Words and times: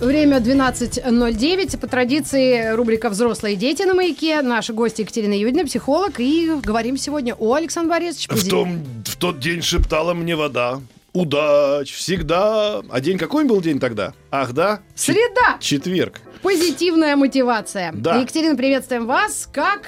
Время 0.00 0.38
12.09. 0.38 1.78
По 1.78 1.86
традиции 1.86 2.74
рубрика 2.74 3.08
«Взрослые 3.08 3.56
дети» 3.56 3.82
на 3.84 3.94
маяке. 3.94 4.42
Наши 4.42 4.72
гости 4.72 5.02
Екатерина 5.02 5.32
Юдина, 5.34 5.64
психолог. 5.64 6.18
И 6.18 6.50
говорим 6.62 6.96
сегодня 6.96 7.34
о 7.34 7.54
Александре 7.54 7.90
Борисовиче. 7.90 8.34
В, 8.34 8.48
том, 8.48 8.82
в 9.04 9.16
тот 9.16 9.38
день 9.38 9.62
шептала 9.62 10.12
мне 10.12 10.34
вода. 10.36 10.80
Удач, 11.12 11.92
всегда. 11.92 12.82
А 12.90 13.00
день 13.00 13.18
какой 13.18 13.44
был 13.44 13.60
день 13.60 13.78
тогда? 13.78 14.14
Ах, 14.32 14.52
да? 14.52 14.80
Среда. 14.96 15.58
Четверг. 15.60 16.20
Позитивная 16.42 17.14
мотивация. 17.14 17.92
Да. 17.94 18.16
Екатерина, 18.16 18.56
приветствуем 18.56 19.06
вас. 19.06 19.48
Как, 19.52 19.82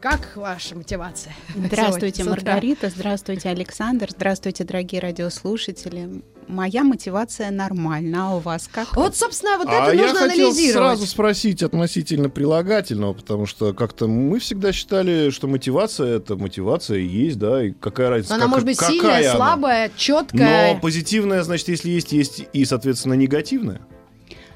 как 0.00 0.32
ваша 0.34 0.74
мотивация? 0.74 1.34
Здравствуйте? 1.54 2.24
Маргарита. 2.24 2.90
Здравствуйте, 2.90 3.50
Александр. 3.50 4.08
Здравствуйте, 4.10 4.64
дорогие 4.64 5.00
радиослушатели. 5.00 6.22
Моя 6.48 6.84
мотивация 6.84 7.50
нормальна, 7.50 8.30
а 8.30 8.36
у 8.36 8.38
вас 8.40 8.68
как? 8.70 8.94
Вот, 8.96 9.16
собственно, 9.16 9.58
вот 9.58 9.68
а 9.68 9.88
это 9.88 9.96
я 9.96 10.02
нужно 10.02 10.18
хотел 10.28 10.48
анализировать. 10.48 10.72
сразу 10.98 11.06
спросить 11.06 11.62
относительно 11.62 12.28
прилагательного, 12.28 13.14
потому 13.14 13.46
что 13.46 13.72
как-то 13.72 14.06
мы 14.06 14.38
всегда 14.38 14.72
считали, 14.72 15.30
что 15.30 15.46
мотивация 15.48 16.16
это 16.16 16.36
мотивация 16.36 16.98
и 16.98 17.06
есть, 17.06 17.38
да, 17.38 17.64
и 17.64 17.72
какая 17.72 18.10
разница. 18.10 18.34
Она 18.34 18.44
как- 18.44 18.50
может 18.50 18.66
быть 18.66 18.76
какая 18.76 18.92
сильная, 18.92 19.30
она. 19.30 19.36
слабая, 19.36 19.90
четкая. 19.96 20.74
Но 20.74 20.80
позитивная, 20.80 21.42
значит, 21.42 21.68
если 21.68 21.90
есть, 21.90 22.12
есть 22.12 22.44
и, 22.52 22.64
соответственно, 22.64 23.14
негативная. 23.14 23.80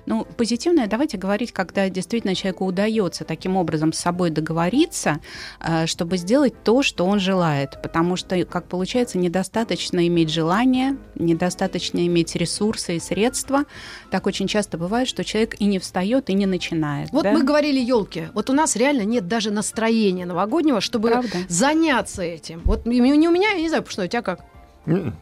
Ну, 0.08 0.24
позитивное 0.24 0.86
давайте 0.86 1.18
говорить, 1.18 1.52
когда 1.52 1.86
действительно 1.90 2.34
человеку 2.34 2.64
удается 2.64 3.24
таким 3.24 3.58
образом 3.58 3.92
с 3.92 3.98
собой 3.98 4.30
договориться, 4.30 5.20
э, 5.60 5.84
чтобы 5.84 6.16
сделать 6.16 6.54
то, 6.64 6.82
что 6.82 7.04
он 7.04 7.20
желает. 7.20 7.82
Потому 7.82 8.16
что, 8.16 8.42
как 8.46 8.68
получается, 8.68 9.18
недостаточно 9.18 10.06
иметь 10.06 10.30
желание, 10.30 10.96
недостаточно 11.14 12.06
иметь 12.06 12.34
ресурсы 12.36 12.96
и 12.96 13.00
средства. 13.00 13.64
Так 14.10 14.26
очень 14.26 14.46
часто 14.46 14.78
бывает, 14.78 15.08
что 15.08 15.24
человек 15.24 15.56
и 15.58 15.66
не 15.66 15.78
встает, 15.78 16.30
и 16.30 16.32
не 16.32 16.46
начинает. 16.46 17.10
Вот 17.10 17.24
да? 17.24 17.32
мы 17.32 17.42
говорили 17.42 17.78
елки. 17.78 18.28
Вот 18.32 18.48
у 18.48 18.54
нас 18.54 18.76
реально 18.76 19.02
нет 19.02 19.28
даже 19.28 19.50
настроения 19.50 20.24
новогоднего, 20.24 20.80
чтобы 20.80 21.10
Правда? 21.10 21.36
заняться 21.48 22.22
этим. 22.22 22.62
Вот 22.64 22.86
не 22.86 23.02
у 23.02 23.30
меня, 23.30 23.50
я 23.50 23.60
не 23.60 23.68
знаю, 23.68 23.84
что 23.86 24.04
у 24.04 24.06
тебя 24.06 24.22
как. 24.22 24.40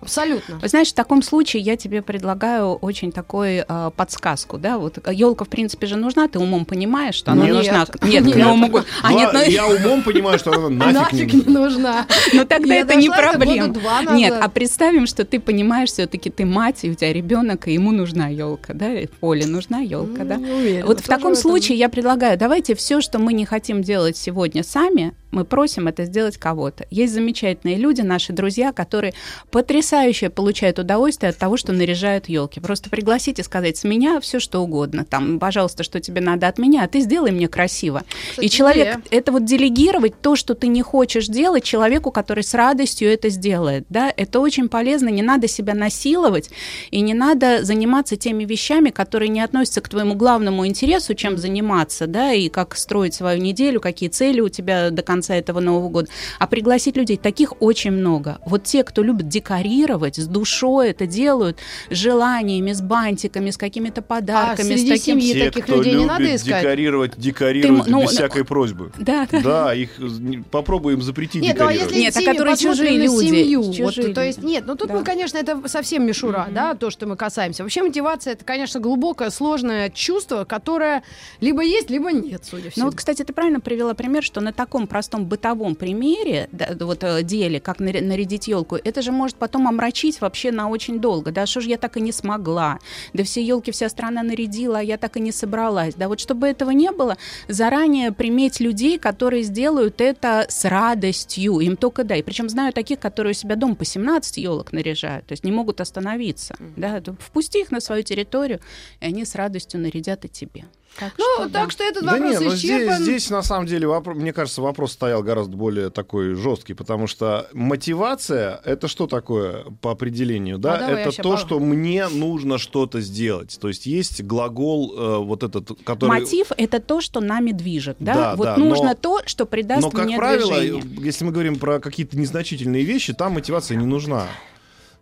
Абсолютно. 0.00 0.60
Знаешь, 0.62 0.88
в 0.88 0.94
таком 0.94 1.22
случае 1.22 1.62
я 1.62 1.76
тебе 1.76 2.02
предлагаю 2.02 2.74
очень 2.74 3.12
такой 3.12 3.64
э, 3.66 3.90
подсказку, 3.96 4.58
да, 4.58 4.78
вот 4.78 4.98
елка 5.10 5.44
в 5.44 5.48
принципе 5.48 5.86
же 5.86 5.96
нужна, 5.96 6.28
ты 6.28 6.38
умом 6.38 6.64
понимаешь, 6.64 7.14
что 7.14 7.32
она 7.32 7.44
Нет. 7.44 7.54
нужна, 7.54 7.86
нет, 8.02 8.24
Нет. 8.24 8.34
к 8.34 8.38
Новому 8.38 8.68
году. 8.68 8.86
А 9.02 9.12
нет, 9.12 9.30
ну, 9.32 9.42
Я 9.42 9.66
умом 9.66 10.02
понимаю, 10.02 10.38
что 10.38 10.52
она 10.52 10.68
нафиг, 10.92 11.32
не 11.32 11.40
не 11.40 11.52
нужна. 11.52 12.06
ну 12.32 12.44
тогда 12.44 12.74
Я 12.74 12.80
это 12.80 12.94
не 12.94 13.08
проблема. 13.08 13.74
Нет, 14.12 14.34
а 14.40 14.48
представим, 14.48 15.06
что 15.06 15.24
ты 15.24 15.40
понимаешь, 15.40 15.90
все-таки 15.90 16.30
ты 16.30 16.44
мать, 16.44 16.84
и 16.84 16.90
у 16.90 16.94
тебя 16.94 17.12
ребенок, 17.12 17.68
и 17.68 17.72
ему 17.72 17.92
нужна 17.92 18.28
елка, 18.28 18.74
да, 18.74 18.92
и 18.92 19.06
Поле 19.06 19.46
нужна 19.46 19.80
елка, 19.80 20.24
да. 20.24 20.36
Уверена, 20.36 20.86
Вот 20.86 21.00
в 21.00 21.06
таком 21.06 21.32
этом. 21.32 21.42
случае 21.42 21.78
я 21.78 21.88
предлагаю, 21.88 22.38
давайте 22.38 22.74
все, 22.74 23.00
что 23.00 23.18
мы 23.18 23.32
не 23.32 23.44
хотим 23.44 23.82
делать 23.82 24.16
сегодня 24.16 24.62
сами, 24.62 25.14
мы 25.36 25.44
просим 25.44 25.86
это 25.86 26.06
сделать 26.06 26.38
кого-то. 26.38 26.86
Есть 26.90 27.12
замечательные 27.12 27.76
люди, 27.76 28.00
наши 28.00 28.32
друзья, 28.32 28.72
которые 28.72 29.12
потрясающе 29.50 30.30
получают 30.30 30.78
удовольствие 30.78 31.28
от 31.28 31.36
того, 31.36 31.58
что 31.58 31.74
наряжают 31.74 32.30
елки. 32.30 32.58
Просто 32.58 32.88
пригласите 32.88 33.42
сказать, 33.42 33.76
с 33.76 33.84
меня 33.84 34.18
все 34.20 34.40
что 34.40 34.60
угодно. 34.60 35.04
Там, 35.04 35.38
пожалуйста, 35.38 35.82
что 35.82 36.00
тебе 36.00 36.22
надо 36.22 36.48
от 36.48 36.58
меня, 36.58 36.84
а 36.84 36.88
ты 36.88 37.00
сделай 37.00 37.32
мне 37.32 37.48
красиво. 37.48 38.02
Кстати, 38.30 38.46
И 38.46 38.48
человек, 38.48 38.96
идея. 38.96 39.02
это 39.10 39.30
вот 39.30 39.44
делегировать 39.44 40.18
то, 40.22 40.36
что 40.36 40.54
ты 40.54 40.68
не 40.68 40.80
хочешь 40.80 41.26
делать, 41.26 41.64
человеку, 41.64 42.10
который 42.10 42.42
с 42.42 42.54
радостью 42.54 43.12
это 43.12 43.28
сделает. 43.28 43.84
Да? 43.90 44.10
Это 44.16 44.40
очень 44.40 44.70
полезно, 44.70 45.10
не 45.10 45.22
надо 45.22 45.48
себя 45.48 45.74
насиловать, 45.74 46.48
и 46.90 47.02
не 47.02 47.12
надо 47.12 47.62
заниматься 47.62 48.16
теми 48.16 48.44
вещами, 48.44 48.88
которые 48.88 49.28
не 49.28 49.42
относятся 49.42 49.82
к 49.82 49.88
твоему 49.90 50.14
главному 50.14 50.66
интересу, 50.66 51.14
чем 51.14 51.36
заниматься, 51.36 52.06
да, 52.06 52.32
и 52.32 52.48
как 52.48 52.74
строить 52.76 53.12
свою 53.12 53.42
неделю, 53.42 53.80
какие 53.80 54.08
цели 54.08 54.40
у 54.40 54.48
тебя 54.48 54.90
до 54.90 55.02
конца 55.02 55.25
этого 55.34 55.60
Нового 55.60 55.88
года. 55.88 56.08
А 56.38 56.46
пригласить 56.46 56.96
людей, 56.96 57.16
таких 57.16 57.60
очень 57.60 57.90
много. 57.92 58.38
Вот 58.44 58.64
те, 58.64 58.84
кто 58.84 59.02
любит 59.02 59.28
декорировать, 59.28 60.16
с 60.16 60.26
душой 60.26 60.90
это 60.90 61.06
делают, 61.06 61.58
с 61.90 61.94
желаниями, 61.96 62.72
с 62.72 62.80
бантиками, 62.80 63.50
с 63.50 63.56
какими-то 63.56 64.02
подарками, 64.02 64.74
А 64.74 64.76
среди 64.78 64.86
с 64.96 65.00
таким... 65.00 65.20
семьи 65.20 65.32
Те, 65.32 65.44
таких 65.46 65.64
кто 65.64 65.76
людей 65.76 65.92
не 65.92 65.98
любит 66.04 66.08
надо 66.12 66.36
искать. 66.36 66.62
декорировать, 66.62 67.12
декорируют 67.16 67.84
Ты 67.84 67.90
ну, 67.90 68.00
без 68.02 68.10
ну, 68.10 68.14
всякой 68.16 68.44
просьбы. 68.44 68.92
Да, 68.98 69.26
да. 69.30 69.40
Да, 69.40 69.74
их 69.74 69.90
не- 69.98 70.38
попробуем 70.38 71.02
запретить 71.02 71.42
Нет, 71.42 71.56
ну 71.58 71.66
а 71.66 71.72
декорировать. 71.72 71.96
если 71.96 72.20
Нет, 72.20 72.28
а 72.28 72.32
которые 72.32 72.56
чужие 72.56 72.98
на 72.98 73.02
люди, 73.04 73.26
семью, 73.26 73.62
вот, 73.62 73.74
чужие 73.76 74.14
то 74.14 74.22
есть 74.24 74.38
люди. 74.38 74.46
нет, 74.52 74.64
ну 74.66 74.76
тут 74.76 74.88
Да. 74.88 74.94
мы, 74.94 75.04
конечно, 75.04 75.38
это 75.38 75.68
совсем 75.68 76.06
мишура, 76.06 76.48
да, 76.50 76.74
то, 76.74 76.90
что 76.90 77.06
мы 77.06 77.16
касаемся. 77.16 77.62
Вообще 77.62 77.82
мотивация 77.82 78.32
это, 78.34 78.44
конечно, 78.44 78.80
глубокое, 78.80 79.30
сложное 79.30 79.90
чувство, 79.90 80.44
которое 80.44 81.02
либо 81.40 81.62
есть, 81.62 81.90
либо 81.90 82.10
нет, 82.12 82.42
судя 82.44 82.64
Ну 82.64 82.70
всему. 82.70 82.86
вот, 82.86 82.94
кстати, 82.96 83.22
ты 83.22 83.32
правильно 83.32 83.60
привела 83.60 83.94
пример, 83.94 84.22
что 84.22 84.40
на 84.40 84.52
таком 84.52 84.86
простом 84.86 85.05
бытовом 85.26 85.74
примере, 85.74 86.48
да, 86.52 86.76
вот 86.80 87.02
э, 87.04 87.22
деле, 87.22 87.60
как 87.60 87.80
нарядить 87.80 88.48
елку, 88.48 88.76
это 88.76 89.02
же 89.02 89.12
может 89.12 89.36
потом 89.36 89.68
омрачить 89.68 90.20
вообще 90.20 90.52
на 90.52 90.68
очень 90.68 91.00
долго. 91.00 91.32
Да, 91.32 91.46
что 91.46 91.60
ж 91.60 91.66
я 91.66 91.78
так 91.78 91.96
и 91.96 92.00
не 92.00 92.12
смогла? 92.12 92.78
Да 93.12 93.24
все 93.24 93.42
елки 93.42 93.70
вся 93.70 93.88
страна 93.88 94.22
нарядила, 94.22 94.78
а 94.78 94.82
я 94.82 94.96
так 94.96 95.16
и 95.16 95.20
не 95.20 95.32
собралась. 95.32 95.94
Да, 95.94 96.08
вот 96.08 96.20
чтобы 96.20 96.46
этого 96.46 96.70
не 96.70 96.90
было, 96.90 97.16
заранее 97.48 98.12
приметь 98.12 98.60
людей, 98.60 98.98
которые 98.98 99.42
сделают 99.42 100.00
это 100.00 100.46
с 100.48 100.64
радостью. 100.64 101.60
Им 101.60 101.76
только 101.76 102.04
дай. 102.04 102.22
Причем 102.22 102.48
знаю 102.48 102.72
таких, 102.72 102.98
которые 102.98 103.32
у 103.32 103.34
себя 103.34 103.56
дома 103.56 103.74
по 103.74 103.84
17 103.84 104.36
елок 104.38 104.72
наряжают, 104.72 105.26
то 105.26 105.32
есть 105.32 105.44
не 105.44 105.52
могут 105.52 105.80
остановиться. 105.80 106.56
Да, 106.76 107.02
впусти 107.18 107.60
их 107.60 107.70
на 107.70 107.80
свою 107.80 108.02
территорию, 108.02 108.60
и 109.00 109.06
они 109.06 109.24
с 109.24 109.34
радостью 109.34 109.80
нарядят 109.80 110.24
и 110.24 110.28
тебе. 110.28 110.64
Так 110.98 111.12
Ну, 111.18 111.24
что, 111.36 111.48
да. 111.48 111.60
так 111.60 111.70
что 111.70 111.84
этот 111.84 112.04
Да 112.04 112.12
вопрос 112.12 112.30
не, 112.30 112.38
ну 112.46 112.50
здесь, 112.56 112.64
исчерпан. 112.64 113.02
здесь 113.02 113.30
на 113.30 113.42
самом 113.42 113.66
деле, 113.66 113.86
вопро- 113.86 114.14
мне 114.14 114.32
кажется, 114.32 114.62
вопрос 114.62 114.92
стоял 114.92 115.22
гораздо 115.22 115.56
более 115.56 115.90
такой 115.90 116.34
жесткий, 116.34 116.72
потому 116.74 117.06
что 117.06 117.48
мотивация 117.52 118.60
это 118.64 118.88
что 118.88 119.06
такое 119.06 119.64
по 119.80 119.90
определению? 119.92 120.58
Да, 120.58 120.74
А 120.78 120.90
это 120.90 121.22
то, 121.22 121.32
по- 121.32 121.36
что 121.36 121.58
мне 121.60 122.08
нужно 122.08 122.58
что-то 122.58 123.00
сделать. 123.00 123.58
То 123.60 123.68
есть 123.68 123.86
есть 123.86 124.22
глагол 124.22 124.94
э, 124.96 125.16
вот 125.24 125.42
этот, 125.42 125.70
который. 125.84 126.08
Мотив 126.20 126.48
это 126.56 126.80
то, 126.80 127.00
что 127.00 127.20
нами 127.20 127.52
движет, 127.52 127.96
да? 128.00 128.14
Да, 128.14 128.36
вот 128.36 128.44
да, 128.44 128.56
нужно 128.56 128.88
но- 128.88 128.94
то, 128.94 129.20
что 129.26 129.46
придаст 129.46 129.82
Но, 129.82 129.90
как 129.90 130.06
мне 130.06 130.16
правило, 130.16 130.58
движение. 130.58 130.82
если 131.04 131.24
мы 131.24 131.32
говорим 131.32 131.56
про 131.58 131.78
какие-то 131.80 132.16
незначительные 132.18 132.84
вещи, 132.84 133.12
там 133.12 133.32
мотивация 133.32 133.76
не 133.76 133.86
нужна. 133.86 134.26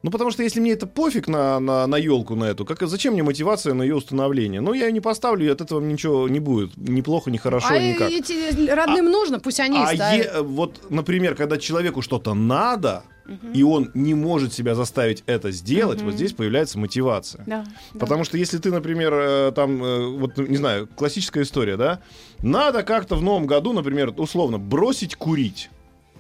Ну, 0.04 0.10
потому 0.10 0.30
что 0.30 0.42
если 0.42 0.60
мне 0.60 0.72
это 0.72 0.86
пофиг 0.86 1.28
на, 1.28 1.58
на, 1.58 1.86
на 1.86 1.96
елку 1.96 2.34
на 2.36 2.44
эту, 2.44 2.66
как, 2.66 2.86
зачем 2.86 3.14
мне 3.14 3.22
мотивация 3.22 3.72
на 3.72 3.82
ее 3.82 3.94
установление? 3.94 4.60
Ну, 4.60 4.74
я 4.74 4.88
ее 4.88 4.92
не 4.92 5.00
поставлю, 5.00 5.46
и 5.46 5.48
от 5.48 5.62
этого 5.62 5.80
ничего 5.80 6.28
не 6.28 6.40
будет. 6.40 6.76
Ни 6.76 7.00
плохо, 7.00 7.30
ни 7.30 7.38
хорошо, 7.38 7.68
а 7.70 7.78
никак. 7.78 8.10
эти 8.10 8.68
родным 8.70 9.06
нужно, 9.10 9.40
пусть 9.40 9.60
они 9.60 9.78
А 9.78 9.94
ставят. 9.94 10.26
е- 10.26 10.42
вот, 10.42 10.90
например, 10.90 11.34
когда 11.34 11.56
человеку 11.56 12.02
что-то 12.02 12.34
надо, 12.34 13.04
и 13.54 13.62
он 13.62 13.92
не 13.94 14.12
может 14.12 14.52
себя 14.52 14.74
заставить 14.74 15.24
это 15.24 15.50
сделать, 15.50 16.02
вот 16.02 16.12
здесь 16.12 16.34
появляется 16.34 16.78
мотивация. 16.78 17.42
Да, 17.46 17.64
да. 17.94 17.98
Потому 17.98 18.24
что 18.24 18.36
если 18.36 18.58
ты, 18.58 18.70
например, 18.70 19.14
э, 19.14 19.52
там, 19.56 19.82
э, 19.82 20.06
вот, 20.18 20.36
не 20.36 20.58
знаю, 20.58 20.86
классическая 20.86 21.44
история, 21.44 21.78
да, 21.78 22.00
надо 22.42 22.82
как-то 22.82 23.16
в 23.16 23.22
новом 23.22 23.46
году, 23.46 23.72
например, 23.72 24.12
условно, 24.18 24.58
бросить 24.58 25.16
курить. 25.16 25.70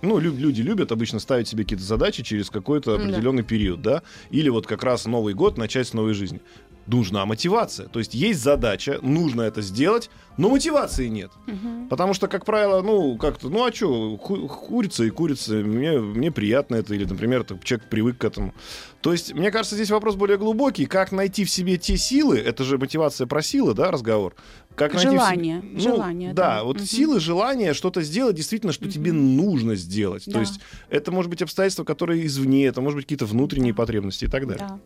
Ну, 0.04 0.18
лю- 0.18 0.36
люди 0.36 0.60
любят 0.62 0.92
обычно 0.92 1.18
ставить 1.18 1.48
себе 1.48 1.64
какие-то 1.64 1.84
задачи 1.84 2.22
через 2.22 2.50
какой-то 2.50 2.96
Да. 2.96 3.02
определенный 3.02 3.42
период, 3.42 3.80
да, 3.82 4.02
или 4.30 4.48
вот 4.50 4.66
как 4.66 4.84
раз 4.84 5.06
Новый 5.06 5.34
год 5.34 5.56
начать 5.58 5.86
с 5.88 5.92
новой 5.94 6.14
жизни. 6.14 6.40
Нужна 6.86 7.24
мотивация. 7.24 7.88
То 7.88 7.98
есть 7.98 8.14
есть 8.14 8.40
задача, 8.42 8.98
нужно 9.00 9.42
это 9.42 9.62
сделать, 9.62 10.10
но 10.36 10.50
мотивации 10.50 11.08
нет. 11.08 11.30
Мгм. 11.46 11.88
Потому 11.88 12.12
что, 12.12 12.28
как 12.28 12.44
правило, 12.44 12.82
ну, 12.82 13.16
как-то, 13.16 13.48
ну, 13.48 13.64
а 13.64 13.72
что, 13.72 14.16
курица 14.18 15.04
и 15.04 15.10
курица, 15.10 15.54
мне, 15.54 15.98
мне 15.98 16.30
приятно 16.30 16.76
это, 16.76 16.94
или, 16.94 17.04
например, 17.04 17.44
так 17.44 17.64
человек 17.64 17.88
привык 17.88 18.18
к 18.18 18.24
этому. 18.24 18.52
То 19.00 19.12
есть, 19.12 19.32
мне 19.34 19.50
кажется, 19.50 19.76
здесь 19.76 19.90
вопрос 19.90 20.16
более 20.16 20.36
глубокий. 20.38 20.86
Как 20.86 21.12
найти 21.12 21.44
в 21.44 21.50
себе 21.50 21.76
те 21.78 21.96
силы, 21.96 22.38
это 22.38 22.64
же 22.64 22.78
мотивация 22.78 23.26
про 23.26 23.42
силы, 23.42 23.74
да, 23.74 23.90
разговор? 23.90 24.34
Как 24.74 24.92
найти 24.94 25.08
в 25.08 25.12
Желание, 25.12 25.60
Ну, 25.62 25.78
желание, 25.78 26.32
Да, 26.34 26.56
да. 26.56 26.64
вот 26.64 26.76
Мгм. 26.78 26.86
силы, 26.86 27.20
желание 27.20 27.74
что-то 27.74 28.02
сделать 28.02 28.34
действительно, 28.34 28.72
что 28.72 28.90
тебе 28.90 29.12
нужно 29.12 29.76
сделать. 29.76 30.24
То 30.24 30.32
Да. 30.32 30.40
есть, 30.40 30.58
это 30.90 31.12
может 31.12 31.30
быть 31.30 31.42
обстоятельства, 31.42 31.84
которые 31.84 32.26
извне, 32.26 32.66
это 32.66 32.80
может 32.80 32.96
быть 32.96 33.04
какие-то 33.04 33.26
внутренние 33.26 33.72
потребности 33.72 34.24
и 34.24 34.28
так 34.28 34.46
далее. 34.48 34.66
Да. 34.68 34.80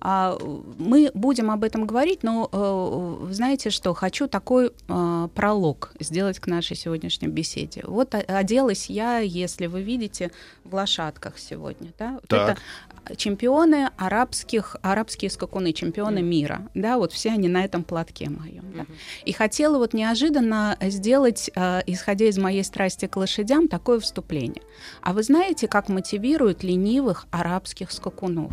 А, 0.00 0.38
мы 0.78 1.10
будем 1.14 1.50
об 1.50 1.64
этом 1.64 1.86
говорить, 1.86 2.22
но 2.22 2.48
э, 2.52 3.32
знаете 3.32 3.70
что, 3.70 3.94
хочу 3.94 4.28
такой 4.28 4.72
э, 4.88 5.28
пролог 5.34 5.92
сделать 6.00 6.38
к 6.38 6.46
нашей 6.46 6.76
сегодняшней 6.76 7.28
беседе. 7.28 7.82
Вот 7.86 8.14
оделась 8.14 8.90
я, 8.90 9.18
если 9.18 9.66
вы 9.66 9.82
видите, 9.82 10.30
в 10.64 10.74
лошадках 10.74 11.38
сегодня. 11.38 11.92
Да? 11.98 12.12
Вот 12.12 12.28
Так. 12.28 12.58
это 13.06 13.16
чемпионы 13.16 13.90
арабских, 13.96 14.76
арабские 14.82 15.30
скакуны, 15.30 15.72
чемпионы 15.72 16.22
мира. 16.22 16.68
Да, 16.74 16.98
вот 16.98 17.12
все 17.12 17.30
они 17.30 17.48
на 17.48 17.64
этом 17.64 17.84
платке 17.84 18.28
моем. 18.28 18.64
Да. 18.74 18.86
И 19.24 19.32
хотела 19.32 19.78
вот 19.78 19.94
неожиданно 19.94 20.76
сделать, 20.80 21.50
э, 21.54 21.82
исходя 21.86 22.26
из 22.26 22.38
моей 22.38 22.64
страсти 22.64 23.06
к 23.06 23.16
лошадям, 23.16 23.68
такое 23.68 24.00
вступление. 24.00 24.62
А 25.02 25.12
вы 25.12 25.22
знаете, 25.22 25.68
как 25.68 25.88
мотивируют 25.88 26.64
ленивых 26.64 27.26
арабских 27.30 27.92
скакунов? 27.92 28.52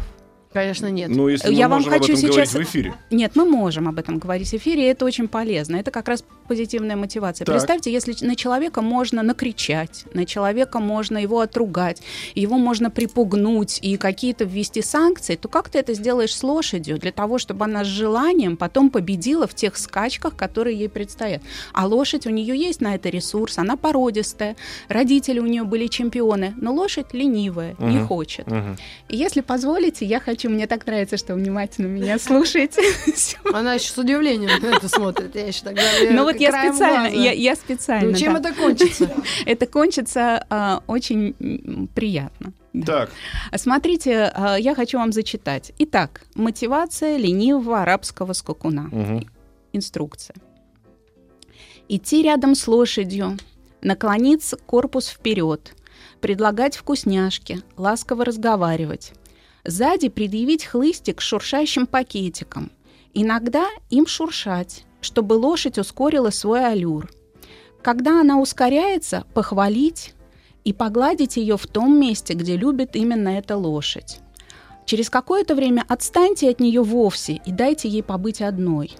Конечно, 0.53 0.88
нет. 0.91 1.09
Ну, 1.09 1.27
если 1.29 1.51
Я 1.53 1.67
мы 1.67 1.71
вам 1.75 1.81
можем 1.81 1.91
хочу 1.94 2.13
об 2.13 2.19
этом 2.19 2.31
сейчас- 2.33 2.51
говорить 2.53 2.67
в 2.67 2.71
эфире. 2.71 2.94
Нет, 3.09 3.31
мы 3.35 3.45
можем 3.45 3.88
об 3.88 3.97
этом 3.97 4.19
говорить 4.19 4.47
в 4.50 4.53
эфире, 4.53 4.83
и 4.83 4.85
это 4.91 5.03
очень 5.05 5.27
полезно. 5.27 5.75
Это 5.77 5.89
как 5.91 6.07
раз 6.07 6.23
позитивная 6.53 6.95
мотивация. 6.95 7.45
Так. 7.45 7.55
Представьте, 7.55 7.91
если 7.91 8.15
на 8.25 8.35
человека 8.35 8.81
можно 8.81 9.23
накричать, 9.23 10.05
на 10.13 10.23
человека 10.25 10.79
можно 10.79 11.17
его 11.17 11.39
отругать, 11.39 12.01
его 12.35 12.57
можно 12.57 12.91
припугнуть 12.91 13.79
и 13.81 13.97
какие-то 13.97 14.44
ввести 14.44 14.83
санкции, 14.83 15.35
то 15.35 15.47
как 15.47 15.69
ты 15.69 15.79
это 15.79 15.95
сделаешь 15.95 16.35
с 16.35 16.44
лошадью 16.44 17.00
для 17.00 17.11
того, 17.11 17.39
чтобы 17.39 17.65
она 17.65 17.83
с 17.83 17.88
желанием 17.88 18.55
потом 18.55 18.91
победила 18.91 19.47
в 19.47 19.55
тех 19.55 19.75
скачках, 19.77 20.35
которые 20.35 20.77
ей 20.77 20.89
предстоят? 20.89 21.41
А 21.73 21.88
лошадь, 21.88 22.27
у 22.27 22.29
нее 22.29 22.55
есть 22.55 22.81
на 22.81 22.94
это 22.94 23.09
ресурс, 23.09 23.57
она 23.57 23.75
породистая, 23.75 24.55
родители 24.89 25.39
у 25.39 25.47
нее 25.47 25.63
были 25.63 25.88
чемпионы, 25.88 26.53
но 26.57 26.71
лошадь 26.71 27.13
ленивая, 27.13 27.75
не 27.79 27.97
Мгм. 27.97 28.07
хочет. 28.07 28.45
Мгм. 28.47 28.77
И 29.09 29.17
Если 29.17 29.41
позволите, 29.41 30.05
я 30.05 30.19
хочу, 30.19 30.50
мне 30.50 30.67
так 30.67 30.85
нравится, 30.85 31.17
что 31.17 31.33
внимательно 31.33 31.88
меня 31.88 32.19
слушаете. 32.19 32.81
Она 33.51 33.73
еще 33.73 33.91
с 33.91 33.97
удивлением 33.97 34.61
на 34.61 34.75
это 34.75 34.88
смотрит. 34.88 35.35
Я 35.35 35.47
еще 35.47 35.63
тогда 35.63 35.81
Ну 36.11 36.23
вот 36.23 36.35
я 36.51 36.69
специально, 36.69 37.10
глаза. 37.10 37.24
я, 37.24 37.31
я 37.31 37.56
специально. 37.56 38.12
Ну, 38.12 38.18
чем 38.18 38.34
да. 38.34 38.40
это 38.40 38.54
кончится? 38.60 39.10
Это 39.45 39.68
кончится 39.68 40.45
а, 40.50 40.84
очень 40.88 41.90
приятно. 41.95 42.54
Да. 42.74 43.07
Так, 43.07 43.12
Смотрите, 43.60 44.31
а, 44.34 44.56
я 44.56 44.75
хочу 44.75 44.98
вам 44.98 45.12
зачитать. 45.12 45.74
Итак, 45.80 46.24
мотивация 46.36 47.18
ленивого 47.18 47.81
арабского 47.81 48.34
скакуна. 48.34 48.84
мгм. 48.92 49.28
Инструкция. 49.74 50.36
Идти 51.90 52.22
рядом 52.22 52.56
с 52.56 52.68
лошадью, 52.68 53.38
наклониться 53.81 54.57
корпус 54.57 55.07
вперед, 55.07 55.75
предлагать 56.22 56.75
вкусняшки, 56.78 57.62
ласково 57.75 58.25
разговаривать. 58.25 59.13
Сзади 59.66 60.10
предъявить 60.10 60.66
хлыстик 60.66 61.22
с 61.22 61.25
шуршащим 61.25 61.88
пакетиком. 61.88 62.72
Иногда 63.13 63.68
им 63.89 64.07
шуршать, 64.07 64.86
чтобы 65.03 65.33
лошадь 65.33 65.77
ускорила 65.77 66.29
свой 66.29 66.65
аллюр. 66.65 67.11
Когда 67.81 68.21
она 68.21 68.39
ускоряется, 68.39 69.25
похвалить 69.33 70.13
и 70.63 70.73
погладить 70.73 71.38
ее 71.38 71.57
в 71.57 71.67
том 71.67 72.00
месте, 72.00 72.33
где 72.33 72.55
любит 72.55 72.95
именно 72.95 73.29
эта 73.29 73.57
лошадь. 73.57 74.19
Через 74.85 75.09
какое-то 75.09 75.55
время 75.55 75.83
отстаньте 75.88 76.50
от 76.50 76.59
нее 76.59 76.81
вовсе 76.81 77.41
и 77.45 77.51
дайте 77.51 77.88
ей 77.88 78.03
побыть 78.03 78.41
одной. 78.41 78.95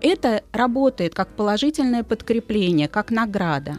Это 0.00 0.42
работает 0.52 1.14
как 1.14 1.28
положительное 1.28 2.02
подкрепление, 2.02 2.88
как 2.88 3.10
награда. 3.10 3.78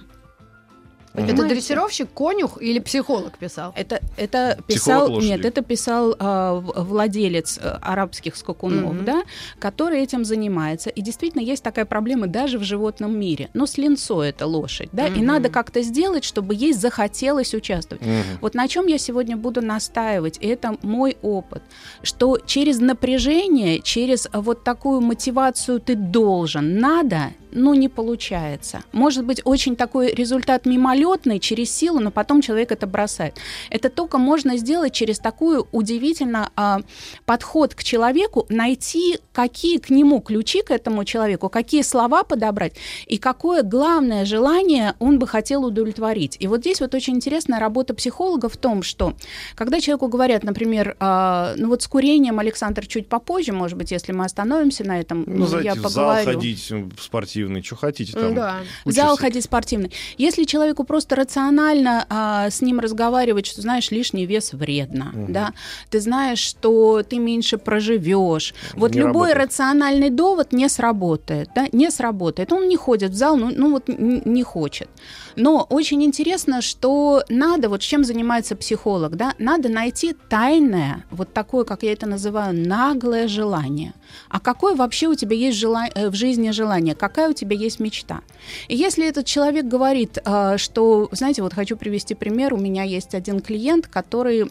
Это 1.16 1.28
Понимаете? 1.28 1.56
дрессировщик, 1.56 2.12
конюх 2.14 2.60
или 2.62 2.80
психолог 2.80 3.38
писал? 3.38 3.72
Это, 3.76 4.02
это 4.18 4.58
писал, 4.68 5.20
нет, 5.22 5.46
это 5.46 5.62
писал 5.62 6.16
в- 6.20 6.74
владелец 6.84 7.60
э, 7.62 7.78
арабских 7.82 8.36
скакунов, 8.36 8.94
Мгм. 8.96 9.06
да, 9.06 9.24
который 9.60 10.02
этим 10.02 10.26
занимается. 10.26 10.90
И 10.90 11.02
действительно 11.02 11.42
есть 11.42 11.62
такая 11.64 11.86
проблема 11.86 12.26
даже 12.28 12.58
в 12.58 12.64
животном 12.64 13.20
мире. 13.20 13.50
Но 13.54 13.68
с 13.68 13.78
линцой 13.78 14.30
это 14.30 14.48
лошадь, 14.48 14.90
да, 14.92 15.06
и 15.08 15.18
Мгм. 15.18 15.26
надо 15.26 15.50
как-то 15.50 15.84
сделать, 15.84 16.24
чтобы 16.24 16.56
ей 16.56 16.74
захотелось 16.74 17.54
участвовать. 17.54 18.04
Мгм. 18.04 18.24
Вот 18.42 18.56
на 18.56 18.68
чем 18.68 18.88
я 18.88 18.98
сегодня 18.98 19.38
буду 19.38 19.62
настаивать, 19.62 20.38
и 20.42 20.48
это 20.48 20.78
мой 20.82 21.18
опыт, 21.22 21.62
что 22.02 22.40
через 22.46 22.80
напряжение, 22.80 23.82
через 23.82 24.28
вот 24.34 24.64
такую 24.64 25.00
мотивацию 25.02 25.80
ты 25.80 25.96
должен, 25.96 26.80
надо, 26.80 27.34
ну 27.54 27.74
не 27.74 27.90
получается. 27.90 28.84
Может 28.92 29.26
быть 29.26 29.42
очень 29.44 29.76
такой 29.76 30.14
результат 30.14 30.66
мимолетный 30.66 31.40
через 31.40 31.72
силу, 31.72 32.00
но 32.00 32.12
потом 32.12 32.42
человек 32.42 32.72
это 32.72 32.88
бросает. 32.88 33.38
Это 33.70 33.90
только 33.90 34.18
можно 34.18 34.58
сделать 34.58 34.94
через 34.94 35.20
такую 35.20 35.68
удивительно 35.72 36.50
а, 36.56 36.80
подход 37.26 37.76
к 37.76 37.84
человеку, 37.84 38.46
найти 38.50 39.20
какие 39.32 39.78
к 39.78 39.90
нему 39.90 40.20
ключи 40.22 40.62
к 40.62 40.72
этому 40.72 41.06
человеку, 41.06 41.50
какие 41.50 41.82
слова 41.82 42.24
подобрать 42.24 42.74
и 43.08 43.18
какое 43.18 43.64
главное 43.64 44.26
желание 44.26 44.96
он 45.00 45.20
бы 45.20 45.28
хотел 45.28 45.66
удовлетворить. 45.66 46.38
И 46.40 46.48
вот 46.48 46.62
здесь 46.62 46.82
вот 46.82 46.94
очень 46.96 47.16
интересная 47.16 47.60
работа 47.60 47.94
психолога 47.94 48.50
в 48.50 48.58
том, 48.58 48.84
что 48.84 49.14
когда 49.56 49.80
человеку 49.80 50.08
говорят, 50.08 50.44
например, 50.44 50.96
а, 51.00 51.54
ну 51.58 51.70
вот 51.70 51.82
с 51.82 51.88
курением, 51.88 52.40
Александр, 52.40 52.86
чуть 52.88 53.08
попозже, 53.08 53.54
может 53.54 53.78
быть, 53.78 53.92
если 53.92 54.12
мы 54.12 54.26
остановимся 54.26 54.84
на 54.84 55.00
этом, 55.00 55.24
Ну, 55.28 55.46
зайти 55.46 55.66
я 55.68 55.76
в 55.76 55.80
зал 55.80 55.90
поговорю. 55.90 56.26
ходить, 56.26 56.72
в 56.72 57.10
спортивный, 57.44 57.64
что 57.64 57.76
хотите 57.76 58.14
там. 58.14 58.36
Да. 58.36 58.56
В 58.86 58.92
зал 58.92 59.18
ходить 59.18 59.44
спортивный. 59.44 59.92
Если 60.18 60.44
человеку 60.46 60.84
просто 60.84 61.16
рационально 61.16 62.06
а, 62.10 62.50
с 62.50 62.62
ним 62.62 62.80
разговаривать, 62.80 63.46
что 63.46 63.62
знаешь, 63.62 63.92
лишний 63.92 64.26
вес 64.26 64.54
вредно, 64.54 65.12
Мгм. 65.14 65.34
да, 65.34 65.54
ты 65.90 66.00
знаешь, 66.00 66.40
что 66.40 67.04
ты 67.04 67.18
меньше 67.20 67.58
проживешь. 67.58 68.54
Вот 68.74 68.92
Не 68.92 69.00
любой 69.02 69.30
работает. 69.34 69.38
рациональный 69.38 70.10
довод 70.10 70.54
не 70.54 70.70
сработает, 70.70 71.50
да, 71.56 71.68
не 71.72 71.90
сработает. 71.92 72.52
Он 72.52 72.68
не 72.68 72.78
ходит 72.78 73.12
в 73.12 73.16
зал, 73.16 73.38
ну, 73.38 73.52
ну 73.56 73.72
вот 73.72 73.88
не 73.88 74.44
хочет. 74.44 74.90
Но 75.36 75.66
очень 75.70 76.04
интересно, 76.04 76.62
что 76.62 77.24
надо, 77.30 77.68
вот 77.70 77.82
чем 77.82 78.04
занимается 78.04 78.56
психолог, 78.56 79.16
да, 79.16 79.34
надо 79.40 79.68
найти 79.70 80.16
тайное, 80.30 81.04
вот 81.12 81.34
такое, 81.34 81.64
как 81.66 81.84
я 81.84 81.92
это 81.92 82.06
называю, 82.08 82.54
наглое 82.68 83.28
желание. 83.28 83.94
А 84.30 84.40
какое 84.40 84.76
вообще 84.76 85.08
у 85.08 85.16
тебя 85.16 85.36
есть 85.36 85.58
жела- 85.58 85.90
э, 85.96 86.10
в 86.10 86.14
жизни 86.16 86.52
желание? 86.52 86.94
Какая 86.94 87.30
у 87.34 87.36
тебя 87.36 87.56
есть 87.56 87.80
мечта? 87.80 88.22
И 88.68 88.76
если 88.76 89.08
этот 89.08 89.26
человек 89.26 89.66
говорит, 89.66 90.18
э, 90.24 90.58
что, 90.58 91.10
знаете, 91.12 91.42
вот 91.42 91.54
хочу 91.54 91.76
привести 91.78 92.16
пример, 92.16 92.54
у 92.54 92.58
меня 92.58 92.84
есть 92.84 93.16
один 93.16 93.40
клиент, 93.42 93.88
который 93.88 94.50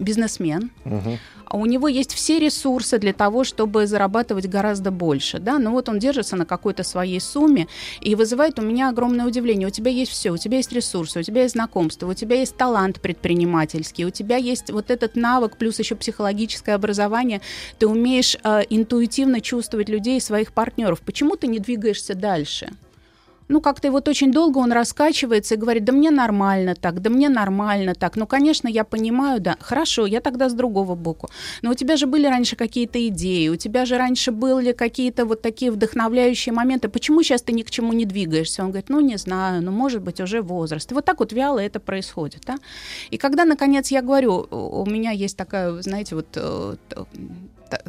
бизнесмен, 0.00 0.70
Мгм. 0.84 1.18
А 1.50 1.56
у 1.56 1.66
него 1.66 1.88
есть 1.88 2.14
все 2.14 2.38
ресурсы 2.38 2.98
для 2.98 3.12
того, 3.12 3.42
чтобы 3.42 3.86
зарабатывать 3.88 4.46
гораздо 4.46 4.92
больше, 4.92 5.40
да, 5.40 5.58
но 5.58 5.72
вот 5.72 5.88
он 5.88 5.98
держится 5.98 6.36
на 6.36 6.46
какой-то 6.46 6.84
своей 6.84 7.20
сумме 7.20 7.66
и 8.00 8.14
вызывает 8.14 8.60
у 8.60 8.62
меня 8.62 8.88
огромное 8.88 9.26
удивление. 9.26 9.66
У 9.66 9.72
тебя 9.72 9.90
есть 9.90 10.12
все, 10.12 10.30
у 10.30 10.36
тебя 10.36 10.58
есть 10.58 10.72
ресурсы, 10.72 11.18
у 11.18 11.22
тебя 11.24 11.42
есть 11.42 11.54
знакомство, 11.54 12.06
у 12.06 12.14
тебя 12.14 12.36
есть 12.36 12.56
талант 12.56 13.00
предпринимательский, 13.00 14.04
у 14.04 14.10
тебя 14.10 14.36
есть 14.36 14.70
вот 14.70 14.92
этот 14.92 15.16
навык 15.16 15.56
плюс 15.56 15.80
еще 15.80 15.96
психологическое 15.96 16.74
образование, 16.74 17.40
ты 17.80 17.88
умеешь 17.88 18.36
э, 18.44 18.62
интуитивно 18.70 19.40
чувствовать 19.40 19.88
людей 19.88 20.20
своих 20.20 20.52
партнеров. 20.52 21.00
Почему 21.00 21.34
ты 21.34 21.48
не 21.48 21.58
двигаешься 21.58 22.14
дальше? 22.14 22.70
Ну, 23.50 23.60
как-то 23.60 23.90
вот 23.90 24.08
очень 24.08 24.30
долго 24.32 24.58
он 24.58 24.72
раскачивается 24.72 25.54
и 25.54 25.58
говорит, 25.58 25.84
да 25.84 25.92
мне 25.92 26.10
нормально 26.10 26.74
так, 26.74 27.02
да 27.02 27.10
мне 27.10 27.28
нормально 27.28 27.94
так. 27.94 28.16
Ну, 28.16 28.26
конечно, 28.26 28.68
я 28.68 28.84
понимаю, 28.84 29.40
да, 29.40 29.56
хорошо, 29.60 30.06
я 30.06 30.20
тогда 30.20 30.48
с 30.48 30.54
другого 30.54 30.94
боку. 30.94 31.28
Но 31.62 31.70
у 31.70 31.74
тебя 31.74 31.96
же 31.96 32.06
были 32.06 32.26
раньше 32.26 32.56
какие-то 32.56 33.06
идеи, 33.08 33.48
у 33.48 33.56
тебя 33.56 33.86
же 33.86 33.98
раньше 33.98 34.30
были 34.30 34.72
какие-то 34.72 35.24
вот 35.24 35.42
такие 35.42 35.72
вдохновляющие 35.72 36.52
моменты. 36.52 36.88
Почему 36.88 37.22
сейчас 37.22 37.42
ты 37.42 37.52
ни 37.52 37.62
к 37.62 37.70
чему 37.70 37.92
не 37.92 38.04
двигаешься? 38.04 38.62
Он 38.62 38.68
говорит, 38.68 38.88
ну, 38.88 39.00
не 39.00 39.16
знаю, 39.16 39.62
ну, 39.62 39.72
может 39.72 40.02
быть, 40.02 40.20
уже 40.20 40.42
возраст. 40.42 40.92
И 40.92 40.94
вот 40.94 41.04
так 41.04 41.18
вот 41.18 41.32
вяло 41.32 41.58
это 41.58 41.80
происходит, 41.80 42.42
да. 42.46 42.56
И 43.10 43.18
когда, 43.18 43.44
наконец, 43.44 43.90
я 43.90 44.00
говорю, 44.02 44.46
у 44.50 44.86
меня 44.86 45.10
есть 45.10 45.36
такая, 45.36 45.82
знаете, 45.82 46.14
вот 46.14 46.26
э, 46.36 46.76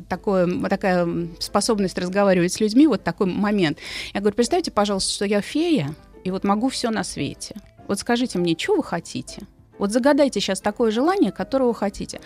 такое, 0.08 0.48
такая 0.70 1.08
способность 1.40 1.98
разговаривать 1.98 2.54
с 2.54 2.60
людьми, 2.60 2.88
вот 2.88 3.04
такой 3.04 3.28
момент. 3.28 3.78
Я 4.14 4.20
говорю, 4.20 4.36
представьте, 4.36 4.72
пожалуйста, 4.72 5.14
что 5.14 5.26
я 5.26 5.42
фея, 5.42 5.96
и 6.24 6.32
вот 6.32 6.44
могу 6.44 6.70
все 6.70 6.90
на 6.90 7.04
свете. 7.04 7.56
Вот 7.88 8.00
скажите 8.00 8.38
мне, 8.38 8.58
что 8.58 8.76
вы 8.76 8.84
хотите? 8.84 9.44
Вот 9.78 9.92
загадайте 9.92 10.40
сейчас 10.40 10.62
такое 10.62 10.92
желание, 10.92 11.32
которое 11.32 11.66
вы 11.66 11.74
хотите. 11.74 12.22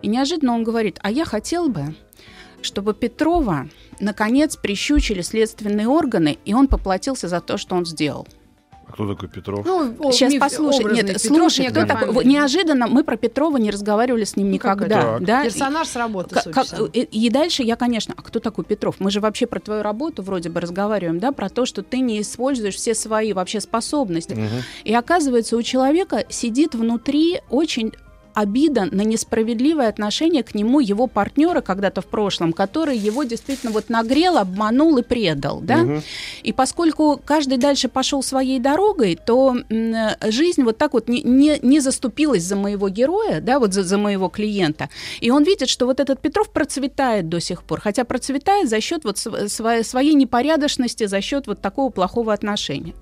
И 0.00 0.08
неожиданно 0.08 0.54
он 0.54 0.62
говорит, 0.62 0.98
а 1.02 1.10
я 1.10 1.24
хотел 1.24 1.68
бы, 1.68 1.94
чтобы 2.62 2.94
Петрова 2.94 3.68
наконец 3.98 4.56
прищучили 4.56 5.20
следственные 5.20 5.88
органы, 5.88 6.38
и 6.44 6.54
он 6.54 6.68
поплатился 6.68 7.28
за 7.28 7.40
то, 7.40 7.56
что 7.58 7.74
он 7.74 7.84
сделал. 7.84 8.28
А 8.90 8.92
Кто 8.92 9.06
такой 9.14 9.28
Петров? 9.28 9.64
Ну, 9.64 9.94
о, 10.00 10.10
Сейчас 10.12 10.32
миф 10.32 10.40
послушай, 10.40 10.84
нет, 10.92 11.06
Петров 11.06 11.22
слушай, 11.22 11.60
некая 11.66 11.84
кто 11.84 11.94
такой? 11.94 12.12
Фамилия. 12.14 12.28
Неожиданно 12.30 12.86
мы 12.88 13.04
про 13.04 13.16
Петрова 13.16 13.56
не 13.56 13.70
разговаривали 13.70 14.24
с 14.24 14.34
ним 14.36 14.48
Ну, 14.48 14.54
никогда, 14.54 15.16
это? 15.16 15.18
да? 15.24 15.44
Персонаж 15.44 15.86
с 15.88 15.94
работы, 15.96 16.34
Как- 16.34 16.52
по 16.52 16.64
всему. 16.64 16.86
и, 16.86 17.00
и 17.02 17.30
дальше 17.30 17.62
я, 17.62 17.76
конечно, 17.76 18.14
а 18.16 18.22
кто 18.22 18.40
такой 18.40 18.64
Петров? 18.64 18.96
Мы 18.98 19.10
же 19.12 19.20
вообще 19.20 19.46
про 19.46 19.60
твою 19.60 19.82
работу 19.82 20.22
вроде 20.22 20.48
бы 20.48 20.60
разговариваем, 20.60 21.20
да, 21.20 21.30
про 21.30 21.48
то, 21.48 21.66
что 21.66 21.82
ты 21.82 22.00
не 22.00 22.20
используешь 22.20 22.74
все 22.74 22.94
свои 22.94 23.32
вообще 23.32 23.60
способности. 23.60 24.34
Мгм. 24.34 24.48
И 24.84 24.92
оказывается, 24.92 25.56
у 25.56 25.62
человека 25.62 26.24
сидит 26.28 26.74
внутри 26.74 27.40
очень 27.48 27.92
обида 28.34 28.88
на 28.90 29.02
несправедливое 29.02 29.88
отношение 29.88 30.42
к 30.42 30.54
нему 30.54 30.80
его 30.80 31.06
партнера 31.06 31.60
когда-то 31.60 32.00
в 32.00 32.06
прошлом, 32.06 32.52
который 32.52 32.96
его 32.96 33.24
действительно 33.24 33.72
вот 33.72 33.88
нагрел, 33.88 34.38
обманул 34.38 34.98
и 34.98 35.02
предал, 35.02 35.60
да. 35.60 35.78
Мгм. 35.78 36.02
И 36.42 36.52
поскольку 36.52 37.20
каждый 37.24 37.58
дальше 37.58 37.88
пошел 37.88 38.22
своей 38.22 38.58
дорогой, 38.58 39.18
то 39.24 39.56
м, 39.68 39.94
жизнь 40.30 40.62
вот 40.62 40.78
так 40.78 40.92
вот 40.92 41.08
не, 41.08 41.22
не, 41.22 41.58
не 41.62 41.80
заступилась 41.80 42.42
за 42.42 42.56
моего 42.56 42.88
героя, 42.88 43.40
да, 43.40 43.58
вот 43.58 43.74
за, 43.74 43.82
за 43.82 43.98
моего 43.98 44.28
клиента. 44.28 44.88
И 45.20 45.30
он 45.30 45.44
видит, 45.44 45.68
что 45.68 45.86
вот 45.86 46.00
этот 46.00 46.20
Петров 46.20 46.50
процветает 46.50 47.28
до 47.28 47.40
сих 47.40 47.62
пор, 47.62 47.80
хотя 47.80 48.04
процветает 48.04 48.68
за 48.68 48.80
счет 48.80 49.04
вот 49.04 49.18
св- 49.18 49.50
своей, 49.50 49.84
своей 49.84 50.14
непорядочности, 50.14 51.06
за 51.06 51.20
счет 51.20 51.46
вот 51.46 51.60
такого 51.60 51.90
плохого 51.90 52.32
отношения. 52.32 52.94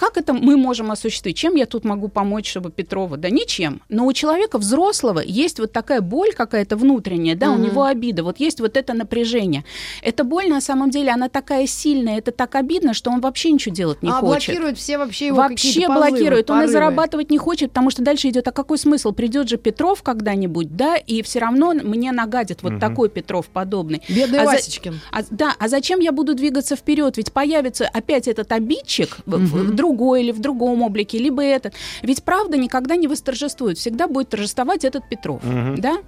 Как 0.00 0.16
это 0.16 0.32
мы 0.32 0.56
можем 0.56 0.90
осуществить? 0.90 1.36
Чем 1.36 1.56
я 1.56 1.66
тут 1.66 1.84
могу 1.84 2.08
помочь, 2.08 2.48
чтобы 2.48 2.70
Петрова? 2.70 3.18
Да 3.18 3.28
ничем. 3.28 3.82
Но 3.90 4.06
у 4.06 4.12
человека 4.14 4.56
взрослого 4.56 5.20
есть 5.20 5.58
вот 5.60 5.72
такая 5.72 6.00
боль 6.00 6.32
какая-то 6.32 6.78
внутренняя, 6.78 7.36
да, 7.36 7.50
Мгм. 7.50 7.60
у 7.60 7.66
него 7.66 7.84
обида, 7.84 8.24
вот 8.24 8.40
есть 8.40 8.60
вот 8.60 8.78
это 8.78 8.94
напряжение. 8.94 9.62
Эта 10.02 10.24
боль 10.24 10.48
на 10.48 10.62
самом 10.62 10.88
деле, 10.88 11.10
она 11.10 11.28
такая 11.28 11.66
сильная, 11.66 12.16
это 12.16 12.30
так 12.32 12.54
обидно, 12.54 12.94
что 12.94 13.10
он 13.10 13.20
вообще 13.20 13.50
ничего 13.52 13.74
делать 13.74 14.02
не 14.02 14.08
а 14.08 14.12
хочет. 14.14 14.46
блокирует 14.48 14.78
все 14.78 14.96
вообще 14.96 15.26
его 15.26 15.36
Вообще 15.36 15.68
какие-то 15.68 15.92
позывы, 15.92 16.10
блокирует. 16.10 16.50
Он 16.50 16.56
и 16.56 16.60
порывы. 16.60 16.72
зарабатывать 16.72 17.30
не 17.30 17.36
хочет, 17.36 17.68
потому 17.68 17.90
что 17.90 18.00
дальше 18.02 18.30
идет, 18.30 18.48
а 18.48 18.52
какой 18.52 18.78
смысл? 18.78 19.12
Придет 19.12 19.50
же 19.50 19.58
Петров 19.58 20.02
когда-нибудь, 20.02 20.74
да, 20.76 20.96
и 20.96 21.20
все 21.20 21.40
равно 21.40 21.74
мне 21.74 22.10
нагадит 22.12 22.62
вот 22.62 22.72
Мгм. 22.72 22.80
такой 22.80 23.10
Петров 23.10 23.48
подобный. 23.48 24.00
Бедный 24.08 24.38
А 24.38 24.44
за- 24.46 24.52
Васечкин. 24.52 24.98
А, 25.12 25.18
да, 25.30 25.54
а 25.58 25.68
зачем 25.68 26.00
я 26.00 26.10
буду 26.12 26.34
двигаться 26.34 26.74
вперед? 26.74 27.18
Ведь 27.18 27.32
появится 27.32 27.86
опять 27.86 28.28
этот 28.28 28.50
обидчик 28.52 29.18
в, 29.26 29.32
в 29.36 29.54
Мгм. 29.64 29.76
Другой 29.90 30.22
или 30.22 30.32
в 30.32 30.38
другом 30.38 30.82
облике, 30.82 31.18
либо 31.18 31.42
этот. 31.42 31.74
Ведь 32.02 32.22
правда 32.22 32.56
никогда 32.56 32.96
не 32.96 33.08
восторжествует. 33.08 33.78
Всегда 33.78 34.06
будет 34.06 34.28
торжествовать 34.28 34.84
этот 34.84 35.08
Петров. 35.08 35.42
Мгм. 35.42 35.80
Да? 35.80 35.98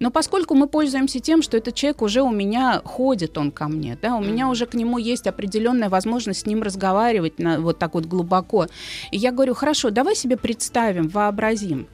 Но 0.00 0.10
поскольку 0.10 0.54
мы 0.54 0.66
пользуемся 0.66 1.20
тем, 1.20 1.42
что 1.42 1.56
этот 1.56 1.74
человек 1.74 2.02
уже 2.02 2.22
у 2.22 2.30
меня 2.30 2.80
ходит, 2.84 3.38
он 3.38 3.50
ко 3.52 3.68
мне, 3.68 3.96
да, 4.02 4.16
у 4.16 4.20
меня 4.20 4.48
уже 4.48 4.66
к 4.66 4.74
нему 4.74 4.98
есть 4.98 5.26
определенная 5.26 5.88
возможность 5.88 6.40
с 6.40 6.46
ним 6.46 6.62
разговаривать 6.62 7.38
на, 7.38 7.60
вот 7.60 7.78
так 7.78 7.94
вот 7.94 8.06
глубоко. 8.06 8.66
И 9.12 9.16
я 9.16 9.30
говорю, 9.30 9.54
хорошо, 9.54 9.90
давай 9.90 10.16
себе 10.16 10.36
представим, 10.36 11.08
вообразим, 11.08 11.86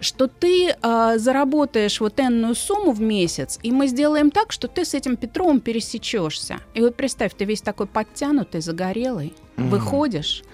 что 0.00 0.26
ты 0.28 0.74
а, 0.82 1.18
заработаешь 1.18 2.00
вот 2.00 2.18
энную 2.20 2.54
сумму 2.54 2.92
в 2.92 3.00
месяц, 3.00 3.58
и 3.62 3.70
мы 3.72 3.86
сделаем 3.86 4.30
так, 4.30 4.52
что 4.52 4.66
ты 4.68 4.84
с 4.84 4.94
этим 4.94 5.16
Петровым 5.16 5.60
пересечешься. 5.60 6.58
И 6.74 6.80
вот 6.80 6.96
представь, 6.96 7.34
ты 7.34 7.44
весь 7.44 7.60
такой 7.60 7.86
подтянутый, 7.86 8.60
загорелый, 8.60 9.34
выходишь, 9.56 10.42
з- 10.42 10.42
а, 10.42 10.46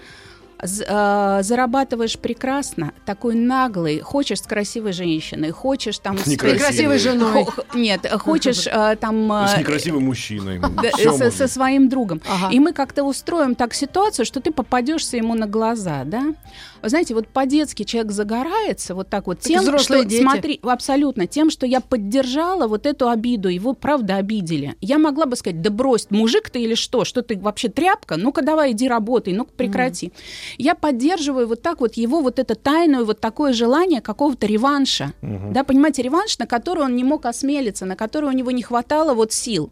зарабатываешь 0.61 2.17
прекрасно, 2.17 2.93
такой 3.05 3.35
наглый, 3.35 3.99
хочешь 3.99 4.39
с 4.39 4.43
красивой 4.43 4.91
женщиной, 4.91 5.51
хочешь 5.51 5.99
там... 5.99 6.17
с- 6.17 6.27
Некрасивой. 6.27 6.59
Красивой 6.59 6.97
женой. 6.99 7.45
Нет, 7.73 8.09
хочешь 8.19 8.67
а, 8.67 8.95
там... 8.95 9.31
а, 9.31 9.47
С 9.47 9.57
некрасивым 9.57 10.05
мужчиной. 10.05 10.61
со, 11.31 11.47
своим 11.47 11.89
другом. 11.89 12.21
И 12.51 12.59
мы 12.59 12.73
как-то 12.73 13.03
устроим 13.03 13.55
так 13.55 13.73
ситуацию, 13.73 14.25
что 14.25 14.39
ты 14.39 14.51
попадешься 14.51 15.17
ему 15.17 15.35
на 15.35 15.47
глаза, 15.47 16.03
да? 16.05 16.33
Вы 16.81 16.89
знаете, 16.89 17.13
вот 17.13 17.27
по-детски 17.27 17.83
человек 17.83 18.11
загорается 18.11 18.93
вот 18.95 19.09
так 19.09 19.27
вот 19.27 19.39
тем, 19.39 19.63
что, 19.79 20.03
смотри, 20.09 20.59
абсолютно, 20.63 21.27
тем, 21.27 21.49
что 21.49 21.65
я 21.65 21.81
поддержала 21.81 22.67
вот 22.67 22.85
эту 22.85 23.09
обиду, 23.09 23.49
его 23.49 23.73
правда 23.73 24.15
обидели. 24.17 24.75
Я 24.81 24.97
могла 24.97 25.25
бы 25.25 25.35
сказать, 25.35 25.61
да 25.61 25.69
брось, 25.69 26.07
мужик 26.09 26.49
ты 26.49 26.61
или 26.61 26.75
что, 26.75 27.03
что 27.05 27.21
ты 27.21 27.37
вообще 27.37 27.69
тряпка, 27.69 28.17
ну-ка 28.17 28.41
давай 28.41 28.71
иди 28.71 28.87
работай, 28.87 29.33
ну-ка 29.33 29.51
прекрати. 29.53 30.11
Я 30.57 30.75
поддерживаю 30.75 31.47
вот 31.47 31.61
так 31.61 31.81
вот 31.81 31.95
его 31.95 32.21
вот 32.21 32.39
это 32.39 32.55
тайное 32.55 33.03
вот 33.03 33.19
такое 33.19 33.53
желание 33.53 34.01
какого-то 34.01 34.47
реванша, 34.47 35.13
Мгм. 35.21 35.53
да, 35.53 35.63
понимаете, 35.63 36.01
реванш, 36.01 36.37
на 36.39 36.45
который 36.45 36.83
он 36.83 36.95
не 36.95 37.03
мог 37.03 37.25
осмелиться, 37.25 37.85
на 37.85 37.95
который 37.95 38.29
у 38.29 38.33
него 38.33 38.51
не 38.51 38.63
хватало 38.63 39.13
вот 39.13 39.31
сил. 39.33 39.71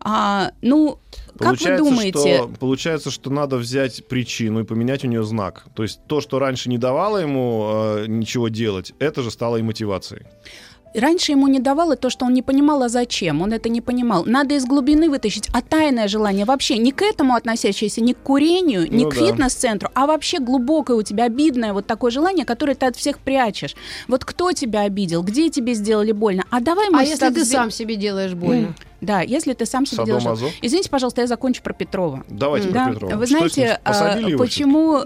А, 0.00 0.52
ну, 0.62 0.98
как 1.38 1.52
вы 1.52 1.56
Получается, 1.56 1.84
думаете? 1.84 2.36
Что, 2.36 2.50
получается, 2.60 3.10
что 3.10 3.30
надо 3.30 3.56
взять 3.56 4.06
причину 4.06 4.60
и 4.60 4.64
поменять 4.64 5.04
у 5.04 5.08
нее 5.08 5.24
знак. 5.24 5.66
То 5.74 5.82
есть 5.82 6.00
то, 6.06 6.20
что 6.20 6.38
раньше 6.38 6.68
не 6.68 6.78
давало 6.78 7.18
ему 7.18 7.68
э, 7.72 8.04
ничего 8.06 8.48
делать, 8.48 8.92
это 8.98 9.22
же 9.22 9.30
стало 9.30 9.56
и 9.56 9.62
мотивацией. 9.62 10.26
Раньше 10.98 11.32
ему 11.32 11.46
не 11.48 11.58
давало 11.60 11.96
то, 11.96 12.10
что 12.10 12.24
он 12.26 12.34
не 12.34 12.42
понимал, 12.42 12.82
а 12.82 12.88
зачем. 12.88 13.42
Он 13.42 13.52
это 13.52 13.68
не 13.68 13.80
понимал. 13.80 14.24
Надо 14.24 14.54
из 14.54 14.64
глубины 14.64 15.08
вытащить. 15.08 15.48
А 15.52 15.62
тайное 15.62 16.08
желание 16.08 16.44
вообще 16.44 16.78
не 16.78 16.92
к 16.92 17.02
этому 17.02 17.34
относящееся, 17.34 18.00
не 18.00 18.14
к 18.14 18.18
курению, 18.18 18.90
не 18.92 19.04
Ну 19.04 19.10
к 19.10 19.14
да. 19.14 19.20
фитнес-центру, 19.26 19.90
а 19.94 20.06
вообще 20.06 20.38
глубокое 20.38 20.96
у 20.96 21.02
тебя 21.02 21.24
обидное 21.24 21.72
вот 21.72 21.86
такое 21.86 22.10
желание, 22.10 22.44
которое 22.44 22.74
ты 22.74 22.86
от 22.86 22.96
всех 22.96 23.18
прячешь. 23.18 23.74
Вот 24.08 24.24
кто 24.24 24.52
тебя 24.52 24.82
обидел, 24.82 25.22
где 25.22 25.48
тебе 25.50 25.74
сделали 25.74 26.12
больно? 26.12 26.44
А 26.50 26.60
давай 26.60 26.90
мы 26.90 27.00
А 27.00 27.02
если 27.02 27.28
ты 27.30 27.40
сдел- 27.44 27.58
сам 27.58 27.70
себе 27.70 27.96
делаешь 27.96 28.34
больно? 28.34 28.74
Да, 29.00 29.20
если 29.20 29.52
ты 29.52 29.64
сам 29.64 29.86
себе 29.86 30.04
делаешь... 30.04 30.52
Извините, 30.60 30.90
пожалуйста, 30.90 31.20
я 31.20 31.28
закончу 31.28 31.62
про 31.62 31.72
Петрова. 31.72 32.24
Давайте 32.28 32.70
Да, 32.70 32.84
про 32.86 32.92
Петрова. 32.94 33.14
вы 33.16 33.26
Что 33.26 33.36
знаете, 33.38 33.80
а, 33.84 34.16
почему 34.36 35.02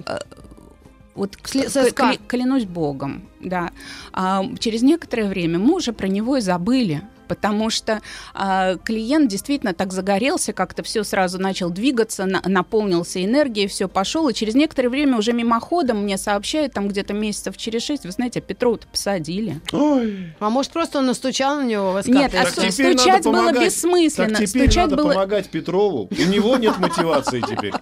вот 1.15 1.37
кля- 1.37 2.21
клянусь 2.27 2.65
Богом, 2.65 3.29
да, 3.41 3.71
а, 4.13 4.45
через 4.59 4.83
некоторое 4.83 5.29
время 5.29 5.59
мы 5.59 5.75
уже 5.77 5.93
про 5.93 6.09
него 6.09 6.37
и 6.37 6.41
забыли. 6.41 7.03
Потому 7.29 7.71
что 7.71 8.01
а, 8.35 8.77
клиент 8.77 9.29
действительно 9.29 9.75
так 9.75 9.93
загорелся, 9.93 10.53
как-то 10.53 10.83
все 10.83 11.05
сразу 11.05 11.39
начал 11.39 11.71
двигаться, 11.71 12.27
на- 12.27 12.43
наполнился 12.47 13.25
энергией, 13.25 13.67
все 13.69 13.89
пошел, 13.89 14.29
и 14.29 14.35
через 14.35 14.55
некоторое 14.55 14.89
время 14.89 15.19
уже 15.19 15.33
мимоходом 15.33 16.03
мне 16.03 16.19
сообщают, 16.19 16.73
там 16.73 16.89
где-то 16.89 17.15
месяцев 17.15 17.57
через 17.57 17.83
шесть, 17.83 18.05
вы 18.05 18.11
знаете, 18.11 18.41
Петрова-то 18.41 18.87
посадили. 18.89 19.61
Ой, 19.73 20.35
А 20.41 20.51
может, 20.51 20.73
просто 20.73 20.99
он 20.99 21.07
настучал 21.07 21.57
на 21.57 21.65
него? 21.65 22.01
Нет, 22.07 22.33
а 22.35 22.47
стучать 22.47 23.25
было 23.25 23.33
помогать. 23.33 23.65
бессмысленно. 23.65 24.37
так 24.37 24.47
теперь 24.47 24.69
стучать 24.69 24.91
надо 24.91 24.97
было... 24.97 25.13
помогать 25.13 25.49
Петрову. 25.49 26.09
У 26.11 26.31
него 26.31 26.57
нет 26.57 26.79
мотивации 26.79 27.41
теперь. 27.41 27.73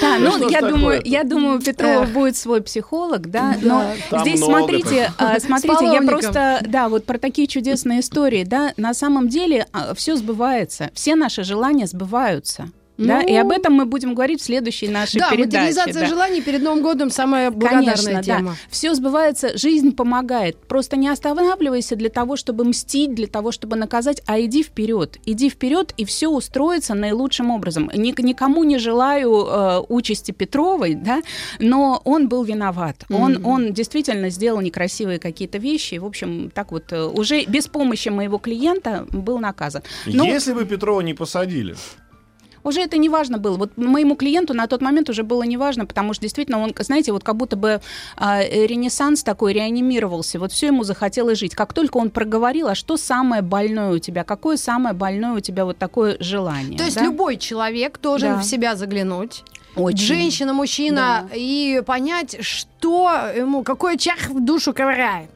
Да, 0.00 0.18
Ну 0.18 0.38
ну, 0.38 0.48
я 0.48 0.60
думаю, 0.60 1.00
я 1.04 1.24
думаю, 1.24 1.60
Петрова 1.60 2.04
будет 2.04 2.36
свой 2.36 2.62
психолог, 2.62 3.30
да, 3.30 3.56
но 3.62 3.92
здесь 4.20 4.40
смотрите, 4.40 5.12
а, 5.18 5.38
смотрите, 5.38 5.84
я 5.86 6.02
просто, 6.02 6.60
да, 6.66 6.88
вот 6.88 7.04
про 7.04 7.18
такие 7.18 7.46
чудесные 7.46 8.00
истории, 8.00 8.33
да, 8.42 8.72
на 8.76 8.94
самом 8.94 9.28
деле 9.28 9.68
все 9.94 10.16
сбывается, 10.16 10.90
все 10.94 11.14
наши 11.14 11.44
желания 11.44 11.86
сбываются. 11.86 12.72
Да, 12.96 13.22
Ну. 13.22 13.28
и 13.28 13.34
об 13.34 13.50
этом 13.50 13.72
мы 13.72 13.86
будем 13.86 14.14
говорить 14.14 14.40
в 14.40 14.44
следующей 14.44 14.86
нашей 14.88 15.18
Да, 15.18 15.30
передаче. 15.30 15.46
материализация 15.64 15.92
да. 16.02 16.06
желаний 16.06 16.40
перед 16.42 16.62
Новым 16.62 16.80
годом 16.82 17.10
самая 17.10 17.50
благодарная 17.50 17.94
Конечно, 17.96 18.22
тема. 18.22 18.50
да. 18.52 18.56
Все 18.70 18.94
сбывается, 18.94 19.58
жизнь 19.58 19.92
помогает. 19.96 20.56
Просто 20.68 20.96
не 20.96 21.08
останавливайся 21.08 21.96
для 21.96 22.08
того, 22.08 22.36
чтобы 22.36 22.64
мстить, 22.64 23.14
для 23.14 23.26
того, 23.26 23.50
чтобы 23.50 23.76
наказать, 23.76 24.22
а 24.26 24.40
иди 24.40 24.62
вперед. 24.62 25.18
Иди 25.26 25.48
вперед, 25.50 25.92
и 25.96 26.04
все 26.04 26.28
устроится 26.28 26.94
наилучшим 26.94 27.50
образом. 27.50 27.90
Ник- 27.94 28.20
никому 28.20 28.62
не 28.64 28.78
желаю 28.78 29.44
э, 29.44 29.80
участи 29.88 30.30
Петровой, 30.30 30.94
да, 30.94 31.22
но 31.58 32.00
он 32.04 32.28
был 32.28 32.44
виноват. 32.44 33.04
Он, 33.10 33.32
Мгм. 33.34 33.46
он 33.46 33.72
действительно 33.72 34.30
сделал 34.30 34.60
некрасивые 34.60 35.18
какие-то 35.18 35.58
вещи. 35.58 35.94
и, 35.94 35.98
В 35.98 36.04
общем, 36.06 36.50
так 36.54 36.70
вот, 36.70 36.92
э, 36.92 37.02
уже 37.04 37.44
без 37.44 37.66
помощи 37.66 38.08
моего 38.08 38.38
клиента 38.38 39.06
был 39.10 39.38
наказан. 39.38 39.82
Ну, 40.06 40.24
Если 40.24 40.52
бы 40.52 40.64
Петрова 40.64 41.00
не 41.00 41.14
посадили, 41.14 41.74
уже 42.64 42.80
это 42.80 42.96
не 42.96 43.08
важно 43.08 43.38
было. 43.38 43.56
Вот 43.56 43.76
моему 43.76 44.16
клиенту 44.16 44.54
на 44.54 44.66
тот 44.66 44.80
момент 44.80 45.08
уже 45.10 45.22
было 45.22 45.42
не 45.42 45.56
важно, 45.56 45.86
потому 45.86 46.14
что 46.14 46.22
действительно 46.22 46.58
он, 46.58 46.74
знаете, 46.80 47.12
вот 47.12 47.22
как 47.22 47.36
будто 47.36 47.56
бы 47.56 47.80
э, 48.16 48.66
ренессанс 48.66 49.22
такой 49.22 49.52
реанимировался. 49.52 50.38
Вот 50.38 50.52
все 50.52 50.68
ему 50.68 50.82
захотелось 50.84 51.38
жить. 51.38 51.54
Как 51.54 51.72
только 51.72 51.98
он 51.98 52.10
проговорил, 52.10 52.68
а 52.68 52.74
что 52.74 52.96
самое 52.96 53.42
больное 53.42 53.92
у 53.92 53.98
тебя, 53.98 54.24
какое 54.24 54.56
самое 54.56 54.94
больное 54.94 55.34
у 55.34 55.40
тебя 55.40 55.64
вот 55.64 55.78
такое 55.78 56.16
желание. 56.20 56.78
То 56.78 56.84
есть 56.84 56.96
да? 56.96 57.04
любой 57.04 57.36
человек 57.36 58.00
должен 58.00 58.34
Да. 58.34 58.40
в 58.40 58.44
себя 58.44 58.74
заглянуть. 58.74 59.44
Очень. 59.76 60.06
Женщина, 60.06 60.52
мужчина, 60.52 61.28
и 61.34 61.82
понять, 61.84 62.36
что 62.40 63.10
ему, 63.36 63.64
какой 63.64 63.98
чах 63.98 64.28
в 64.28 64.44
душу 64.44 64.72
ковыряет. 64.72 65.28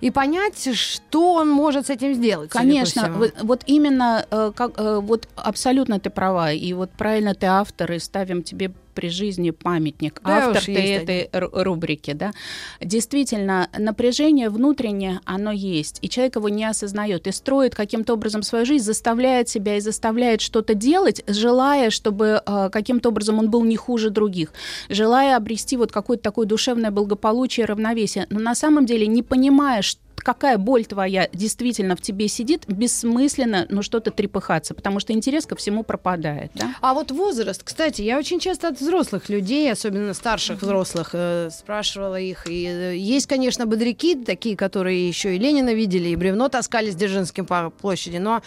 И 0.00 0.10
понять, 0.10 0.74
что 0.74 1.34
он 1.34 1.48
может 1.50 1.86
с 1.86 1.90
этим 1.90 2.14
сделать. 2.14 2.50
Конечно, 2.50 3.12
вот, 3.12 3.34
вот 3.42 3.62
именно, 3.66 4.24
э, 4.30 4.52
как, 4.54 4.72
э, 4.78 5.00
вот 5.00 5.28
абсолютно 5.36 5.98
ты 6.00 6.10
права, 6.10 6.52
и 6.52 6.72
вот 6.72 6.90
правильно 6.90 7.34
ты 7.34 7.46
автор, 7.46 7.92
и 7.92 7.98
ставим 7.98 8.42
тебе 8.42 8.72
при 8.96 9.08
жизни 9.10 9.50
памятник. 9.52 10.20
Да 10.24 10.38
автор 10.48 10.62
ты 10.64 10.72
этой 11.02 11.28
ру- 11.32 11.62
рубрики, 11.62 12.12
да. 12.14 12.32
Действительно, 12.80 13.68
напряжение 13.78 14.48
внутреннее, 14.48 15.20
оно 15.24 15.52
есть, 15.52 15.98
и 16.02 16.08
человек 16.08 16.36
его 16.36 16.48
не 16.48 16.64
осознает, 16.64 17.26
и 17.26 17.32
строит 17.32 17.74
каким-то 17.74 18.14
образом 18.14 18.42
свою 18.42 18.64
жизнь, 18.64 18.84
заставляет 18.84 19.48
себя 19.48 19.76
и 19.76 19.80
заставляет 19.80 20.40
что-то 20.40 20.74
делать, 20.74 21.22
желая, 21.26 21.90
чтобы 21.90 22.42
э, 22.44 22.70
каким-то 22.72 23.10
образом 23.10 23.38
он 23.38 23.50
был 23.50 23.64
не 23.64 23.76
хуже 23.76 24.10
других, 24.10 24.52
желая 24.88 25.36
обрести 25.36 25.76
вот 25.76 25.92
какое-то 25.92 26.22
такое 26.22 26.46
душевное 26.46 26.90
благополучие, 26.90 27.66
равновесие, 27.66 28.26
но 28.30 28.40
на 28.40 28.54
самом 28.54 28.86
деле 28.86 29.06
не 29.06 29.22
понимая, 29.22 29.82
ш- 29.82 29.98
какая 30.22 30.58
боль 30.58 30.84
твоя 30.84 31.28
действительно 31.32 31.96
в 31.96 32.00
тебе 32.00 32.28
сидит, 32.28 32.64
бессмысленно, 32.66 33.66
ну, 33.68 33.82
что-то 33.82 34.10
трепыхаться, 34.10 34.74
потому 34.74 35.00
что 35.00 35.12
интерес 35.12 35.46
ко 35.46 35.56
всему 35.56 35.82
пропадает, 35.82 36.50
да? 36.54 36.74
А 36.80 36.94
вот 36.94 37.10
возраст, 37.10 37.62
кстати, 37.62 38.02
я 38.02 38.18
очень 38.18 38.40
часто 38.40 38.68
от 38.68 38.80
взрослых 38.80 39.28
людей, 39.28 39.70
особенно 39.70 40.14
старших 40.14 40.62
взрослых, 40.62 41.10
э, 41.12 41.50
спрашивала 41.52 42.18
их. 42.18 42.46
И 42.48 42.66
э, 42.66 42.96
есть, 42.96 43.26
конечно, 43.26 43.66
бодряки 43.66 44.16
такие, 44.16 44.56
которые 44.56 45.06
еще 45.06 45.36
и 45.36 45.38
Ленина 45.38 45.74
видели, 45.74 46.08
и 46.08 46.16
бревно 46.16 46.48
таскали 46.48 46.90
с 46.90 46.96
Дзержинским 46.96 47.46
по 47.46 47.70
площади, 47.70 48.18
но 48.18 48.42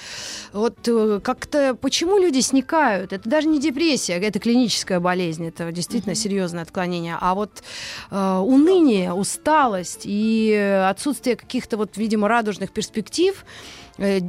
вот 0.53 0.87
э, 0.87 1.19
как-то 1.23 1.75
почему 1.75 2.17
люди 2.17 2.39
сникают? 2.39 3.13
Это 3.13 3.29
даже 3.29 3.47
не 3.47 3.59
депрессия, 3.59 4.13
это 4.13 4.39
клиническая 4.39 4.99
болезнь, 4.99 5.47
это 5.47 5.71
действительно 5.71 6.15
серьезное 6.15 6.63
отклонение. 6.63 7.17
А 7.19 7.35
вот 7.35 7.63
э, 8.11 8.37
уныние, 8.37 9.13
усталость 9.13 10.01
и 10.03 10.53
отсутствие 10.89 11.35
каких-то 11.59 11.77
вот, 11.77 11.97
видимо, 11.97 12.27
радужных 12.29 12.71
перспектив 12.71 13.45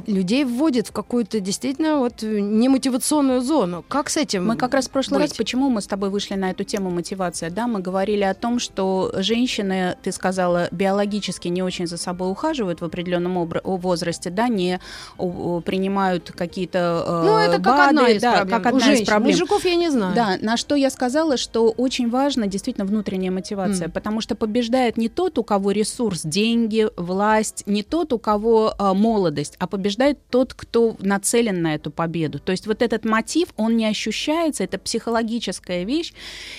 людей 0.07 0.45
вводит 0.45 0.87
в 0.87 0.91
какую-то 0.91 1.39
действительно 1.39 1.97
вот 1.99 2.21
немотивационную 2.21 3.41
зону. 3.41 3.83
Как 3.87 4.09
с 4.09 4.17
этим? 4.17 4.45
Мы 4.47 4.55
как 4.55 4.73
раз 4.73 4.87
в 4.87 4.91
прошлый 4.91 5.19
быть? 5.19 5.29
раз, 5.29 5.37
почему 5.37 5.69
мы 5.69 5.81
с 5.81 5.87
тобой 5.87 6.09
вышли 6.09 6.35
на 6.35 6.51
эту 6.51 6.63
тему 6.63 6.89
мотивация, 6.89 7.49
да, 7.49 7.67
мы 7.67 7.79
говорили 7.79 8.23
о 8.23 8.33
том, 8.33 8.59
что 8.59 9.11
женщины, 9.17 9.95
ты 10.03 10.11
сказала, 10.11 10.67
биологически 10.71 11.47
не 11.47 11.63
очень 11.63 11.87
за 11.87 11.97
собой 11.97 12.31
ухаживают 12.31 12.81
в 12.81 12.85
определенном 12.85 13.49
возрасте, 13.63 14.29
да, 14.29 14.47
не 14.47 14.79
принимают 15.17 16.31
какие-то 16.31 17.03
э, 17.07 17.25
Ну, 17.25 17.37
это 17.37 17.53
как 17.53 17.61
БАДы, 17.63 17.89
одна 17.89 18.09
из 18.09 18.21
да, 18.21 18.33
проблем. 18.37 18.57
как 18.61 18.65
У 18.73 18.75
одна 18.75 18.85
женщин. 18.87 19.03
из 19.03 19.07
проблем. 19.07 19.31
Мужиков 19.31 19.65
я 19.65 19.75
не 19.75 19.89
знаю. 19.89 20.15
Да, 20.15 20.37
на 20.41 20.57
что 20.57 20.75
я 20.75 20.89
сказала, 20.89 21.37
что 21.37 21.69
очень 21.69 22.09
важно 22.09 22.47
действительно 22.47 22.85
внутренняя 22.85 23.31
мотивация, 23.31 23.85
М. 23.85 23.91
потому 23.91 24.21
что 24.21 24.35
побеждает 24.35 24.97
не 24.97 25.09
тот, 25.09 25.37
у 25.37 25.43
кого 25.43 25.71
ресурс, 25.71 26.21
деньги, 26.23 26.87
власть, 26.97 27.63
не 27.65 27.83
тот, 27.83 28.13
у 28.13 28.19
кого 28.19 28.73
а, 28.77 28.93
молодость, 28.93 29.55
а 29.61 29.67
побеждает 29.67 30.17
тот, 30.31 30.55
кто 30.55 30.95
нацелен 30.99 31.61
на 31.61 31.75
эту 31.75 31.91
победу. 31.91 32.39
То 32.39 32.51
есть 32.51 32.65
вот 32.65 32.81
этот 32.81 33.05
мотив, 33.05 33.49
он 33.57 33.77
не 33.77 33.85
ощущается, 33.85 34.63
это 34.63 34.79
психологическая 34.79 35.83
вещь, 35.83 36.13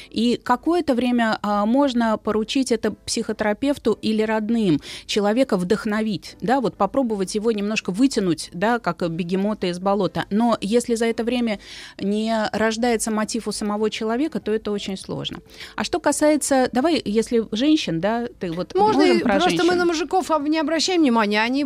и 0.08 0.40
какое-то 0.42 0.94
время 0.94 1.36
а, 1.42 1.66
можно 1.66 2.16
поручить 2.16 2.70
это 2.70 2.92
психотерапевту 2.92 3.98
или 4.00 4.22
родным, 4.22 4.80
человека 5.06 5.56
вдохновить, 5.56 6.36
да, 6.40 6.60
вот 6.60 6.76
попробовать 6.76 7.34
его 7.34 7.50
немножко 7.50 7.90
вытянуть, 7.90 8.50
да, 8.52 8.78
как 8.78 9.02
бегемота 9.10 9.66
из 9.66 9.80
болота. 9.80 10.26
Но 10.30 10.56
если 10.60 10.94
за 10.94 11.06
это 11.06 11.24
время 11.24 11.58
не 12.00 12.32
рождается 12.52 13.10
мотив 13.10 13.48
у 13.48 13.52
самого 13.52 13.90
человека, 13.90 14.38
то 14.38 14.54
это 14.54 14.70
очень 14.70 14.96
сложно. 14.96 15.38
А 15.74 15.82
что 15.82 15.98
касается, 15.98 16.68
давай, 16.72 17.02
если 17.04 17.48
женщин, 17.50 18.00
да, 18.00 18.28
ты 18.38 18.52
вот 18.52 18.76
Можно 18.76 19.18
про 19.18 19.32
просто 19.32 19.50
женщин? 19.50 19.66
мы 19.66 19.74
на 19.74 19.86
мужиков 19.86 20.30
не 20.46 20.60
обращаем 20.60 21.00
внимания, 21.00 21.42
они, 21.42 21.64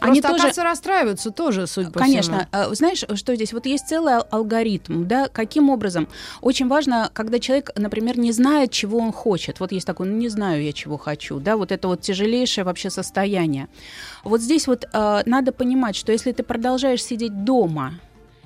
Они 0.00 0.22
тоже- 0.22 0.44
расстраиваются 0.70 1.30
тоже, 1.30 1.66
судя 1.66 1.90
по 1.90 1.98
Конечно. 2.00 2.48
всему. 2.48 2.48
А, 2.52 2.74
Знаешь, 2.74 3.04
что 3.14 3.34
здесь? 3.34 3.52
Вот 3.52 3.66
есть 3.66 3.86
целый 3.88 4.14
ал- 4.14 4.26
алгоритм, 4.30 5.04
да, 5.06 5.28
каким 5.28 5.70
образом? 5.70 6.08
Очень 6.40 6.68
важно, 6.68 7.10
когда 7.12 7.38
человек, 7.38 7.70
например, 7.76 8.18
не 8.18 8.32
знает, 8.32 8.70
чего 8.70 8.98
он 8.98 9.12
хочет. 9.12 9.60
Вот 9.60 9.72
есть 9.72 9.86
такой, 9.86 10.06
ну, 10.08 10.16
не 10.16 10.28
знаю 10.28 10.62
я, 10.62 10.72
чего 10.72 10.96
хочу, 10.96 11.38
да, 11.40 11.56
вот 11.56 11.72
это 11.72 11.88
вот 11.88 12.00
тяжелейшее 12.00 12.64
вообще 12.64 12.90
состояние. 12.90 13.68
Вот 14.24 14.40
здесь 14.40 14.66
вот 14.66 14.86
а, 14.92 15.22
надо 15.26 15.52
понимать, 15.52 15.96
что 15.96 16.12
если 16.12 16.32
ты 16.32 16.42
продолжаешь 16.42 17.02
сидеть 17.02 17.44
дома, 17.44 17.94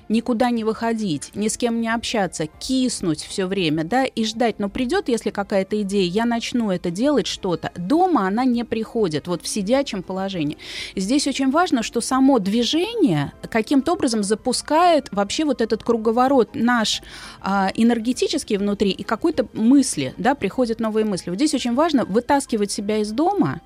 никуда 0.09 0.49
не 0.49 0.63
выходить, 0.63 1.31
ни 1.35 1.47
с 1.47 1.57
кем 1.57 1.81
не 1.81 1.89
общаться, 1.93 2.47
киснуть 2.47 3.21
все 3.21 3.45
время, 3.45 3.83
да, 3.83 4.05
и 4.05 4.25
ждать, 4.25 4.59
но 4.59 4.69
придет, 4.69 5.09
если 5.09 5.29
какая-то 5.29 5.81
идея, 5.81 6.09
я 6.09 6.25
начну 6.25 6.71
это 6.71 6.91
делать 6.91 7.27
что-то. 7.27 7.71
Дома 7.75 8.27
она 8.27 8.45
не 8.45 8.63
приходит, 8.63 9.27
вот 9.27 9.43
в 9.43 9.47
сидячем 9.47 10.03
положении. 10.03 10.57
Здесь 10.95 11.27
очень 11.27 11.51
важно, 11.51 11.83
что 11.83 12.01
само 12.01 12.39
движение 12.39 13.33
каким-то 13.49 13.93
образом 13.93 14.23
запускает 14.23 15.09
вообще 15.11 15.45
вот 15.45 15.61
этот 15.61 15.83
круговорот 15.83 16.49
наш 16.53 17.01
а, 17.41 17.71
энергетический 17.73 18.57
внутри 18.57 18.91
и 18.91 19.03
какой-то 19.03 19.47
мысли, 19.53 20.13
да, 20.17 20.35
приходят 20.35 20.79
новые 20.79 21.05
мысли. 21.05 21.29
Вот 21.29 21.37
здесь 21.37 21.53
очень 21.53 21.73
важно 21.73 22.05
вытаскивать 22.05 22.71
себя 22.71 22.97
из 22.97 23.11
дома, 23.11 23.61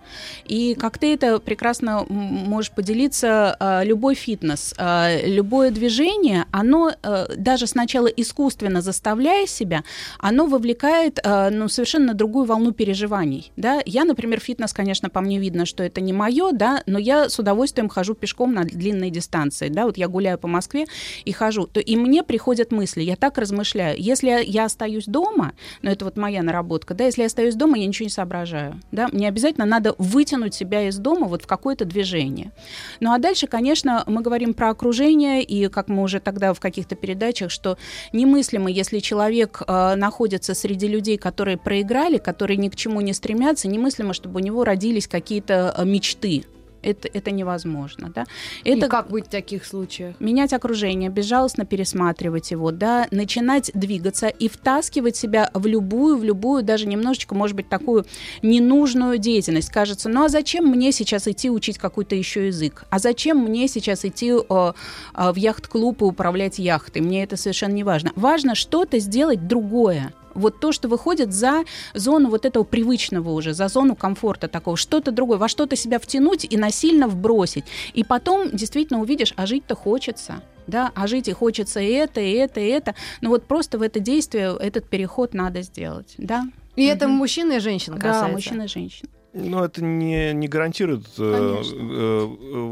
и 0.46 0.75
как 0.75 0.98
ты 0.98 1.13
это 1.13 1.39
прекрасно 1.39 2.05
можешь 2.10 2.72
поделиться, 2.72 3.55
а, 3.60 3.84
любой 3.84 4.15
фитнес, 4.15 4.74
а, 4.77 5.17
любое 5.24 5.72
движение, 5.72 6.28
оно 6.51 6.91
э, 6.91 7.25
даже 7.36 7.67
сначала 7.67 8.07
искусственно 8.07 8.81
заставляя 8.81 9.45
себя, 9.48 9.83
оно 10.19 10.45
вовлекает 10.45 11.20
э, 11.24 11.50
ну, 11.50 11.68
совершенно 11.68 12.13
другую 12.13 12.46
волну 12.46 12.72
переживаний. 12.72 13.51
Да? 13.55 13.81
Я, 13.85 14.05
например, 14.05 14.39
фитнес, 14.39 14.74
конечно, 14.74 15.09
по 15.09 15.22
мне 15.22 15.39
видно, 15.39 15.65
что 15.65 15.83
это 15.83 16.01
не 16.01 16.13
мое, 16.13 16.51
да, 16.51 16.83
но 16.85 17.00
я 17.00 17.29
с 17.29 17.39
удовольствием 17.39 17.89
хожу 17.89 18.13
пешком 18.13 18.53
на 18.53 18.63
длинные 18.63 19.11
дистанции. 19.11 19.70
Да? 19.70 19.85
Вот 19.85 19.98
я 19.98 20.07
гуляю 20.07 20.37
по 20.37 20.48
Москве 20.48 20.85
и 21.25 21.31
хожу, 21.31 21.68
то 21.68 21.79
и 21.79 21.96
мне 21.96 22.24
приходят 22.24 22.72
мысли, 22.72 23.01
я 23.01 23.15
так 23.15 23.37
размышляю. 23.37 24.00
Если 24.00 24.44
я 24.46 24.65
остаюсь 24.65 25.05
дома, 25.05 25.53
ну 25.81 25.89
это 25.89 26.05
вот 26.05 26.18
моя 26.18 26.44
наработка, 26.44 26.94
да, 26.94 27.05
если 27.05 27.22
я 27.22 27.27
остаюсь 27.27 27.55
дома, 27.55 27.77
я 27.77 27.85
ничего 27.85 28.05
не 28.05 28.11
соображаю. 28.11 28.79
Да? 28.92 29.09
Мне 29.11 29.27
обязательно 29.27 29.65
надо 29.65 29.96
вытянуть 29.98 30.53
себя 30.53 30.87
из 30.87 30.98
дома 30.98 31.27
вот 31.27 31.44
в 31.44 31.48
какое-то 31.48 31.85
движение. 31.85 32.51
Ну 33.00 33.11
а 33.11 33.18
дальше, 33.18 33.48
конечно, 33.48 34.03
мы 34.07 34.22
говорим 34.22 34.53
про 34.53 34.70
окружение, 34.70 35.44
и 35.44 35.68
как 35.68 35.87
мы 35.87 36.03
уже 36.03 36.19
тогда 36.20 36.53
в 36.53 36.60
каких-то 36.60 36.96
передачах, 36.96 37.51
что 37.51 37.77
немыслимо, 38.14 38.70
если 38.70 39.00
человек 39.00 39.62
э, 39.68 39.96
находится 39.96 40.53
среди 40.53 40.88
людей, 40.88 41.18
которые 41.18 41.58
проиграли, 41.58 42.18
которые 42.18 42.58
ни 42.58 42.70
к 42.70 42.75
чему 42.75 43.01
не 43.01 43.14
стремятся, 43.14 43.68
немыслимо, 43.68 44.14
чтобы 44.14 44.40
у 44.40 44.44
него 44.44 44.64
родились 44.64 45.08
какие-то 45.08 45.74
э, 45.77 45.86
мечты. 45.86 46.46
Это, 46.81 47.09
это 47.13 47.31
невозможно, 47.31 48.11
да. 48.13 48.25
Это 48.63 48.85
И 48.85 48.89
как 48.89 49.09
быть 49.09 49.25
в 49.27 49.29
таких 49.29 49.65
случаях? 49.65 50.15
менять 50.20 50.53
окружение, 50.53 51.09
безжалостно 51.09 51.65
пересматривать 51.65 52.51
его, 52.51 52.72
да, 52.72 53.07
начинать 53.11 53.72
двигаться 53.74 54.27
и 54.27 54.48
втаскивать 54.48 55.15
себя 55.15 55.50
в 55.53 55.65
любую, 55.65 56.18
в 56.18 56.24
любую, 56.24 56.63
даже 56.63 56.87
немножечко, 56.87 57.35
может 57.35 57.55
быть, 57.55 57.70
такую 57.70 58.05
ненужную 58.42 59.18
деятельность. 59.18 59.70
Кажется, 59.70 60.09
ну 60.09 60.24
а 60.24 60.29
зачем 60.29 60.68
мне 60.68 60.92
сейчас 60.92 61.27
идти 61.27 61.50
учить 61.50 61.77
какой-то 61.77 62.15
еще 62.15 62.48
язык? 62.48 62.85
А 62.89 63.00
зачем 63.00 63.37
мне 63.37 63.68
сейчас 63.68 64.05
идти 64.05 64.31
э, 64.31 64.74
э, 65.15 65.31
в 65.31 65.35
яхт-клуб 65.35 66.01
и 66.01 66.05
управлять 66.05 66.59
яхтой? 66.59 67.01
Мне 67.01 67.24
это 67.24 67.37
совершенно 67.37 67.74
не 67.74 67.83
важно. 67.83 68.11
Важно 68.15 68.55
что-то 68.55 69.00
сделать 69.00 69.48
другое. 69.48 70.13
Вот 70.39 70.59
то, 70.59 70.71
что 70.71 70.87
выходит 70.87 71.33
за 71.33 71.63
зону 71.93 72.29
вот 72.29 72.45
этого 72.45 72.63
привычного 72.63 73.31
уже, 73.31 73.53
за 73.53 73.67
зону 73.67 73.95
комфорта 73.95 74.47
такого, 74.47 74.77
что-то 74.77 75.11
другое, 75.11 75.37
во 75.37 75.47
что-то 75.47 75.75
себя 75.75 75.99
втянуть 75.99 76.45
и 76.49 76.57
насильно 76.57 77.07
вбросить. 77.07 77.65
И 77.93 78.03
потом 78.03 78.49
действительно 78.51 79.01
увидишь, 79.01 79.33
а 79.35 79.45
жить-то 79.45 79.75
хочется. 79.75 80.41
Да, 80.67 80.91
а 80.93 81.07
жить 81.07 81.27
и 81.27 81.33
хочется 81.33 81.79
и 81.79 81.91
это, 81.91 82.21
и 82.21 82.31
это, 82.31 82.59
и 82.59 82.67
это. 82.67 82.93
Но 83.21 83.29
вот 83.29 83.45
просто 83.45 83.79
в 83.79 83.81
это 83.81 83.99
действие, 83.99 84.55
этот 84.59 84.87
переход 84.87 85.33
надо 85.33 85.63
сделать. 85.63 86.13
Да, 86.19 86.45
И 86.75 86.85
это 86.85 87.07
мужчина 87.07 87.53
и 87.53 87.59
женщина 87.59 87.95
да 87.97 88.01
касается? 88.01 88.31
мужчина 88.33 88.61
и 88.63 88.67
женщина. 88.67 89.09
Но 89.33 89.65
это 89.65 89.83
не, 89.83 90.33
не 90.33 90.47
гарантирует, 90.47 91.05
э, 91.17 91.61
э, 91.63 92.27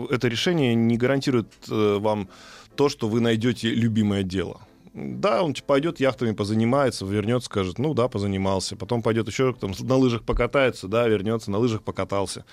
э, 0.09 0.15
это 0.15 0.27
решение 0.27 0.75
не 0.75 0.97
гарантирует 0.97 1.47
э, 1.69 1.97
вам 1.99 2.29
то, 2.75 2.89
что 2.89 3.07
вы 3.07 3.19
найдете 3.19 3.69
любимое 3.69 4.23
дело. 4.23 4.61
Да, 4.99 5.43
он 5.43 5.53
типа, 5.53 5.67
пойдет 5.67 5.99
яхтами 5.99 6.31
позанимается, 6.31 7.05
вернется, 7.05 7.45
скажет, 7.45 7.77
ну 7.77 7.93
да, 7.93 8.07
позанимался. 8.07 8.75
Потом 8.75 9.03
пойдет 9.03 9.27
еще 9.27 9.53
там, 9.53 9.71
на 9.79 9.95
лыжах 9.95 10.23
покатается, 10.23 10.87
да, 10.87 11.07
вернется, 11.07 11.51
на 11.51 11.59
лыжах 11.59 11.83
покатался. 11.83 12.45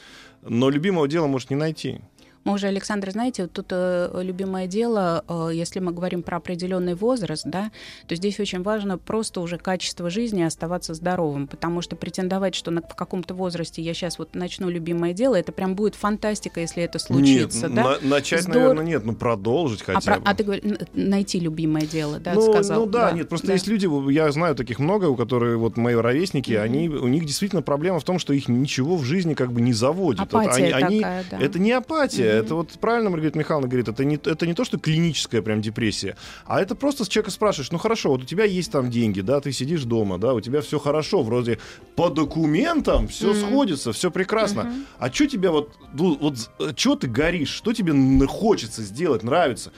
Но 0.42 0.68
любимого 0.68 1.08
дела 1.08 1.26
может 1.26 1.48
не 1.48 1.56
найти. 1.56 2.02
Мы 2.44 2.52
уже, 2.52 2.66
Александр, 2.66 3.10
знаете, 3.10 3.42
вот 3.42 3.52
тут 3.52 3.66
э, 3.70 4.10
любимое 4.22 4.66
дело, 4.66 5.24
э, 5.26 5.50
если 5.54 5.80
мы 5.80 5.92
говорим 5.92 6.22
про 6.22 6.36
определенный 6.36 6.94
возраст, 6.94 7.44
да, 7.46 7.70
то 8.06 8.14
здесь 8.14 8.38
очень 8.38 8.62
важно 8.62 8.98
просто 8.98 9.40
уже 9.40 9.56
качество 9.56 10.10
жизни 10.10 10.42
оставаться 10.42 10.92
здоровым, 10.92 11.46
потому 11.46 11.80
что 11.80 11.96
претендовать, 11.96 12.54
что 12.54 12.70
на, 12.70 12.82
в 12.82 12.94
каком-то 12.94 13.32
возрасте 13.32 13.80
я 13.80 13.94
сейчас 13.94 14.18
вот 14.18 14.34
начну 14.34 14.68
любимое 14.68 15.14
дело, 15.14 15.36
это 15.36 15.52
прям 15.52 15.74
будет 15.74 15.94
фантастика, 15.94 16.60
если 16.60 16.82
это 16.82 16.98
случится, 16.98 17.68
нет, 17.68 17.74
да? 17.76 17.82
на- 18.02 18.08
начать, 18.08 18.42
Здорово. 18.42 18.60
наверное, 18.60 18.84
нет, 18.84 19.04
ну 19.06 19.14
продолжить 19.14 19.80
хотя 19.80 19.98
А, 19.98 20.02
про- 20.16 20.20
бы. 20.20 20.28
а 20.30 20.34
ты 20.34 20.44
говоришь, 20.44 20.64
найти 20.92 21.40
любимое 21.40 21.86
дело, 21.86 22.20
да, 22.20 22.34
ну, 22.34 22.42
сказал? 22.52 22.80
ну 22.80 22.86
да, 22.86 23.12
нет, 23.12 23.30
просто 23.30 23.46
да. 23.46 23.52
есть 23.54 23.66
люди, 23.68 23.88
я 24.12 24.30
знаю 24.32 24.54
таких 24.54 24.78
много, 24.80 25.06
у 25.06 25.16
которых 25.16 25.56
вот 25.56 25.78
мои 25.78 25.94
ровесники, 25.94 26.52
они, 26.52 26.90
у 26.90 27.08
них 27.08 27.24
действительно 27.24 27.62
проблема 27.62 28.00
в 28.00 28.04
том, 28.04 28.18
что 28.18 28.34
их 28.34 28.48
ничего 28.48 28.96
в 28.96 29.04
жизни 29.04 29.32
как 29.32 29.50
бы 29.50 29.62
не 29.62 29.72
заводит. 29.72 30.20
Апатия 30.20 30.64
они, 30.64 30.72
они- 30.72 31.00
такая, 31.00 31.24
да. 31.30 31.38
Это 31.40 31.58
не 31.58 31.72
апатия. 31.72 32.33
Это 32.34 32.54
вот 32.54 32.70
правильно 32.80 33.10
Маргарита 33.10 33.38
Михайловна 33.38 33.68
говорит, 33.68 33.88
это 33.88 34.04
не, 34.04 34.16
это 34.16 34.46
не 34.46 34.54
то, 34.54 34.64
что 34.64 34.78
клиническая 34.78 35.42
прям 35.42 35.60
депрессия, 35.60 36.16
а 36.46 36.60
это 36.60 36.74
просто 36.74 37.04
с 37.04 37.08
человека 37.08 37.30
спрашиваешь, 37.30 37.70
ну 37.70 37.78
хорошо, 37.78 38.10
вот 38.10 38.22
у 38.22 38.26
тебя 38.26 38.44
есть 38.44 38.70
там 38.72 38.90
деньги, 38.90 39.20
да, 39.20 39.40
ты 39.40 39.52
сидишь 39.52 39.84
дома, 39.84 40.18
да, 40.18 40.34
у 40.34 40.40
тебя 40.40 40.60
все 40.60 40.78
хорошо, 40.78 41.22
вроде 41.22 41.58
по 41.96 42.10
документам 42.10 43.08
все 43.08 43.30
Мгм. 43.32 43.36
сходится, 43.40 43.92
все 43.92 44.10
прекрасно. 44.10 44.64
Мгм. 44.64 44.86
А 44.98 45.12
что 45.12 45.26
тебя 45.26 45.50
вот, 45.50 45.72
ну, 45.92 46.16
вот 46.20 46.50
что 46.76 46.96
ты 46.96 47.06
горишь, 47.08 47.50
что 47.50 47.72
тебе 47.72 47.94
хочется 48.26 48.82
сделать, 48.82 49.22
нравится? 49.22 49.72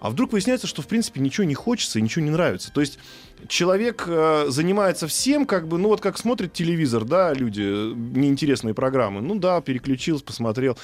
А 0.00 0.08
вдруг 0.08 0.32
выясняется, 0.32 0.66
что 0.66 0.80
в 0.80 0.86
принципе 0.86 1.20
ничего 1.20 1.44
не 1.44 1.54
хочется 1.54 1.98
и 1.98 2.02
ничего 2.02 2.24
не 2.24 2.30
нравится. 2.30 2.72
То 2.72 2.80
есть 2.80 2.98
человек 3.48 4.04
э, 4.06 4.46
занимается 4.48 5.06
всем, 5.06 5.44
как 5.44 5.68
бы, 5.68 5.76
ну 5.76 5.88
вот 5.88 6.00
как 6.00 6.16
смотрят 6.16 6.54
телевизор, 6.54 7.04
да, 7.04 7.34
люди, 7.34 7.60
э, 7.62 7.92
неинтересные 7.94 8.72
программы. 8.72 9.20
Ну 9.20 9.34
да, 9.34 9.60
переключился, 9.60 10.24
посмотрел 10.24 10.78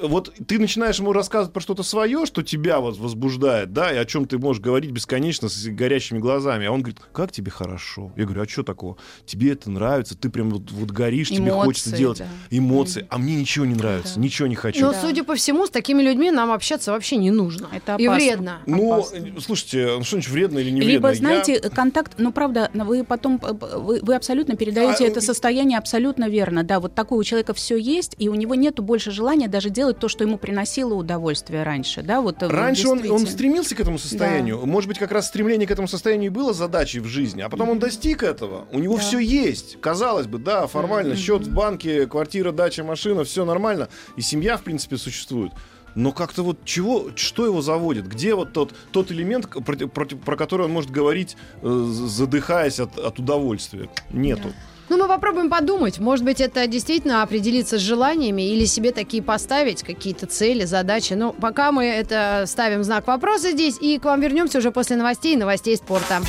вот 0.00 0.32
ты 0.46 0.58
начинаешь 0.58 0.98
ему 0.98 1.12
рассказывать 1.12 1.52
про 1.52 1.60
что-то 1.60 1.82
свое, 1.82 2.26
что 2.26 2.42
тебя 2.42 2.80
вот 2.80 2.98
возбуждает, 2.98 3.72
да, 3.72 3.92
и 3.92 3.96
о 3.96 4.04
чем 4.04 4.26
ты 4.26 4.38
можешь 4.38 4.60
говорить 4.60 4.90
бесконечно 4.90 5.48
с 5.48 5.66
горящими 5.66 6.18
глазами, 6.18 6.66
а 6.66 6.72
он 6.72 6.80
говорит, 6.82 7.00
как 7.12 7.30
тебе 7.30 7.50
хорошо? 7.50 8.12
Я 8.16 8.24
говорю, 8.24 8.42
а 8.42 8.48
что 8.48 8.64
такого? 8.64 8.96
Тебе 9.24 9.52
это 9.52 9.70
нравится, 9.70 10.16
ты 10.16 10.30
прям 10.30 10.50
вот, 10.50 10.70
вот 10.72 10.90
горишь, 10.90 11.30
Эмоции, 11.30 11.42
тебе 11.42 11.52
хочется 11.52 11.96
делать 11.96 12.18
да. 12.18 12.26
эмоции, 12.50 13.06
а 13.08 13.18
мне 13.18 13.36
ничего 13.36 13.66
не 13.66 13.74
нравится, 13.74 14.16
да. 14.16 14.20
ничего 14.20 14.48
не 14.48 14.56
хочу. 14.56 14.80
Но, 14.80 14.92
да. 14.92 15.00
судя 15.00 15.22
по 15.22 15.36
всему, 15.36 15.66
с 15.66 15.70
такими 15.70 16.02
людьми 16.02 16.30
нам 16.30 16.50
общаться 16.50 16.90
вообще 16.90 17.16
не 17.16 17.30
нужно. 17.30 17.68
Это 17.72 17.94
опасно. 17.94 18.02
И 18.02 18.08
вредно. 18.08 18.58
Ну, 18.66 18.94
опасно. 18.94 19.40
слушайте, 19.40 19.86
ну 19.98 20.04
что-нибудь 20.04 20.28
вредно 20.28 20.58
или 20.58 20.70
не 20.70 20.80
вредно? 20.80 20.92
Либо, 20.92 21.14
знаете, 21.14 21.60
Я... 21.62 21.70
контакт, 21.70 22.14
ну, 22.18 22.32
правда, 22.32 22.70
вы 22.74 23.04
потом, 23.04 23.38
вы, 23.38 24.00
вы 24.02 24.14
абсолютно 24.14 24.56
передаете 24.56 25.04
а, 25.04 25.08
это 25.08 25.20
состояние 25.20 25.78
абсолютно 25.78 26.28
верно, 26.28 26.64
да, 26.64 26.80
вот 26.80 26.94
такое 26.94 27.18
у 27.20 27.24
человека 27.24 27.54
все 27.54 27.76
есть, 27.76 28.16
и 28.18 28.28
у 28.28 28.34
него 28.34 28.56
нету 28.56 28.82
больше 28.82 29.12
желания 29.12 29.46
даже 29.46 29.67
делать 29.70 29.98
то, 29.98 30.08
что 30.08 30.24
ему 30.24 30.38
приносило 30.38 30.94
удовольствие 30.94 31.62
раньше, 31.62 32.02
да, 32.02 32.20
вот 32.20 32.42
э, 32.42 32.48
Раньше 32.48 32.88
он, 32.88 33.08
он 33.10 33.26
стремился 33.26 33.74
к 33.74 33.80
этому 33.80 33.98
состоянию. 33.98 34.58
Да. 34.58 34.66
Может 34.66 34.88
быть, 34.88 34.98
как 34.98 35.12
раз 35.12 35.28
стремление 35.28 35.66
к 35.66 35.70
этому 35.70 35.88
состоянию 35.88 36.32
было 36.32 36.52
задачей 36.52 37.00
в 37.00 37.06
жизни, 37.06 37.42
а 37.42 37.48
потом 37.48 37.70
он 37.70 37.78
достиг 37.78 38.22
этого. 38.22 38.66
У 38.72 38.78
него 38.78 38.96
да. 38.96 39.02
все 39.02 39.18
есть. 39.18 39.80
Казалось 39.80 40.26
бы, 40.26 40.38
да, 40.38 40.66
формально, 40.66 41.12
mm-hmm. 41.12 41.16
счет 41.16 41.46
в 41.46 41.54
банке, 41.54 42.06
квартира, 42.06 42.52
дача, 42.52 42.84
машина, 42.84 43.24
все 43.24 43.44
нормально. 43.44 43.88
И 44.16 44.22
семья, 44.22 44.56
в 44.56 44.62
принципе, 44.62 44.96
существует. 44.96 45.52
Но 45.94 46.12
как-то 46.12 46.42
вот 46.42 46.64
чего, 46.64 47.08
что 47.16 47.44
его 47.46 47.60
заводит? 47.60 48.06
Где 48.06 48.34
вот 48.34 48.52
тот, 48.52 48.72
тот 48.92 49.10
элемент, 49.10 49.48
против, 49.64 49.90
против, 49.90 50.20
про 50.20 50.36
который 50.36 50.66
он 50.66 50.72
может 50.72 50.90
говорить, 50.90 51.36
э, 51.62 51.88
задыхаясь 51.90 52.78
от, 52.78 52.98
от 52.98 53.18
удовольствия? 53.18 53.88
Нету. 54.10 54.48
Да. 54.48 54.54
Ну, 54.88 54.96
мы 54.96 55.06
попробуем 55.06 55.50
подумать. 55.50 55.98
Может 55.98 56.24
быть, 56.24 56.40
это 56.40 56.66
действительно 56.66 57.22
определиться 57.22 57.78
с 57.78 57.82
желаниями 57.82 58.42
или 58.42 58.64
себе 58.64 58.90
такие 58.90 59.22
поставить, 59.22 59.82
какие-то 59.82 60.26
цели, 60.26 60.64
задачи. 60.64 61.12
Но 61.12 61.32
пока 61.32 61.72
мы 61.72 61.84
это 61.84 62.44
ставим 62.46 62.82
знак 62.84 63.06
вопроса 63.06 63.50
здесь, 63.50 63.76
и 63.80 63.98
к 63.98 64.04
вам 64.04 64.20
вернемся 64.20 64.58
уже 64.58 64.70
после 64.70 64.96
новостей 64.96 65.34
и 65.34 65.36
новостей 65.36 65.76
спорта. 65.76 66.22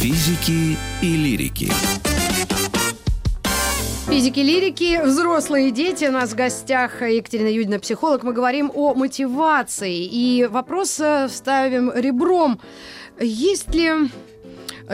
Физики 0.00 0.76
и 1.00 1.16
лирики. 1.16 1.70
Физики, 4.08 4.40
лирики, 4.40 5.00
взрослые 5.02 5.70
дети. 5.70 6.06
У 6.06 6.12
нас 6.12 6.30
в 6.30 6.34
гостях 6.34 7.02
Екатерина 7.02 7.48
Юдина, 7.48 7.78
психолог. 7.78 8.24
Мы 8.24 8.32
говорим 8.32 8.70
о 8.74 8.94
мотивации. 8.94 10.04
И 10.04 10.46
вопрос 10.50 10.98
э, 11.00 11.28
ставим 11.28 11.92
ребром. 11.94 12.60
Есть 13.20 13.74
ли 13.74 13.92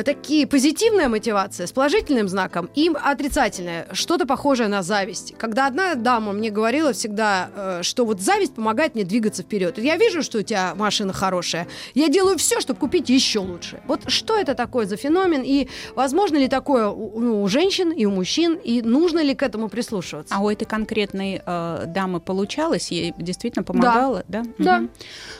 такие 0.05 0.47
позитивная 0.47 1.09
мотивация 1.09 1.67
с 1.67 1.73
положительным 1.73 2.29
знаком 2.29 2.69
и 2.75 2.91
отрицательная, 2.95 3.89
что-то 3.93 4.27
похожее 4.27 4.69
на 4.69 4.83
зависть. 4.83 5.35
Когда 5.39 5.67
одна 5.67 5.95
дама 5.95 6.33
мне 6.33 6.51
говорила 6.51 6.93
всегда, 6.93 7.51
э, 7.55 7.83
что 7.83 8.05
вот 8.05 8.21
зависть 8.21 8.55
помогает 8.55 8.95
мне 8.95 9.05
двигаться 9.05 9.43
вперед. 9.43 9.79
Я 9.79 9.97
вижу, 9.97 10.23
что 10.23 10.39
у 10.39 10.43
тебя 10.43 10.75
машина 10.75 11.13
хорошая, 11.13 11.67
я 11.95 12.09
делаю 12.09 12.39
все, 12.39 12.61
чтобы 12.61 12.79
купить 12.79 13.09
еще 13.09 13.41
лучше. 13.41 13.81
Вот 13.87 14.11
что 14.11 14.37
это 14.37 14.55
такое 14.55 14.87
за 14.87 14.97
феномен 14.97 15.43
и 15.45 15.69
возможно 15.95 16.37
ли 16.37 16.49
такое 16.49 16.89
у, 16.89 17.19
ну, 17.21 17.43
у 17.43 17.49
женщин 17.49 17.91
и 17.91 18.05
у 18.05 18.11
мужчин 18.11 18.55
и 18.55 18.83
нужно 18.83 19.21
ли 19.21 19.35
к 19.35 19.43
этому 19.43 19.69
прислушиваться? 19.69 20.35
А 20.35 20.41
у 20.41 20.49
этой 20.49 20.65
конкретной 20.65 21.43
э, 21.45 21.85
дамы 21.87 22.21
получалось, 22.21 22.91
ей 22.91 23.15
действительно 23.19 23.65
помогало, 23.65 24.25
да? 24.29 24.43
Да. 24.59 24.65
да. 24.65 24.77
Угу. 24.79 24.89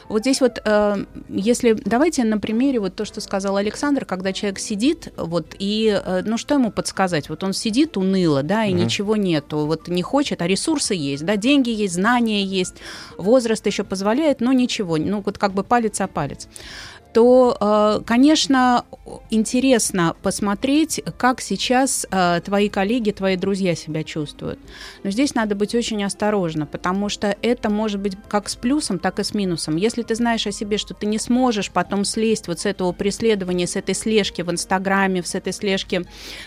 Вот 0.09 0.21
здесь 0.21 0.41
вот, 0.41 0.61
э, 0.63 1.05
если 1.29 1.73
давайте 1.73 2.23
на 2.23 2.37
примере 2.37 2.79
вот 2.79 2.95
то, 2.95 3.05
что 3.05 3.21
сказал 3.21 3.57
Александр, 3.57 4.05
когда 4.05 4.33
человек 4.41 4.59
сидит, 4.59 5.13
вот, 5.17 5.55
и, 5.59 6.01
э, 6.03 6.23
ну, 6.25 6.37
что 6.37 6.55
ему 6.55 6.71
подсказать? 6.71 7.29
Вот 7.29 7.43
он 7.43 7.53
сидит 7.53 7.97
уныло, 7.97 8.43
да, 8.43 8.65
и 8.65 8.73
угу. 8.73 8.83
ничего 8.83 9.15
нету, 9.15 9.65
вот 9.65 9.87
не 9.87 10.01
хочет, 10.01 10.41
а 10.41 10.47
ресурсы 10.47 10.95
есть, 10.95 11.23
да, 11.25 11.35
деньги 11.35 11.69
есть, 11.69 11.93
знания 11.93 12.43
есть, 12.43 12.75
возраст 13.17 13.65
еще 13.67 13.83
позволяет, 13.83 14.41
но 14.41 14.51
ничего, 14.53 14.97
ну, 14.97 15.21
вот 15.25 15.37
как 15.37 15.53
бы 15.53 15.63
палец 15.63 16.01
о 16.01 16.07
палец 16.07 16.47
то, 17.13 17.57
э, 17.59 18.01
конечно, 18.05 18.85
интересно 19.29 20.15
посмотреть, 20.21 21.01
как 21.17 21.41
сейчас 21.41 22.07
э, 22.09 22.41
твои 22.43 22.69
коллеги, 22.69 23.11
твои 23.11 23.35
друзья 23.35 23.75
себя 23.75 24.03
чувствуют. 24.03 24.59
Но 25.03 25.11
здесь 25.11 25.35
надо 25.35 25.55
быть 25.55 25.75
очень 25.75 26.03
осторожно, 26.03 26.65
потому 26.65 27.09
что 27.09 27.35
это 27.41 27.69
может 27.69 27.99
быть 27.99 28.15
как 28.29 28.47
с 28.47 28.55
плюсом, 28.55 28.99
так 28.99 29.19
и 29.19 29.23
с 29.23 29.33
минусом. 29.33 29.75
Если 29.75 30.03
ты 30.03 30.15
знаешь 30.15 30.47
о 30.47 30.51
себе, 30.51 30.77
что 30.77 30.93
ты 30.93 31.05
не 31.05 31.17
сможешь 31.17 31.71
потом 31.71 32.05
слезть 32.05 32.47
вот 32.47 32.59
с 32.59 32.65
этого 32.65 32.91
преследования, 32.93 33.67
с 33.67 33.75
этой 33.75 33.95
слежки 33.95 34.41
в 34.41 34.51
Инстаграме, 34.51 35.23
с 35.23 35.35
этой 35.35 35.53
слежки 35.53 36.05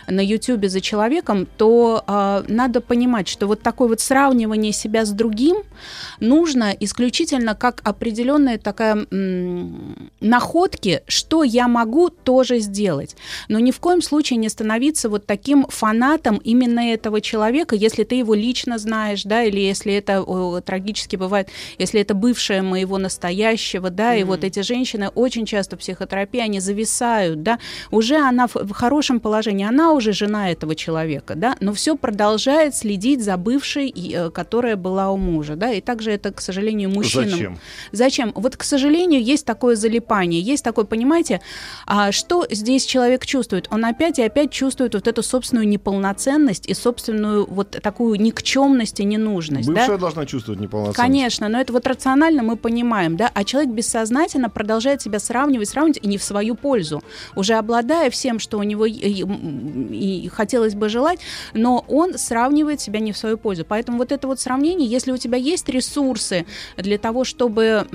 на 0.09 0.24
Ютубе 0.24 0.68
за 0.68 0.81
человеком, 0.81 1.46
то 1.59 2.03
э, 2.07 2.44
надо 2.48 2.81
понимать, 2.81 3.29
что 3.29 3.46
вот 3.46 3.61
такое 3.62 3.88
вот 3.88 4.00
сравнивание 4.00 4.72
себя 4.72 5.05
с 5.05 5.11
другим 5.11 5.59
нужно 6.20 6.74
исключительно 6.79 7.55
как 7.55 7.81
определенная 7.85 8.59
такая 8.59 9.07
находка 10.20 10.54
находки, 10.55 11.03
что 11.09 11.43
я 11.43 11.67
могу 11.67 12.11
тоже 12.11 12.61
сделать. 12.61 13.17
Но 13.49 13.59
ни 13.59 13.73
в 13.73 13.81
коем 13.81 14.03
случае 14.03 14.37
не 14.37 14.49
становиться 14.49 15.09
вот 15.09 15.27
таким 15.27 15.67
фанатом 15.69 16.37
именно 16.45 16.93
этого 16.93 17.21
человека, 17.21 17.75
если 17.75 18.05
ты 18.05 18.14
его 18.14 18.35
лично 18.35 18.79
знаешь, 18.79 19.25
да, 19.25 19.43
или 19.43 19.61
если 19.61 19.95
это 19.95 20.23
о, 20.23 20.61
трагически 20.61 21.17
бывает, 21.17 21.49
если 21.79 22.01
это 22.01 22.14
бывшая 22.14 22.62
моего 22.62 22.99
настоящего, 22.99 23.90
да, 23.90 24.14
mm-hmm. 24.14 24.21
и 24.21 24.25
вот 24.25 24.45
эти 24.45 24.61
женщины 24.61 25.09
очень 25.09 25.45
часто 25.45 25.77
в 25.77 25.81
психотерапии, 25.81 26.40
они 26.40 26.61
зависают, 26.61 27.43
да, 27.43 27.59
уже 27.90 28.17
она 28.17 28.47
в, 28.47 28.55
в 28.55 28.73
хорошем 28.73 29.19
положении, 29.19 29.67
она 29.67 29.93
уже 29.93 30.12
жена 30.12 30.51
этого 30.53 30.75
человека, 30.77 31.35
да, 31.35 31.57
но 31.61 31.73
все 31.73 31.97
продолжает 31.97 32.77
следить 32.77 33.25
за 33.25 33.37
бывшей, 33.37 33.90
э, 33.90 34.31
которая 34.31 34.77
была 34.77 35.11
у 35.11 35.17
мужа, 35.17 35.57
да, 35.57 35.73
и 35.73 35.81
также 35.81 36.12
это, 36.12 36.33
к 36.33 36.40
сожалению, 36.40 36.90
мужчинам. 36.90 37.31
Зачем? 37.31 37.59
Зачем? 37.93 38.33
Вот, 38.37 38.57
к 38.57 38.62
сожалению, 38.62 39.21
есть 39.23 39.45
такое 39.45 39.75
залипание 39.75 40.43
есть 40.44 40.64
такой, 40.64 40.85
понимаете, 40.85 41.40
а, 41.87 42.12
что 42.12 42.46
здесь 42.50 42.85
человек 42.87 43.26
чувствует? 43.26 43.66
Он 43.70 43.85
опять 43.85 44.18
и 44.18 44.22
опять 44.22 44.50
чувствует 44.50 44.94
вот 44.94 45.09
эту 45.09 45.22
собственную 45.22 45.66
неполноценность 45.66 46.66
и 46.66 46.74
собственную 46.74 47.46
вот 47.46 47.70
такую 47.70 48.20
никчемность 48.20 49.00
и 49.00 49.04
ненужность. 49.04 49.68
Бывшая 49.68 49.92
да? 49.92 49.98
должна 49.98 50.26
чувствовать 50.26 50.61
неполноценность. 50.61 50.98
Конечно, 50.98 51.48
но 51.48 51.61
это 51.61 51.72
вот 51.72 51.87
рационально 51.87 52.42
мы 52.42 52.57
понимаем, 52.57 53.16
да, 53.16 53.30
а 53.33 53.44
человек 53.44 53.72
бессознательно 53.72 54.50
продолжает 54.50 55.02
себя 55.02 55.18
сравнивать, 55.18 55.68
сравнивать 55.68 55.98
и 56.02 56.07
не 56.07 56.18
в 56.18 56.22
свою 56.22 56.54
пользу, 56.54 57.02
уже 57.35 57.54
обладая 57.54 58.11
всем, 58.11 58.38
что 58.38 58.59
у 58.59 58.62
него 58.62 58.87
и, 58.87 58.92
и 58.94 60.28
хотелось 60.28 60.74
бы 60.74 60.88
желать, 60.88 61.20
но 61.54 61.85
он 61.88 62.18
сравнивает 62.18 62.80
себя 62.80 63.00
не 63.00 63.12
в 63.12 63.18
свою 63.18 63.38
пользу. 63.38 63.64
Поэтому 63.64 63.98
вот 63.98 64.12
это 64.12 64.26
вот 64.26 64.40
сравнение, 64.40 64.88
если 64.88 65.12
у 65.12 65.16
тебя 65.16 65.38
есть 65.38 65.68
ресурсы 65.68 66.46
для 66.76 66.98
того, 66.98 67.24
чтобы 67.24 67.87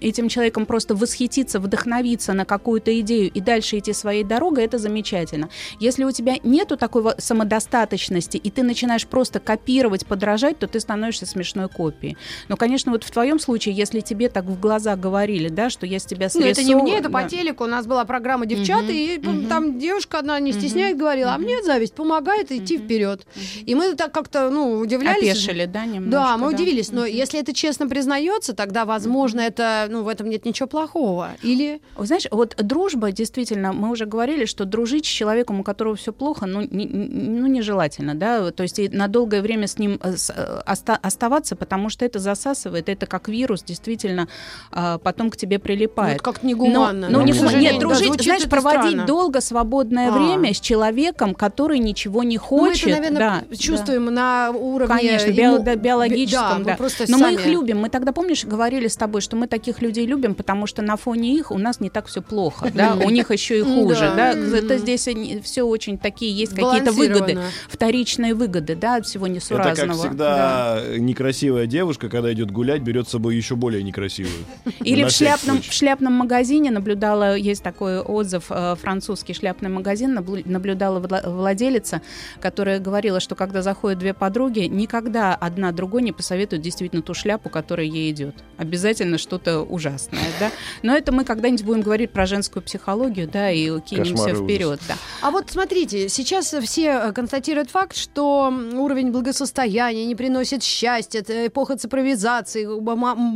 этим 0.00 0.28
человеком 0.28 0.66
просто 0.66 0.94
восхититься, 0.94 1.60
вдохновиться, 1.60 1.91
вдохновиться 1.92 2.32
на 2.32 2.44
какую-то 2.44 2.98
идею 3.00 3.30
и 3.30 3.40
дальше 3.40 3.78
идти 3.78 3.92
своей 3.92 4.24
дорогой, 4.24 4.64
это 4.64 4.78
замечательно. 4.78 5.48
Если 5.78 6.04
у 6.04 6.10
тебя 6.10 6.36
нету 6.42 6.76
такой 6.76 7.04
самодостаточности, 7.18 8.36
и 8.36 8.50
ты 8.50 8.62
начинаешь 8.62 9.06
просто 9.06 9.40
копировать, 9.40 10.06
подражать, 10.06 10.58
то 10.58 10.66
ты 10.66 10.80
становишься 10.80 11.26
смешной 11.26 11.68
копией. 11.68 12.16
Но, 12.48 12.56
конечно, 12.56 12.92
вот 12.92 13.04
в 13.04 13.10
твоем 13.10 13.38
случае, 13.38 13.74
если 13.74 14.00
тебе 14.00 14.28
так 14.28 14.44
в 14.44 14.58
глаза 14.58 14.96
говорили, 14.96 15.48
да, 15.48 15.70
что 15.70 15.86
я 15.86 15.98
с 15.98 16.04
тебя 16.04 16.28
срисую... 16.28 16.46
Ну, 16.46 16.50
это 16.50 16.62
не 16.62 16.74
мне, 16.74 16.98
это 16.98 17.08
да. 17.08 17.22
по 17.22 17.28
телеку. 17.28 17.64
У 17.64 17.66
нас 17.66 17.86
была 17.86 18.04
программа 18.04 18.46
«Девчата», 18.46 18.84
угу, 18.84 18.92
и 18.92 19.18
угу. 19.18 19.48
там 19.48 19.78
девушка 19.78 20.18
одна, 20.18 20.40
не 20.40 20.52
стесняет, 20.52 20.94
угу, 20.94 21.00
говорила, 21.00 21.34
а 21.34 21.38
мне 21.38 21.62
зависть 21.62 21.94
помогает 21.94 22.50
идти 22.50 22.76
угу. 22.76 22.84
вперед. 22.84 23.26
И 23.66 23.74
мы 23.74 23.94
так 23.94 24.12
как-то, 24.12 24.50
ну, 24.50 24.78
удивлялись. 24.78 25.30
Опешили, 25.30 25.66
да, 25.66 25.84
немножко? 25.84 26.10
Да, 26.10 26.36
мы 26.36 26.50
да. 26.50 26.56
удивились. 26.56 26.90
Но 26.90 27.02
угу. 27.02 27.10
если 27.10 27.40
это 27.40 27.52
честно 27.52 27.88
признается, 27.88 28.54
тогда, 28.54 28.84
возможно, 28.84 29.40
это, 29.40 29.86
ну, 29.90 30.02
в 30.02 30.08
этом 30.08 30.28
нет 30.28 30.44
ничего 30.44 30.66
плохого. 30.66 31.30
Или 31.42 31.81
знаешь, 31.98 32.26
вот 32.30 32.54
дружба, 32.56 33.12
действительно, 33.12 33.72
мы 33.72 33.90
уже 33.90 34.06
говорили, 34.06 34.44
что 34.46 34.64
дружить 34.64 35.04
с 35.04 35.08
человеком, 35.08 35.60
у 35.60 35.62
которого 35.62 35.94
все 35.94 36.12
плохо, 36.12 36.46
ну, 36.46 36.62
не, 36.62 36.86
ну, 36.86 37.46
нежелательно, 37.46 38.14
да, 38.14 38.50
то 38.50 38.62
есть 38.62 38.78
и 38.78 38.88
на 38.88 39.08
долгое 39.08 39.42
время 39.42 39.66
с 39.66 39.78
ним 39.78 40.00
э, 40.02 40.14
э, 40.14 40.62
оста- 40.66 40.98
оставаться, 41.02 41.54
потому 41.54 41.90
что 41.90 42.04
это 42.04 42.18
засасывает, 42.18 42.88
это 42.88 43.06
как 43.06 43.28
вирус, 43.28 43.62
действительно, 43.62 44.28
а, 44.70 44.98
потом 44.98 45.30
к 45.30 45.36
тебе 45.36 45.58
прилипает. 45.58 46.18
Ну, 46.18 46.32
как 46.32 46.42
негуманно. 46.42 47.08
Но, 47.10 47.18
но 47.20 47.24
не, 47.24 47.32
нет, 47.60 47.78
дружить, 47.78 48.16
да, 48.16 48.22
знаешь, 48.22 48.48
проводить 48.48 48.92
странно. 48.92 49.06
долго 49.06 49.40
свободное 49.40 50.08
а. 50.08 50.12
время 50.12 50.54
с 50.54 50.60
человеком, 50.60 51.34
который 51.34 51.78
ничего 51.78 52.22
не 52.22 52.38
хочет. 52.38 52.86
Ну, 52.86 52.90
мы 52.90 52.96
это, 52.96 53.12
наверное, 53.12 53.44
да, 53.50 53.56
чувствуем 53.56 54.06
да. 54.06 54.10
на 54.10 54.50
уровне... 54.50 54.96
Конечно, 54.96 55.30
ему... 55.30 55.58
био- 55.58 55.76
биологическом, 55.76 56.62
да. 56.64 56.76
да. 56.78 56.88
Но 57.08 57.18
сами... 57.18 57.22
мы 57.22 57.32
их 57.34 57.46
любим. 57.46 57.80
Мы 57.80 57.90
тогда, 57.90 58.12
помнишь, 58.12 58.44
говорили 58.44 58.88
с 58.88 58.96
тобой, 58.96 59.20
что 59.20 59.36
мы 59.36 59.46
таких 59.46 59.82
людей 59.82 60.06
любим, 60.06 60.34
потому 60.34 60.66
что 60.66 60.82
на 60.82 60.96
фоне 60.96 61.34
их, 61.34 61.50
у 61.50 61.58
нас 61.58 61.71
не 61.80 61.90
так 61.90 62.06
все 62.06 62.22
плохо, 62.22 62.70
да, 62.74 62.94
у 62.94 63.10
них 63.10 63.30
еще 63.30 63.58
и 63.58 63.62
хуже, 63.62 64.12
да, 64.16 64.32
это 64.32 64.78
здесь 64.78 65.08
все 65.42 65.62
очень 65.62 65.98
такие, 65.98 66.32
есть 66.32 66.54
какие-то 66.54 66.92
выгоды, 66.92 67.38
вторичные 67.68 68.34
выгоды, 68.34 68.74
да, 68.74 68.96
от 68.96 69.06
всего 69.06 69.26
несуразного. 69.26 69.72
Это, 69.72 69.86
как 69.86 69.96
всегда, 69.96 70.82
некрасивая 70.98 71.66
девушка, 71.66 72.08
когда 72.08 72.32
идет 72.32 72.50
гулять, 72.50 72.82
берет 72.82 73.08
с 73.08 73.10
собой 73.12 73.36
еще 73.36 73.56
более 73.56 73.82
некрасивую. 73.82 74.32
Или 74.80 75.04
в 75.04 75.10
шляпном, 75.10 75.62
в 75.62 75.72
шляпном 75.72 76.12
магазине 76.12 76.70
наблюдала, 76.70 77.36
есть 77.36 77.62
такой 77.62 78.00
отзыв, 78.00 78.46
э, 78.50 78.76
французский 78.80 79.34
шляпный 79.34 79.70
магазин, 79.70 80.14
наблюдала 80.14 80.98
владелица, 80.98 82.02
которая 82.40 82.78
говорила, 82.78 83.20
что 83.20 83.34
когда 83.34 83.62
заходят 83.62 83.98
две 83.98 84.14
подруги, 84.14 84.60
никогда 84.60 85.34
одна 85.34 85.72
другой 85.72 86.02
не 86.02 86.12
посоветует 86.12 86.62
действительно 86.62 87.02
ту 87.02 87.14
шляпу, 87.14 87.48
которая 87.48 87.86
ей 87.86 88.10
идет. 88.10 88.34
Обязательно 88.58 89.18
что-то 89.18 89.60
ужасное, 89.60 90.20
да. 90.40 90.50
Но 90.82 90.96
это 90.96 91.12
мы 91.12 91.24
когда-нибудь 91.24 91.61
будем 91.62 91.82
говорить 91.82 92.10
про 92.10 92.26
женскую 92.26 92.62
психологию, 92.62 93.28
да, 93.28 93.50
и 93.50 93.80
кинемся 93.80 94.34
вперед, 94.34 94.80
да. 94.88 94.96
А 95.20 95.30
вот 95.30 95.50
смотрите, 95.50 96.08
сейчас 96.08 96.54
все 96.62 96.86
э, 96.86 97.12
констатируют 97.12 97.70
факт, 97.70 97.96
что 97.96 98.52
уровень 98.74 99.10
благосостояния 99.12 100.06
не 100.06 100.14
приносит 100.14 100.62
счастья, 100.62 101.20
это 101.20 101.46
эпоха 101.46 101.76
цифровизации, 101.76 102.66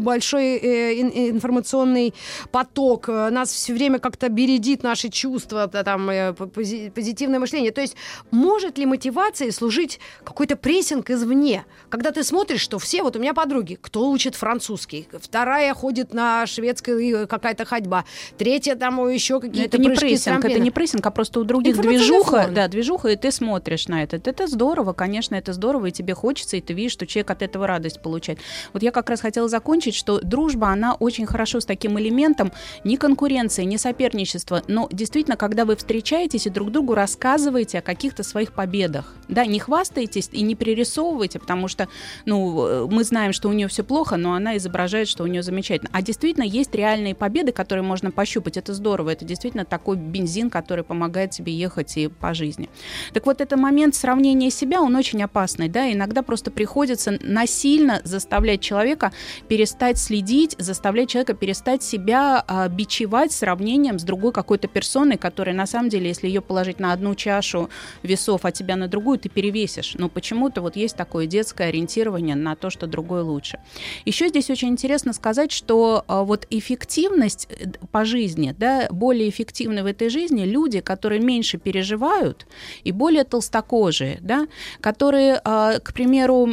большой 0.02 0.56
э, 0.56 1.00
информационный 1.30 2.14
поток, 2.50 3.08
э, 3.08 3.30
нас 3.30 3.50
все 3.50 3.72
время 3.72 3.98
как-то 3.98 4.28
бередит 4.28 4.82
наши 4.82 5.08
чувства, 5.08 5.68
там, 5.68 6.10
позитивное 6.54 7.38
мышление. 7.38 7.72
То 7.72 7.80
есть 7.80 7.96
может 8.30 8.78
ли 8.78 8.86
мотивацией 8.86 9.52
служить 9.52 10.00
какой-то 10.24 10.56
прессинг 10.56 11.10
извне? 11.10 11.64
Когда 11.88 12.10
ты 12.10 12.22
смотришь, 12.24 12.60
что 12.60 12.78
все, 12.78 13.02
вот 13.02 13.16
у 13.16 13.20
меня 13.20 13.34
подруги, 13.34 13.78
кто 13.80 14.10
учит 14.10 14.34
французский, 14.34 15.08
вторая 15.20 15.74
ходит 15.74 16.14
на 16.14 16.46
шведской 16.46 17.26
какая-то 17.26 17.64
ходьба, 17.64 18.04
третья 18.38 18.76
там 18.76 19.08
еще 19.08 19.40
какие-то 19.40 19.76
это 19.76 19.78
не 19.78 19.90
прессинг, 19.90 20.44
это 20.44 20.58
не 20.58 20.70
прессинг, 20.70 21.06
а 21.06 21.10
просто 21.10 21.40
у 21.40 21.44
других 21.44 21.80
движуха, 21.80 22.48
да, 22.52 22.68
движуха, 22.68 23.08
и 23.08 23.16
ты 23.16 23.30
смотришь 23.30 23.88
на 23.88 24.02
это. 24.02 24.16
Это 24.16 24.46
здорово, 24.46 24.92
конечно, 24.92 25.34
это 25.34 25.52
здорово, 25.52 25.86
и 25.86 25.92
тебе 25.92 26.14
хочется, 26.14 26.56
и 26.56 26.60
ты 26.60 26.72
видишь, 26.72 26.92
что 26.92 27.06
человек 27.06 27.30
от 27.30 27.42
этого 27.42 27.66
радость 27.66 28.00
получает. 28.00 28.38
Вот 28.72 28.82
я 28.82 28.90
как 28.90 29.10
раз 29.10 29.20
хотела 29.20 29.48
закончить, 29.48 29.94
что 29.94 30.20
дружба, 30.20 30.68
она 30.68 30.94
очень 30.94 31.26
хорошо 31.26 31.60
с 31.60 31.64
таким 31.64 31.98
элементом 31.98 32.52
не 32.84 32.96
конкуренции, 32.96 33.64
не 33.64 33.78
соперничества, 33.78 34.62
но 34.68 34.88
действительно, 34.92 35.36
когда 35.36 35.64
вы 35.64 35.76
встречаетесь 35.76 36.46
и 36.46 36.50
друг 36.50 36.70
другу 36.70 36.94
рассказываете 36.94 37.78
о 37.78 37.82
каких-то 37.82 38.22
своих 38.22 38.52
победах, 38.52 39.14
да, 39.28 39.46
не 39.46 39.58
хвастаетесь 39.58 40.28
и 40.32 40.42
не 40.42 40.54
пририсовывайте, 40.54 41.38
потому 41.38 41.68
что, 41.68 41.88
ну, 42.24 42.88
мы 42.88 43.04
знаем, 43.04 43.32
что 43.32 43.48
у 43.48 43.52
нее 43.52 43.68
все 43.68 43.84
плохо, 43.84 44.16
но 44.16 44.34
она 44.34 44.56
изображает, 44.56 45.08
что 45.08 45.24
у 45.24 45.26
нее 45.26 45.42
замечательно. 45.42 45.90
А 45.92 46.02
действительно 46.02 46.44
есть 46.44 46.74
реальные 46.74 47.14
победы, 47.14 47.52
которые 47.52 47.82
можно 47.82 47.95
пощупать. 48.12 48.56
Это 48.56 48.74
здорово. 48.74 49.10
Это 49.10 49.24
действительно 49.24 49.64
такой 49.64 49.96
бензин, 49.96 50.50
который 50.50 50.84
помогает 50.84 51.30
тебе 51.30 51.52
ехать 51.52 51.96
и 51.96 52.08
по 52.08 52.34
жизни. 52.34 52.68
Так 53.12 53.26
вот, 53.26 53.40
этот 53.40 53.58
момент 53.58 53.94
сравнения 53.94 54.50
себя, 54.50 54.80
он 54.80 54.96
очень 54.96 55.22
опасный, 55.22 55.68
да, 55.68 55.92
иногда 55.92 56.22
просто 56.22 56.50
приходится 56.50 57.18
насильно 57.20 58.00
заставлять 58.04 58.60
человека 58.60 59.12
перестать 59.48 59.98
следить, 59.98 60.56
заставлять 60.58 61.08
человека 61.08 61.34
перестать 61.34 61.82
себя 61.82 62.44
а, 62.46 62.68
бичевать 62.68 63.32
сравнением 63.32 63.98
с 63.98 64.02
другой 64.02 64.32
какой-то 64.32 64.68
персоной, 64.68 65.16
которая 65.16 65.54
на 65.54 65.66
самом 65.66 65.88
деле, 65.88 66.08
если 66.08 66.26
ее 66.26 66.40
положить 66.40 66.80
на 66.80 66.92
одну 66.92 67.14
чашу 67.14 67.70
весов, 68.02 68.44
а 68.44 68.52
тебя 68.52 68.76
на 68.76 68.88
другую, 68.88 69.18
ты 69.18 69.28
перевесишь. 69.28 69.94
Но 69.94 70.08
почему-то 70.08 70.60
вот 70.60 70.76
есть 70.76 70.96
такое 70.96 71.26
детское 71.26 71.68
ориентирование 71.68 72.36
на 72.36 72.56
то, 72.56 72.70
что 72.70 72.86
другое 72.86 73.22
лучше. 73.22 73.58
Еще 74.04 74.28
здесь 74.28 74.50
очень 74.50 74.68
интересно 74.68 75.12
сказать, 75.12 75.52
что 75.52 76.04
а, 76.06 76.22
вот 76.22 76.46
эффективность 76.50 77.48
э, 77.50 77.66
по 77.90 78.04
жизни, 78.04 78.54
да, 78.58 78.88
более 78.90 79.28
эффективны 79.28 79.82
в 79.82 79.86
этой 79.86 80.08
жизни 80.08 80.44
люди, 80.44 80.80
которые 80.80 81.20
меньше 81.20 81.58
переживают 81.58 82.46
и 82.84 82.92
более 82.92 83.24
толстокожие, 83.24 84.18
да, 84.20 84.46
которые, 84.80 85.40
а, 85.44 85.78
к 85.78 85.92
примеру, 85.92 86.48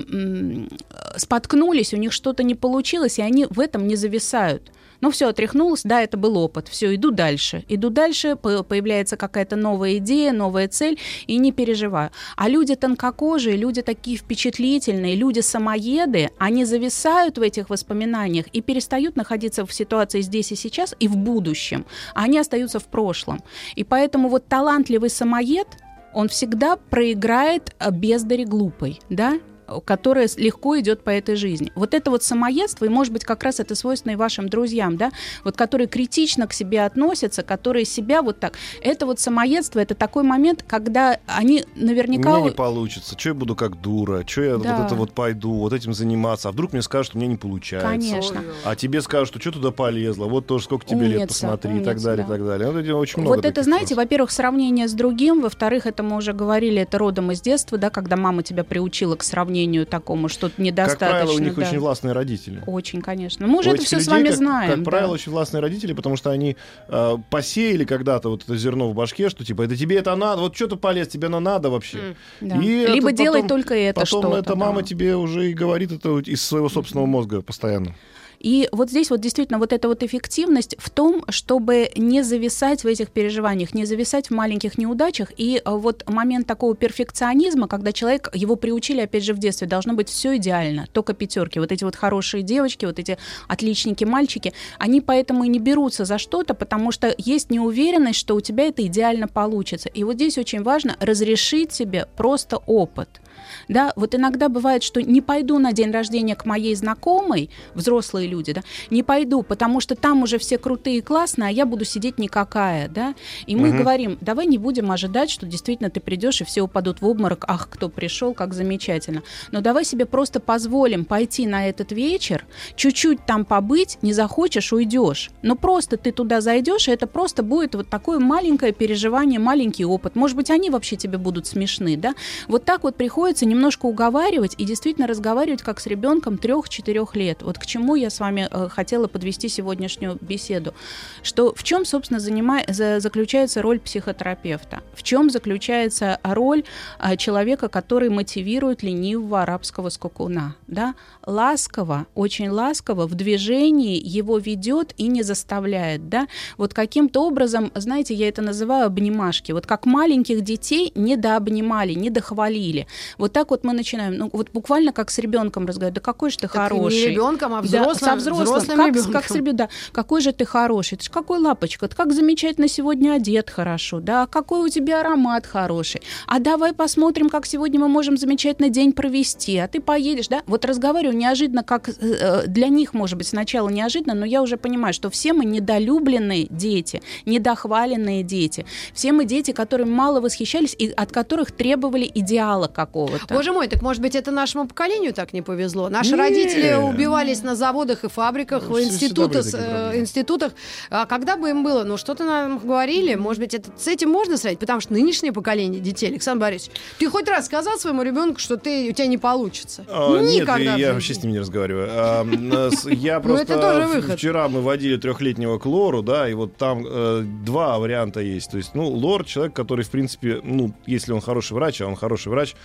споткнулись, 1.18 1.94
у 1.94 1.98
них 1.98 2.12
что-то 2.12 2.44
не 2.44 2.56
получилось, 2.56 3.20
и 3.20 3.22
они 3.22 3.46
в 3.50 3.60
этом 3.60 3.88
не 3.88 3.96
зависают. 3.96 4.72
Ну 5.04 5.12
все, 5.12 5.28
отряхнулась, 5.28 5.82
да, 5.84 6.02
это 6.02 6.16
был 6.16 6.38
опыт, 6.38 6.70
все, 6.70 6.96
иду 6.96 7.12
дальше. 7.12 7.66
Иду 7.68 7.90
дальше, 7.90 8.38
появляется 8.38 9.18
какая-то 9.18 9.58
новая 9.58 9.98
идея, 9.98 10.32
новая 10.32 10.70
цель, 10.70 10.98
и 11.28 11.36
не 11.36 11.52
переживаю. 11.52 12.12
А 12.38 12.48
люди 12.48 12.76
тонкокожие, 12.76 13.58
люди 13.58 13.82
такие 13.82 14.16
впечатлительные, 14.16 15.16
люди 15.16 15.42
самоеды, 15.42 16.30
они 16.38 16.64
зависают 16.64 17.38
в 17.38 17.42
этих 17.42 17.70
воспоминаниях 17.70 18.46
и 18.54 18.62
перестают 18.62 19.18
находиться 19.18 19.66
в 19.66 19.74
ситуации 19.74 20.22
здесь 20.22 20.54
и 20.54 20.56
сейчас 20.56 20.96
и 21.02 21.10
в 21.10 21.18
будущем. 21.24 21.86
А 22.14 22.24
они 22.24 22.38
остаются 22.38 22.80
в 22.80 22.86
прошлом. 22.86 23.42
И 23.76 23.84
поэтому 23.84 24.30
вот 24.30 24.48
талантливый 24.48 25.10
самоед, 25.10 25.68
он 26.14 26.28
всегда 26.28 26.76
проиграет 26.76 27.76
э, 27.80 27.92
бездари 27.92 28.46
глупой, 28.46 29.00
да, 29.10 29.40
которая 29.82 30.28
легко 30.38 30.80
идет 30.80 31.04
по 31.04 31.10
этой 31.10 31.36
жизни. 31.36 31.72
Вот 31.76 31.94
это 31.94 32.12
вот 32.12 32.24
самоедство, 32.24 32.86
и, 32.86 32.90
может 32.90 33.14
быть, 33.14 33.24
как 33.24 33.44
раз 33.44 33.60
это 33.60 33.76
свойственно 33.76 34.14
и 34.14 34.16
вашим 34.16 34.50
друзьям, 34.50 34.98
да, 34.98 35.12
вот 35.44 35.56
которые 35.58 35.88
критично 35.88 36.48
к 36.48 36.54
себе 36.54 36.84
относятся, 36.84 37.44
которые 37.44 37.86
себя 37.86 38.22
вот 38.22 38.40
так. 38.40 38.58
Это 38.82 39.06
вот 39.06 39.20
самоедство, 39.20 39.80
это 39.80 39.96
такой 39.96 40.24
момент, 40.24 40.64
когда 40.68 41.20
они 41.28 41.66
наверняка... 41.76 42.34
У 42.34 42.38
меня 42.38 42.50
не 42.50 42.56
получится, 42.56 43.16
что 43.18 43.30
я 43.30 43.36
буду 43.36 43.56
как 43.56 43.82
дура, 43.82 44.24
что 44.28 44.44
я 44.44 44.58
да. 44.58 44.78
вот 44.78 44.86
это 44.86 44.96
вот 44.96 45.14
пойду, 45.14 45.54
вот 45.54 45.74
этим 45.74 45.94
заниматься, 45.94 46.50
а 46.50 46.52
вдруг 46.52 46.74
мне 46.74 46.82
скажут, 46.82 47.08
что 47.08 47.18
мне 47.18 47.28
не 47.28 47.38
получается. 47.38 47.88
Конечно. 47.88 48.44
А 48.64 48.76
тебе 48.76 49.02
скажут, 49.02 49.30
что 49.30 49.40
что 49.40 49.52
туда 49.52 49.72
полезло, 49.72 50.26
вот 50.26 50.48
тоже 50.48 50.66
сколько 50.66 50.86
тебе 50.86 51.06
умница, 51.06 51.20
лет, 51.20 51.28
посмотри, 51.28 51.72
умница, 51.72 51.92
и 51.92 51.94
так 51.94 52.04
далее, 52.04 52.26
да. 52.28 52.36
и 52.36 52.38
так 52.38 52.48
далее. 52.48 52.82
Это 52.82 52.96
очень 52.96 53.22
много 53.22 53.36
вот 53.36 53.46
это, 53.46 53.64
знаете, 53.64 53.96
во-первых, 53.96 54.32
сравнение 54.32 54.88
с 54.88 54.94
другим, 54.94 55.42
во-вторых, 55.42 55.86
это 55.86 56.04
мы 56.04 56.18
уже 56.18 56.34
говорили, 56.34 56.82
это 56.82 56.98
родом 56.98 57.32
из 57.32 57.42
детства, 57.42 57.78
да, 57.78 57.90
когда 57.90 58.16
мама 58.16 58.44
тебя 58.44 58.64
приучила 58.64 59.16
к 59.16 59.24
сравнению 59.24 59.63
сравнению 59.64 59.86
такому, 59.86 60.28
что 60.30 60.52
недостаточно. 60.58 61.08
Как 61.08 61.18
правило, 61.18 61.34
у 61.34 61.40
них 61.40 61.56
да. 61.56 61.62
очень 61.62 61.80
властные 61.80 62.14
родители. 62.14 62.64
Очень, 62.66 63.02
конечно. 63.02 63.48
Мы 63.48 63.60
уже 63.60 63.72
у 63.72 63.74
это 63.74 63.84
все 63.84 63.98
людей, 63.98 64.06
с 64.06 64.12
вами 64.12 64.28
как, 64.28 64.36
знаем. 64.36 64.70
Как 64.70 64.80
да. 64.80 64.92
правило, 64.92 65.14
очень 65.14 65.32
властные 65.32 65.62
родители, 65.62 65.94
потому 65.94 66.18
что 66.18 66.32
они 66.32 66.56
э, 66.88 67.18
посеяли 67.30 67.86
когда-то 67.86 68.30
вот 68.30 68.44
это 68.44 68.58
зерно 68.58 68.90
в 68.90 68.94
башке, 68.94 69.30
что 69.30 69.46
типа, 69.46 69.64
это 69.64 69.76
тебе 69.76 69.98
это 69.98 70.16
надо, 70.16 70.42
вот 70.42 70.56
что-то 70.56 70.76
полез, 70.76 71.08
тебе 71.08 71.28
оно 71.28 71.40
надо 71.40 71.70
вообще. 71.70 71.98
Mm, 71.98 72.16
да. 72.42 72.56
И 72.58 72.88
Либо 72.88 73.12
делай 73.12 73.48
только 73.48 73.74
это 73.74 74.02
потом 74.02 74.24
что-то. 74.24 74.38
эта 74.38 74.56
мама 74.56 74.82
да. 74.82 74.88
тебе 74.88 75.16
уже 75.16 75.52
и 75.52 75.54
говорит 75.54 75.92
это 75.92 76.20
из 76.20 76.42
своего 76.42 76.70
собственного 76.70 77.06
мозга 77.06 77.42
постоянно. 77.42 77.96
И 78.44 78.68
вот 78.74 78.90
здесь 78.90 79.10
вот 79.10 79.22
действительно 79.22 79.58
вот 79.58 79.72
эта 79.72 79.88
вот 79.88 80.04
эффективность 80.04 80.76
в 80.78 80.90
том, 80.90 81.24
чтобы 81.30 81.90
не 81.96 82.24
зависать 82.24 82.84
в 82.84 82.88
этих 82.88 83.10
переживаниях, 83.10 83.74
не 83.74 83.86
зависать 83.86 84.28
в 84.28 84.32
маленьких 84.32 84.78
неудачах. 84.78 85.32
И 85.38 85.62
э, 85.64 85.72
вот 85.72 86.04
момент 86.10 86.46
такого 86.46 86.76
перфекционизма, 86.76 87.70
когда 87.70 87.94
человек, 87.94 88.30
его 88.34 88.58
приучили, 88.58 89.00
опять 89.00 89.24
же, 89.24 89.34
в 89.34 89.40
детстве, 89.40 89.66
должно 89.66 89.94
быть 89.94 90.10
все 90.10 90.36
идеально, 90.36 90.88
только 90.92 91.14
пятерки. 91.14 91.60
Вот 91.60 91.72
эти 91.72 91.86
вот 91.86 91.96
хорошие 91.96 92.44
девочки, 92.44 92.86
вот 92.86 93.00
эти 93.00 93.18
отличники, 93.48 94.04
мальчики, 94.04 94.54
они 94.78 95.00
поэтому 95.00 95.46
и 95.46 95.48
не 95.48 95.60
берутся 95.60 96.04
за 96.04 96.18
что-то, 96.18 96.54
потому 96.54 96.92
что 96.92 97.16
есть 97.18 97.50
неуверенность, 97.50 98.20
что 98.20 98.36
у 98.36 98.42
тебя 98.42 98.66
это 98.66 98.86
идеально 98.86 99.30
получится. 99.30 99.88
И 99.88 100.04
вот 100.04 100.16
здесь 100.16 100.38
очень 100.38 100.64
важно 100.64 100.98
разрешить 101.00 101.72
себе 101.72 102.08
просто 102.18 102.58
опыт 102.58 103.22
да, 103.68 103.94
вот 103.96 104.16
иногда 104.16 104.50
бывает, 104.50 104.84
что 104.84 105.02
не 105.02 105.22
пойду 105.22 105.60
на 105.60 105.74
день 105.74 105.92
рождения 105.92 106.36
к 106.36 106.46
моей 106.46 106.76
знакомой, 106.76 107.50
взрослые 107.74 108.28
люди, 108.28 108.54
да, 108.54 108.62
не 108.90 109.04
пойду, 109.04 109.44
потому 109.44 109.80
что 109.80 109.96
там 109.96 110.24
уже 110.24 110.38
все 110.38 110.58
крутые 110.58 110.98
и 110.98 111.02
классные, 111.02 111.50
а 111.50 111.52
я 111.52 111.66
буду 111.66 111.86
сидеть 111.86 112.18
никакая, 112.18 112.88
да, 112.88 113.16
и 113.48 113.56
мы 113.56 113.70
угу. 113.70 113.80
говорим, 113.80 114.18
давай 114.22 114.46
не 114.46 114.58
будем 114.58 114.92
ожидать, 114.92 115.30
что 115.30 115.46
действительно 115.46 115.90
ты 115.90 116.00
придешь 116.00 116.42
и 116.42 116.44
все 116.44 116.62
упадут 116.62 117.02
в 117.02 117.08
обморок, 117.08 117.46
ах, 117.48 117.70
кто 117.70 117.90
пришел, 117.90 118.34
как 118.34 118.54
замечательно, 118.54 119.24
но 119.52 119.62
давай 119.62 119.86
себе 119.86 120.06
просто 120.06 120.40
позволим 120.40 121.06
пойти 121.06 121.48
на 121.48 121.68
этот 121.68 121.92
вечер, 121.92 122.46
чуть-чуть 122.76 123.26
там 123.26 123.46
побыть, 123.46 123.98
не 124.02 124.14
захочешь, 124.14 124.74
уйдешь, 124.74 125.32
но 125.42 125.56
просто 125.56 125.98
ты 125.98 126.12
туда 126.12 126.42
зайдешь, 126.42 126.88
и 126.88 126.92
это 126.92 127.08
просто 127.08 127.44
будет 127.44 127.76
вот 127.76 127.90
такое 127.90 128.20
маленькое 128.20 128.72
переживание, 128.74 129.40
маленький 129.40 129.86
опыт, 129.86 130.16
может 130.16 130.36
быть, 130.38 130.50
они 130.50 130.70
вообще 130.70 130.96
тебе 130.96 131.18
будут 131.18 131.48
смешны, 131.48 131.98
да, 131.98 132.14
вот 132.48 132.66
так 132.66 132.84
вот 132.84 132.96
приходится 132.96 133.43
немножко 133.46 133.86
уговаривать 133.86 134.56
и 134.58 134.66
действительно 134.66 135.08
разговаривать 135.08 135.62
как 135.62 135.80
с 135.80 135.88
ребенком 135.88 136.38
трех-четырех 136.38 137.16
лет. 137.16 137.42
Вот 137.42 137.58
к 137.58 137.66
чему 137.66 137.96
я 137.96 138.10
с 138.10 138.20
вами 138.20 138.48
э, 138.50 138.70
хотела 138.70 139.08
подвести 139.08 139.50
сегодняшнюю 139.50 140.18
беседу. 140.22 140.74
Что 141.22 141.54
в 141.54 141.64
чем, 141.64 141.86
собственно, 141.86 142.20
занимает, 142.20 142.74
за, 142.74 143.00
заключается 143.00 143.62
роль 143.62 143.80
психотерапевта? 143.80 144.82
В 144.94 145.04
чем 145.04 145.30
заключается 145.30 146.20
роль 146.24 146.64
э, 147.00 147.18
человека, 147.18 147.68
который 147.68 148.10
мотивирует 148.10 148.84
ленивого 148.84 149.42
арабского 149.42 149.90
скакуна? 149.90 150.56
Да? 150.68 150.96
Ласково, 151.26 152.08
очень 152.16 152.50
ласково 152.50 153.08
в 153.08 153.16
движении 153.16 154.02
его 154.04 154.38
ведет 154.38 154.94
и 154.98 155.08
не 155.08 155.24
заставляет. 155.24 156.10
Да? 156.10 156.28
Вот 156.58 156.74
каким-то 156.74 157.26
образом, 157.26 157.72
знаете, 157.76 158.14
я 158.14 158.28
это 158.28 158.42
называю 158.42 158.88
обнимашки. 158.88 159.52
Вот 159.52 159.66
как 159.66 159.86
маленьких 159.86 160.42
детей 160.42 160.92
не 160.96 161.16
дообнимали, 161.16 161.94
не 161.94 162.10
дохвалили. 162.10 162.88
Вот 163.34 163.40
так 163.40 163.50
вот 163.50 163.64
мы 163.64 163.74
начинаем. 163.74 164.16
Ну, 164.16 164.30
вот 164.32 164.50
буквально 164.54 164.92
как 164.94 165.10
с 165.10 165.18
ребенком 165.18 165.66
разговаривать. 165.66 165.96
Да 165.96 166.02
какой 166.02 166.30
же 166.30 166.38
ты 166.38 166.42
Так 166.48 166.52
хороший. 166.52 167.00
Не 167.00 167.08
ребенком, 167.08 167.56
а 167.56 167.62
Да, 167.64 167.68
взрослым, 167.68 167.96
со 167.98 168.16
взрослым, 168.16 168.46
взрослым 168.46 168.78
как, 168.78 168.88
ребенком. 168.90 169.12
как 169.12 169.26
с 169.28 169.32
ребё- 169.32 169.54
да. 169.54 169.70
Какой 169.92 170.22
же 170.22 170.34
ты 170.34 170.46
хороший, 170.46 170.98
ты 171.00 171.06
ж 171.06 171.10
какой 171.10 171.40
лапочка, 171.40 171.88
ты 171.88 171.96
как 171.96 172.14
замечательно 172.14 172.68
сегодня 172.68 173.14
одет 173.14 173.50
хорошо, 173.50 174.00
да, 174.02 174.28
какой 174.28 174.68
у 174.68 174.70
тебя 174.70 175.00
аромат 175.00 175.48
хороший. 175.48 176.04
А 176.28 176.38
давай 176.40 176.74
посмотрим, 176.74 177.30
как 177.30 177.48
сегодня 177.48 177.80
мы 177.80 177.88
можем 177.88 178.18
замечательно 178.18 178.70
день 178.70 178.94
провести, 178.94 179.58
а 179.58 179.68
ты 179.68 179.82
поедешь, 179.82 180.28
да. 180.28 180.44
Вот 180.46 180.64
разговариваю 180.66 181.18
неожиданно, 181.18 181.64
как 181.64 181.90
э, 181.90 181.94
э, 182.00 182.44
для 182.48 182.68
них, 182.68 182.94
может 182.94 183.18
быть, 183.18 183.28
сначала 183.28 183.68
неожиданно, 183.70 184.14
но 184.14 184.28
я 184.28 184.44
уже 184.44 184.58
понимаю, 184.58 184.94
что 184.94 185.10
все 185.10 185.34
мы 185.34 185.46
недолюбленные 185.46 186.46
дети, 186.52 187.02
недохваленные 187.26 188.22
дети, 188.22 188.68
все 188.94 189.12
мы 189.12 189.26
дети, 189.26 189.54
которыми 189.54 189.90
мало 189.90 190.22
восхищались 190.22 190.76
и 190.78 190.90
от 190.92 191.12
которых 191.12 191.52
требовали 191.52 192.12
идеала 192.14 192.68
какого-то. 192.68 193.23
Боже 193.30 193.52
мой, 193.52 193.68
так 193.68 193.82
может 193.82 194.02
быть 194.02 194.16
это 194.16 194.32
нашему 194.32 194.68
поколению 194.68 195.14
так 195.14 195.34
не 195.34 195.42
повезло? 195.42 195.90
Наши 195.90 196.12
Не. 196.12 196.18
родители 196.18 196.74
убивались 196.76 197.44
на 197.44 197.56
заводах 197.56 198.04
и 198.04 198.10
фабриках, 198.10 198.64
в 198.64 198.74
Всё- 198.76 198.84
институтах, 198.84 199.46
э, 199.54 200.00
институтах. 200.00 200.54
А 200.90 201.06
когда 201.06 201.38
бы 201.38 201.50
им 201.50 201.64
было, 201.64 201.84
ну 201.84 201.98
что-то 201.98 202.24
нам 202.26 202.60
говорили, 202.60 203.16
может 203.16 203.42
быть 203.42 203.54
это, 203.54 203.70
с 203.78 203.88
этим 203.88 204.10
можно 204.10 204.38
сравнить? 204.38 204.60
Потому 204.60 204.80
что 204.82 204.94
нынешнее 204.94 205.32
поколение 205.34 205.80
детей, 205.82 206.08
Александр 206.10 206.42
Борисович, 206.42 206.76
ты 207.00 207.10
хоть 207.10 207.28
раз 207.28 207.46
сказал 207.46 207.78
своему 207.78 208.04
ребенку, 208.04 208.40
что 208.40 208.58
ты, 208.58 208.90
у 208.90 208.94
тебя 208.94 209.08
не 209.08 209.18
получится? 209.18 209.86
А, 209.90 210.10
Ну, 210.10 210.22
Нет, 210.22 210.42
никогда 210.42 210.76
в 210.76 210.78
я 210.80 210.94
вообще 210.94 211.14
с 211.14 211.24
ним 211.24 211.32
не 211.34 211.40
разговариваю. 211.40 211.88
А, 211.92 212.26
с- 212.72 212.86
Я 212.90 213.20
Ну, 213.20 213.36
это 213.36 213.58
просто 213.58 214.02
в- 214.14 214.16
вчера 214.18 214.48
мы 214.48 214.62
водили 214.62 214.98
трехлетнего 214.98 215.58
к 215.60 215.66
лору, 215.66 216.02
да, 216.02 216.30
и 216.30 216.34
вот 216.34 216.56
там 216.58 216.86
э, 216.88 217.22
два 217.46 217.78
варианта 217.80 218.20
есть. 218.22 218.52
То 218.52 218.58
есть, 218.58 218.76
ну, 218.76 218.88
лор 218.88 219.26
человек, 219.26 219.54
который, 219.56 219.84
в 219.84 219.90
принципе, 219.90 220.40
ну, 220.44 220.74
если 220.86 221.12
он 221.14 221.22
хороший 221.22 221.54
врач, 221.54 221.82
а 221.82 221.88
он 221.88 221.96
хороший 221.96 222.30
врач, 222.30 222.56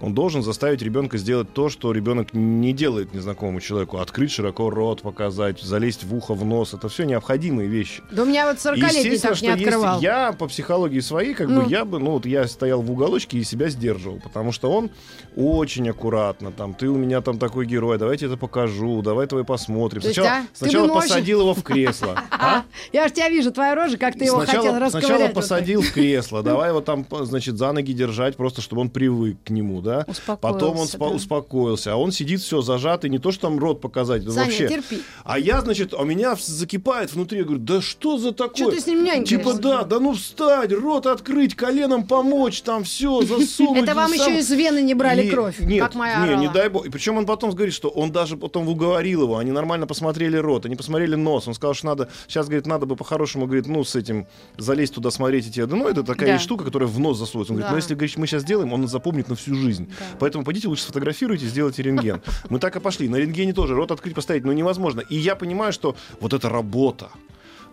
он 0.00 0.14
должен 0.14 0.42
заставить 0.42 0.82
ребенка 0.82 1.18
сделать 1.18 1.52
то, 1.52 1.68
что 1.68 1.92
ребенок 1.92 2.32
не 2.34 2.72
делает 2.72 3.14
незнакомому 3.14 3.60
человеку. 3.60 3.98
Открыть 3.98 4.30
широко 4.30 4.70
рот, 4.70 5.02
показать, 5.02 5.60
залезть 5.60 6.04
в 6.04 6.14
ухо, 6.14 6.34
в 6.34 6.44
нос. 6.44 6.74
Это 6.74 6.88
все 6.88 7.04
необходимые 7.04 7.68
вещи. 7.68 8.02
Да 8.10 8.22
у 8.22 8.26
меня 8.26 8.46
вот 8.46 8.58
40-летний 8.58 9.04
Естественно, 9.10 9.34
так 9.34 9.42
не 9.42 9.48
что 9.48 9.56
есть- 9.56 9.66
открывал. 9.66 10.00
я 10.00 10.32
по 10.32 10.46
психологии 10.48 11.00
своей, 11.00 11.34
как 11.34 11.48
Ну. 11.48 11.62
бы, 11.62 11.70
я 11.70 11.84
бы, 11.84 11.98
ну, 11.98 12.12
вот 12.12 12.26
я 12.26 12.46
стоял 12.46 12.80
в 12.82 12.90
уголочке 12.90 13.38
и 13.38 13.44
себя 13.44 13.68
сдерживал, 13.68 14.20
потому 14.20 14.52
что 14.52 14.70
он 14.70 14.90
очень 15.36 15.88
аккуратно, 15.88 16.52
там, 16.52 16.74
ты 16.74 16.88
у 16.88 16.96
меня 16.96 17.20
там 17.20 17.38
такой 17.38 17.66
герой, 17.66 17.98
давайте 17.98 18.26
это 18.26 18.36
покажу, 18.36 19.02
давай 19.02 19.26
твой 19.26 19.44
посмотрим. 19.44 20.00
То 20.02 20.08
есть, 20.08 20.20
Сначала, 20.20 20.38
а, 20.38 20.42
ты 20.42 20.48
сначала 20.54 20.86
можешь- 20.88 21.08
посадил 21.10 21.40
его 21.40 21.54
в 21.54 21.62
кресло. 21.62 22.20
а? 22.30 22.64
Я 22.92 23.08
же 23.08 23.14
тебя 23.14 23.28
вижу, 23.28 23.52
твоя 23.52 23.74
рожа, 23.74 23.96
как 23.98 24.14
ты 24.18 24.24
его 24.24 24.38
хотел 24.38 24.78
расковырять. 24.78 24.90
сначала 24.90 25.28
посадил 25.28 25.82
в 25.82 25.92
кресло, 25.92 26.42
давай 26.42 26.68
его 26.70 26.80
там, 26.80 27.06
значит, 27.22 27.56
за 27.58 27.72
ноги 27.72 27.92
держать, 27.92 28.36
просто 28.36 28.60
чтобы 28.62 28.82
он 28.82 28.90
привык 28.90 29.36
к 29.44 29.50
нему, 29.50 29.80
да. 29.88 30.04
Успокоился, 30.06 30.36
Потом 30.40 30.78
он 30.78 30.88
да. 30.98 31.06
успокоился, 31.06 31.92
а 31.92 31.96
он 31.96 32.12
сидит 32.12 32.40
все 32.40 32.60
зажатый, 32.60 33.10
не 33.10 33.18
то 33.18 33.32
что 33.32 33.42
там 33.42 33.58
рот 33.58 33.80
показать, 33.80 34.22
Саня, 34.24 34.44
вообще. 34.44 34.68
терпи. 34.68 35.02
А 35.24 35.38
я, 35.38 35.60
значит, 35.60 35.94
а 35.94 36.02
у 36.02 36.04
меня 36.04 36.36
закипает 36.38 37.12
внутри, 37.12 37.38
я 37.38 37.44
говорю, 37.44 37.60
да 37.60 37.80
что 37.80 38.18
за 38.18 38.32
такое? 38.32 38.56
Чё 38.56 38.70
ты 38.70 38.80
с 38.80 38.86
ним 38.86 39.04
нянькаешься? 39.04 39.36
Типа, 39.36 39.54
да, 39.54 39.84
да 39.84 40.00
ну 40.00 40.12
встать, 40.14 40.72
рот 40.72 41.06
открыть, 41.06 41.54
коленом 41.54 42.06
помочь, 42.06 42.62
там 42.62 42.84
все, 42.84 43.22
засунуть. 43.22 43.84
Это 43.84 43.94
вам 43.94 44.12
еще 44.12 44.38
из 44.38 44.50
вены 44.50 44.82
не 44.82 44.94
брали 44.94 45.28
кровь, 45.28 45.58
нет, 45.60 45.82
как 45.82 45.94
моя 45.94 46.26
не, 46.26 46.46
не 46.46 46.52
дай 46.52 46.68
бог. 46.68 46.86
И 46.86 46.90
причем 46.90 47.16
он 47.18 47.26
потом 47.26 47.50
говорит, 47.50 47.74
что 47.74 47.88
он 47.88 48.12
даже 48.12 48.36
потом 48.36 48.68
уговорил 48.68 49.22
его, 49.22 49.38
они 49.38 49.52
нормально 49.52 49.86
посмотрели 49.86 50.36
рот, 50.36 50.66
они 50.66 50.76
посмотрели 50.76 51.14
нос. 51.14 51.48
Он 51.48 51.54
сказал, 51.54 51.74
что 51.74 51.86
надо, 51.86 52.08
сейчас, 52.26 52.46
говорит, 52.46 52.66
надо 52.66 52.86
бы 52.86 52.96
по-хорошему, 52.96 53.46
говорит, 53.46 53.66
ну, 53.66 53.84
с 53.84 53.94
этим 53.94 54.26
залезть 54.56 54.94
туда 54.94 55.10
смотреть 55.10 55.46
и 55.46 55.50
тебе. 55.50 55.66
Да, 55.66 55.76
ну, 55.76 55.88
это 55.88 56.02
такая 56.02 56.38
штука, 56.38 56.64
которая 56.64 56.88
в 56.88 56.98
нос 56.98 57.18
засовывается. 57.18 57.52
Он 57.52 57.58
говорит, 57.58 57.70
ну, 57.70 57.76
если, 57.76 57.94
говорит, 57.94 58.16
мы 58.16 58.26
сейчас 58.26 58.42
сделаем, 58.42 58.72
он 58.72 58.88
запомнит 58.88 59.28
на 59.28 59.36
всю 59.36 59.54
жизнь. 59.54 59.77
Поэтому 60.18 60.44
пойдите 60.44 60.68
лучше 60.68 60.82
сфотографируйте, 60.84 61.46
сделайте 61.46 61.82
рентген. 61.82 62.20
Мы 62.50 62.58
так 62.58 62.76
и 62.76 62.80
пошли. 62.80 63.08
На 63.08 63.16
рентгене 63.16 63.52
тоже 63.52 63.74
рот 63.74 63.90
открыть, 63.90 64.14
поставить, 64.14 64.44
ну, 64.44 64.52
невозможно. 64.52 65.00
И 65.00 65.16
я 65.16 65.36
понимаю, 65.36 65.72
что 65.72 65.96
вот 66.20 66.32
эта 66.32 66.48
работа, 66.48 67.10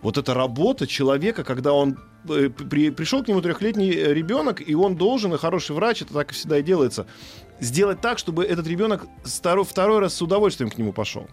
вот 0.02 0.18
эта 0.18 0.34
работа 0.34 0.86
человека, 0.86 1.42
когда 1.44 1.72
он 1.72 1.98
э, 2.28 2.50
при- 2.50 2.90
пришел 2.90 3.24
к 3.24 3.28
нему 3.28 3.40
трехлетний 3.40 3.90
э, 3.92 4.12
ребенок, 4.14 4.62
и 4.66 4.74
он 4.74 4.96
должен, 4.96 5.32
и 5.34 5.38
хороший 5.38 5.74
врач, 5.74 6.02
это 6.02 6.12
так 6.14 6.32
всегда 6.32 6.58
и 6.58 6.62
делается, 6.62 7.06
сделать 7.60 8.00
так, 8.00 8.18
чтобы 8.18 8.44
этот 8.44 8.66
ребенок 8.66 9.06
второй, 9.24 9.64
второй 9.64 10.00
раз 10.00 10.14
с 10.14 10.22
удовольствием 10.22 10.70
к 10.70 10.76
нему 10.78 10.92
пошел. 10.92 11.26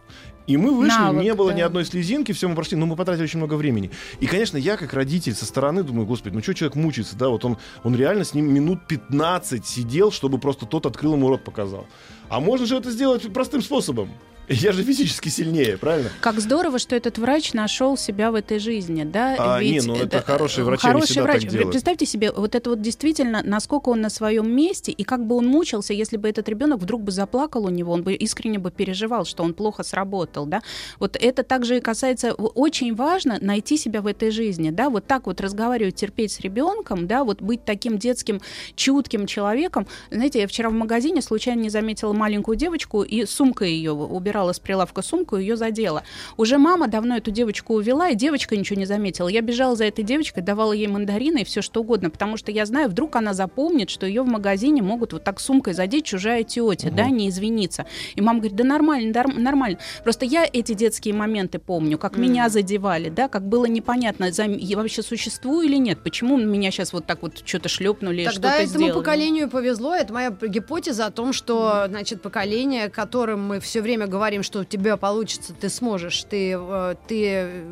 И 0.46 0.58
мы 0.58 0.76
вышли, 0.76 0.98
Навык, 0.98 1.24
не 1.24 1.34
было 1.34 1.52
да. 1.52 1.58
ни 1.58 1.62
одной 1.62 1.86
слезинки, 1.86 2.32
все 2.34 2.50
мы 2.50 2.56
прошли, 2.56 2.78
но 2.78 2.86
мы 2.86 2.96
потратили 2.96 3.24
очень 3.24 3.40
много 3.40 3.54
времени. 3.56 3.92
И, 4.20 4.28
конечно, 4.28 4.58
я 4.58 4.76
как 4.76 4.94
родитель 4.94 5.34
со 5.34 5.46
стороны 5.46 5.84
думаю, 5.84 6.06
господи, 6.06 6.36
ну 6.36 6.42
что 6.42 6.54
человек 6.54 6.76
мучается, 6.76 7.16
да, 7.16 7.30
вот 7.30 7.46
он, 7.46 7.58
он 7.84 7.96
реально 7.96 8.26
с 8.26 8.34
ним 8.34 8.54
минут 8.54 8.86
15 8.88 9.66
сидел, 9.66 10.12
чтобы 10.12 10.40
просто 10.40 10.66
тот 10.66 10.86
открыл 10.86 11.14
ему 11.14 11.30
рот 11.30 11.44
показал. 11.44 11.88
А 12.30 12.40
можно 12.40 12.66
же 12.66 12.76
это 12.76 12.92
сделать 12.92 13.32
простым 13.34 13.62
способом. 13.62 14.10
Я 14.50 14.74
же 14.74 14.84
физически 14.84 15.30
сильнее, 15.30 15.78
правильно? 15.78 16.10
Как 16.20 16.40
здорово, 16.40 16.78
что 16.78 16.96
этот 16.96 17.18
врач 17.18 17.54
нашел 17.54 17.96
себя 17.96 18.30
в 18.30 18.36
этой 18.36 18.60
жизни, 18.60 19.04
да? 19.04 19.36
А, 19.38 19.60
Ведь, 19.62 19.72
не, 19.72 19.88
ну 19.88 19.96
это 19.96 20.18
э, 20.18 20.22
хорошие 20.22 20.66
врачи, 20.66 20.86
они 20.86 21.00
хороший 21.00 21.22
врач. 21.22 21.44
так. 21.44 21.70
Представьте 21.70 22.06
себе, 22.06 22.32
вот 22.32 22.54
это 22.54 22.70
вот 22.70 22.82
действительно, 22.82 23.42
насколько 23.44 23.90
он 23.90 24.02
на 24.02 24.10
своем 24.10 24.54
месте, 24.54 24.92
и 24.92 25.04
как 25.04 25.26
бы 25.26 25.36
он 25.36 25.48
мучился, 25.48 25.94
если 25.94 26.18
бы 26.18 26.28
этот 26.28 26.50
ребенок 26.50 26.80
вдруг 26.80 27.04
бы 27.04 27.12
заплакал 27.12 27.66
у 27.66 27.70
него, 27.70 27.94
он 27.94 28.04
бы 28.04 28.14
искренне 28.14 28.60
бы 28.60 28.70
переживал, 28.70 29.26
что 29.26 29.44
он 29.44 29.54
плохо 29.54 29.84
сработал, 29.84 30.46
да? 30.46 30.62
Вот 31.00 31.16
это 31.20 31.44
также 31.44 31.80
касается, 31.80 32.34
очень 32.34 32.94
важно 32.96 33.38
найти 33.40 33.78
себя 33.78 34.02
в 34.02 34.08
этой 34.08 34.30
жизни, 34.32 34.72
да? 34.72 34.90
Вот 34.90 35.06
так 35.08 35.26
вот 35.26 35.40
разговаривать, 35.40 35.96
терпеть 35.96 36.34
с 36.34 36.42
ребенком, 36.42 37.08
да? 37.08 37.24
Вот 37.24 37.42
быть 37.42 37.64
таким 37.64 37.98
детским, 37.98 38.42
чутким 38.76 39.26
человеком. 39.26 39.88
Знаете, 40.12 40.42
я 40.42 40.48
вчера 40.48 40.70
в 40.70 40.74
магазине 40.74 41.22
случайно 41.22 41.62
не 41.62 41.70
заметила 41.70 42.12
маленькую 42.12 42.58
девочку, 42.58 43.04
и 43.04 43.26
сумка 43.26 43.64
ее 43.64 43.94
убирала 43.94 44.33
с 44.54 44.60
прилавка 44.60 45.02
сумку, 45.02 45.38
ее 45.38 45.56
задела. 45.56 46.04
Уже 46.38 46.58
мама 46.58 46.88
давно 46.88 47.18
эту 47.18 47.30
девочку 47.30 47.76
увела, 47.76 48.10
и 48.10 48.16
девочка 48.16 48.58
ничего 48.58 48.80
не 48.80 48.86
заметила. 48.86 49.28
Я 49.28 49.42
бежала 49.42 49.76
за 49.76 49.86
этой 49.86 50.04
девочкой, 50.04 50.42
давала 50.42 50.74
ей 50.74 50.88
мандарины 50.88 51.42
и 51.42 51.44
все 51.44 51.62
что 51.62 51.82
угодно, 51.82 52.10
потому 52.10 52.38
что 52.38 52.52
я 52.52 52.66
знаю, 52.66 52.90
вдруг 52.90 53.16
она 53.16 53.34
запомнит, 53.34 53.90
что 53.90 54.06
ее 54.06 54.24
в 54.24 54.28
магазине 54.28 54.82
могут 54.82 55.14
вот 55.14 55.24
так 55.24 55.40
сумкой 55.40 55.74
задеть 55.74 56.06
чужая 56.06 56.44
тетя, 56.44 56.90
да, 56.92 57.10
не 57.10 57.30
извиниться. 57.30 57.86
И 58.16 58.22
мама 58.22 58.40
говорит, 58.40 58.58
да 58.58 58.64
нормально, 58.64 59.24
нормально. 59.36 59.78
Просто 60.04 60.26
я 60.26 60.46
эти 60.52 60.74
детские 60.74 61.14
моменты 61.14 61.60
помню, 61.60 61.98
как 61.98 62.18
меня 62.18 62.50
задевали, 62.50 63.10
да, 63.10 63.28
как 63.28 63.48
было 63.48 63.66
непонятно, 63.66 64.30
я 64.36 64.78
вообще 64.78 65.04
существую 65.04 65.68
или 65.68 65.78
нет, 65.78 66.00
почему 66.04 66.38
меня 66.38 66.72
сейчас 66.72 66.94
вот 66.94 67.06
так 67.06 67.22
вот 67.22 67.44
что-то 67.46 67.70
шлепнули, 67.70 68.24
Тогда 68.26 68.32
что-то 68.32 68.64
этому 68.64 68.68
сделали. 68.70 68.94
поколению 68.94 69.50
повезло. 69.50 69.94
Это 69.94 70.14
моя 70.14 70.32
гипотеза 70.32 71.06
о 71.06 71.12
том, 71.12 71.34
что, 71.34 71.86
значит, 71.90 72.22
поколение, 72.22 72.90
которым 72.90 73.46
мы 73.48 73.60
все 73.60 73.82
время 73.82 74.08
говорим, 74.08 74.23
что 74.44 74.60
у 74.60 74.64
тебя 74.64 74.96
получится, 74.98 75.54
ты 75.54 75.70
сможешь, 75.70 76.24
ты, 76.24 76.56
э, 76.58 76.96
ты, 77.08 77.26
э, 77.26 77.64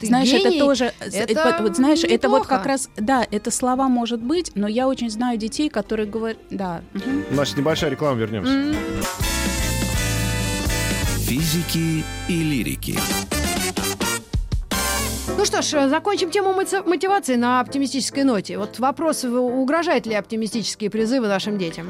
ты 0.00 0.06
знаешь, 0.06 0.28
гений, 0.30 0.56
это 0.56 0.58
тоже, 0.64 0.92
это 1.00 1.44
вот, 1.44 1.60
вот 1.68 1.76
знаешь, 1.76 2.02
это 2.04 2.28
вот 2.28 2.42
неплохо. 2.42 2.48
как 2.56 2.66
раз, 2.66 2.88
да, 2.96 3.26
это 3.30 3.50
слова 3.50 3.88
может 3.88 4.20
быть, 4.20 4.52
но 4.54 4.66
я 4.66 4.88
очень 4.88 5.10
знаю 5.10 5.36
детей, 5.38 5.68
которые 5.68 6.06
говорят, 6.08 6.38
да, 6.50 6.80
мгм. 6.94 7.24
Значит, 7.32 7.56
небольшая 7.58 7.90
реклама, 7.90 8.18
вернемся. 8.18 8.52
М, 8.52 8.74
Физики 11.26 12.04
и 12.28 12.42
лирики. 12.42 12.98
Ну 15.36 15.44
что 15.44 15.62
ж, 15.62 15.88
закончим 15.88 16.30
тему 16.30 16.52
моти- 16.52 16.86
мотивации 16.86 17.34
на 17.36 17.60
оптимистической 17.60 18.24
ноте. 18.24 18.56
Вот 18.56 18.78
вопрос, 18.78 19.24
угрожают 19.24 20.06
ли 20.06 20.14
оптимистические 20.14 20.90
призывы 20.90 21.26
нашим 21.28 21.58
детям? 21.58 21.88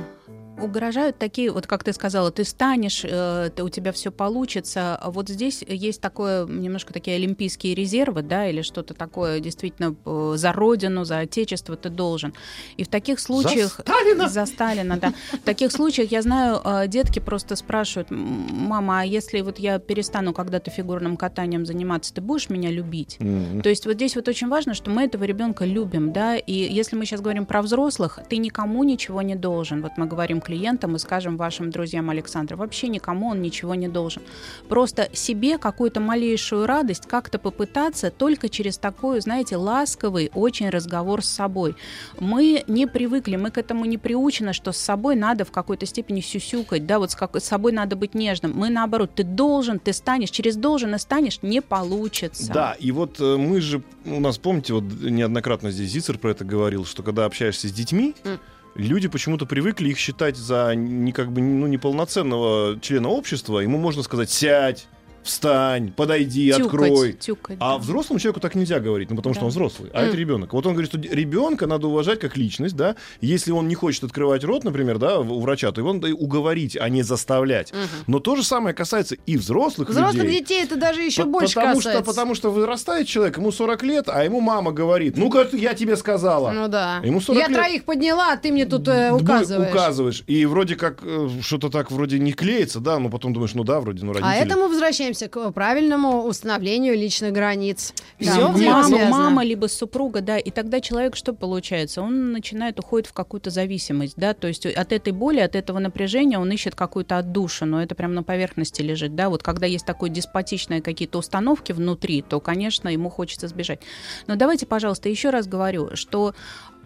Угрожают 0.61 1.19
такие, 1.19 1.51
вот 1.51 1.67
как 1.67 1.85
ты 1.85 1.93
сказала, 1.93 2.31
ты 2.31 2.45
станешь, 2.45 3.05
э, 3.05 3.51
ты, 3.55 3.63
у 3.63 3.69
тебя 3.69 3.93
все 3.93 4.11
получится. 4.11 5.01
Вот 5.05 5.29
здесь 5.29 5.65
есть 5.67 6.01
такое, 6.01 6.47
немножко 6.47 6.93
такие 6.93 7.17
олимпийские 7.17 7.75
резервы, 7.75 8.23
да, 8.23 8.49
или 8.49 8.63
что-то 8.63 8.95
такое, 8.95 9.41
действительно, 9.41 9.95
э, 10.05 10.35
за 10.37 10.53
родину, 10.53 11.05
за 11.05 11.19
отечество 11.19 11.77
ты 11.77 11.89
должен. 11.89 12.35
И 12.77 12.85
в 12.85 12.89
таких 12.89 13.21
случаях... 13.21 13.81
Сталина! 13.81 14.29
За 14.29 14.47
Сталина, 14.47 14.97
да. 14.97 15.13
В 15.33 15.45
таких 15.45 15.73
случаях, 15.73 16.13
я 16.13 16.23
знаю, 16.23 16.61
э, 16.65 16.89
детки 16.89 17.19
просто 17.19 17.57
спрашивают, 17.57 18.11
«М, 18.11 18.47
мама, 18.51 19.01
а 19.01 19.05
если 19.05 19.41
вот 19.41 19.59
я 19.59 19.79
перестану 19.79 20.33
когда-то 20.33 20.71
фигурным 20.71 21.17
катанием 21.17 21.67
заниматься, 21.67 22.15
ты 22.15 22.21
будешь 22.21 22.49
меня 22.49 22.71
любить? 22.71 23.17
Мгм. 23.19 23.63
То 23.63 23.69
есть 23.69 23.87
вот 23.87 23.95
здесь 23.95 24.15
вот 24.17 24.29
очень 24.29 24.49
важно, 24.49 24.75
что 24.75 24.91
мы 24.91 25.05
этого 25.05 25.25
ребенка 25.25 25.65
любим, 25.65 26.13
да, 26.13 26.37
и 26.37 26.53
если 26.53 26.97
мы 26.97 27.05
сейчас 27.07 27.21
говорим 27.21 27.47
про 27.47 27.63
взрослых, 27.63 28.19
ты 28.29 28.37
никому 28.37 28.85
ничего 28.85 29.23
не 29.23 29.35
должен. 29.35 29.83
Вот 29.83 29.93
мы 29.97 30.07
говорим 30.07 30.41
клиентам 30.45 30.95
и 30.97 30.99
скажем 30.99 31.37
вашим 31.37 31.71
друзьям 31.71 32.11
Александра, 32.11 32.57
вообще 32.57 32.89
никому 32.89 33.29
он 33.31 33.43
ничего 33.43 33.75
не 33.75 33.89
должен. 33.89 34.23
Просто 34.69 35.09
себе 35.13 35.59
какую-то 35.59 36.01
малейшую 36.01 36.67
радость 36.67 37.07
как-то 37.07 37.39
попытаться 37.39 38.11
только 38.11 38.49
через 38.49 38.79
такой, 38.79 39.21
знаете, 39.21 39.57
ласковый 39.57 40.31
очень 40.35 40.69
разговор 40.71 41.25
с 41.25 41.29
собой. 41.29 41.75
Мы 42.21 42.63
не 42.69 42.87
привыкли, 42.87 43.37
мы 43.37 43.51
к 43.51 43.59
этому 43.59 43.85
не 43.87 43.99
приучены, 43.99 44.53
что 44.53 44.71
с 44.73 44.77
собой 44.77 45.17
надо 45.17 45.45
в 45.45 45.51
какой-то 45.51 45.87
степени 45.87 46.21
сюсюкать, 46.21 46.87
да, 46.87 46.99
вот 46.99 47.11
с, 47.11 47.15
как- 47.15 47.37
с 47.41 47.45
собой 47.45 47.73
надо 47.73 47.97
быть 47.97 48.15
нежным. 48.15 48.53
Мы 48.55 48.69
наоборот, 48.71 49.11
ты 49.15 49.25
должен, 49.25 49.79
ты 49.79 49.93
станешь, 49.93 50.31
через 50.31 50.57
должен 50.57 50.95
и 50.95 50.99
станешь, 50.99 51.39
не 51.43 51.61
получится. 51.61 52.53
Да, 52.53 52.77
и 52.79 52.93
вот 52.93 53.21
э, 53.21 53.37
мы 53.37 53.61
же, 53.61 53.83
у 54.05 54.21
нас, 54.21 54.39
помните, 54.39 54.75
вот 54.75 54.85
неоднократно 54.85 55.71
здесь 55.71 55.91
Зицер 55.91 56.19
про 56.19 56.31
это 56.31 56.45
говорил, 56.45 56.85
что 56.85 57.03
когда 57.03 57.25
общаешься 57.25 57.69
с 57.69 57.73
детьми, 57.73 58.15
М. 58.25 58.39
люди 58.75 59.09
почему-то 59.09 59.47
привыкли 59.47 59.91
их 59.91 59.99
считать 59.99 60.37
за 60.37 60.75
не 60.75 61.13
как 61.13 61.33
бы 61.33 61.41
ну, 61.41 61.67
неполноценного 61.67 62.79
члена 62.81 63.09
общества. 63.09 63.61
Ему 63.61 63.79
можно 63.79 64.03
сказать 64.03 64.31
«сядь», 64.31 64.87
встань, 65.25 65.91
подойди, 65.93 66.51
Тюкать, 66.53 66.65
открой. 66.67 67.13
тюкать, 67.15 67.57
А 67.61 67.73
да. 67.73 67.79
взрослому 67.79 68.21
человеку 68.21 68.41
так 68.41 68.55
нельзя 68.55 68.79
говорить, 68.81 69.11
ну 69.11 69.17
потому 69.17 69.35
что 69.35 69.41
Да. 69.41 69.47
он 69.47 69.51
взрослый, 69.51 69.91
а 69.93 70.03
это 70.03 70.17
ребенок. 70.17 70.53
Вот 70.53 70.67
он 70.67 70.73
говорит, 70.75 70.91
что 70.91 70.99
ребенка 71.01 71.67
надо 71.67 71.89
уважать 71.89 72.21
как 72.21 72.37
личность, 72.37 72.77
да. 72.77 72.95
Если 73.21 73.51
он 73.51 73.67
не 73.69 73.75
хочет 73.75 74.05
открывать 74.05 74.45
рот, 74.45 74.65
например, 74.65 74.99
да, 74.99 75.19
у 75.21 75.41
врача, 75.41 75.73
то 75.73 75.81
его 75.81 75.93
надо 75.93 76.15
уговорить, 76.15 76.77
а 76.81 76.89
не 76.89 77.03
заставлять. 77.03 77.73
Но 78.07 78.19
то 78.21 78.37
же 78.37 78.45
самое 78.45 78.75
касается 78.75 79.17
и 79.27 79.37
взрослых, 79.37 79.89
Взрослых 79.89 80.25
людей. 80.25 80.41
детей 80.41 80.63
это 80.63 80.77
даже 80.77 81.01
еще 81.03 81.23
По- 81.25 81.29
больше 81.31 81.55
потому 81.55 81.77
касается. 81.77 82.03
что, 82.03 82.11
потому 82.13 82.35
что 82.35 82.51
вырастает 82.51 83.07
человек, 83.09 83.39
ему 83.39 83.51
40 83.51 83.83
лет, 83.83 84.09
а 84.09 84.23
ему 84.25 84.41
мама 84.41 84.73
говорит, 84.73 85.17
ну-ка, 85.17 85.49
я 85.53 85.75
тебе 85.75 85.97
сказала. 85.97 86.51
Ну 86.53 86.69
да. 86.69 87.01
Ему 87.05 87.21
40 87.21 87.41
Я 87.43 87.49
лет. 87.49 87.57
троих 87.57 87.85
подняла, 87.85 88.33
а 88.33 88.37
ты 88.37 88.53
мне 88.53 88.67
тут 88.67 88.87
э, 88.89 89.11
Д- 89.11 89.13
указываешь. 89.15 89.71
Указываешь. 89.71 90.23
И 90.27 90.45
вроде 90.47 90.77
как 90.77 90.99
э, 91.03 91.29
что-то 91.41 91.71
так 91.71 91.91
вроде 91.91 92.19
не 92.19 92.33
клеится, 92.33 92.81
да, 92.81 92.99
но 92.99 93.09
потом 93.09 93.33
думаешь, 93.33 93.55
ну 93.55 93.65
да, 93.65 93.81
вроде, 93.81 94.05
ну 94.05 94.13
родители. 94.13 94.31
А 94.33 94.37
это 94.37 94.57
мы 94.57 94.69
возвращаемся 95.15 95.29
к 95.29 95.53
правильному 95.53 96.25
установлению 96.25 96.97
личных 96.97 97.33
границ. 97.33 97.95
Да, 98.21 98.53
Все 98.53 98.71
мама, 98.71 99.05
мама, 99.07 99.45
либо 99.45 99.67
супруга, 99.67 100.21
да, 100.21 100.39
и 100.39 100.51
тогда 100.51 100.81
человек 100.81 101.17
что 101.17 101.33
получается? 101.33 102.03
Он 102.03 102.33
начинает 102.33 102.79
уходит 102.79 103.07
в 103.09 103.13
какую-то 103.13 103.51
зависимость, 103.51 104.15
да, 104.17 104.35
то 104.35 104.49
есть 104.49 104.67
от 104.67 104.93
этой 104.93 105.13
боли, 105.13 105.41
от 105.41 105.55
этого 105.55 105.79
напряжения 105.79 106.39
он 106.39 106.51
ищет 106.53 106.75
какую-то 106.75 107.19
отдушину, 107.19 107.79
это 107.79 107.95
прямо 107.95 108.15
на 108.15 108.23
поверхности 108.23 108.83
лежит, 108.83 109.15
да, 109.15 109.29
вот 109.29 109.43
когда 109.43 109.67
есть 109.67 109.87
такое 109.87 110.11
деспотичные 110.11 110.83
какие-то 110.83 111.19
установки 111.19 111.73
внутри, 111.73 112.23
то, 112.23 112.41
конечно, 112.41 112.89
ему 112.89 113.11
хочется 113.11 113.49
сбежать. 113.49 113.81
Но 114.27 114.37
давайте, 114.37 114.67
пожалуйста, 114.67 115.09
еще 115.09 115.31
раз 115.31 115.47
говорю, 115.47 115.91
что 115.95 116.35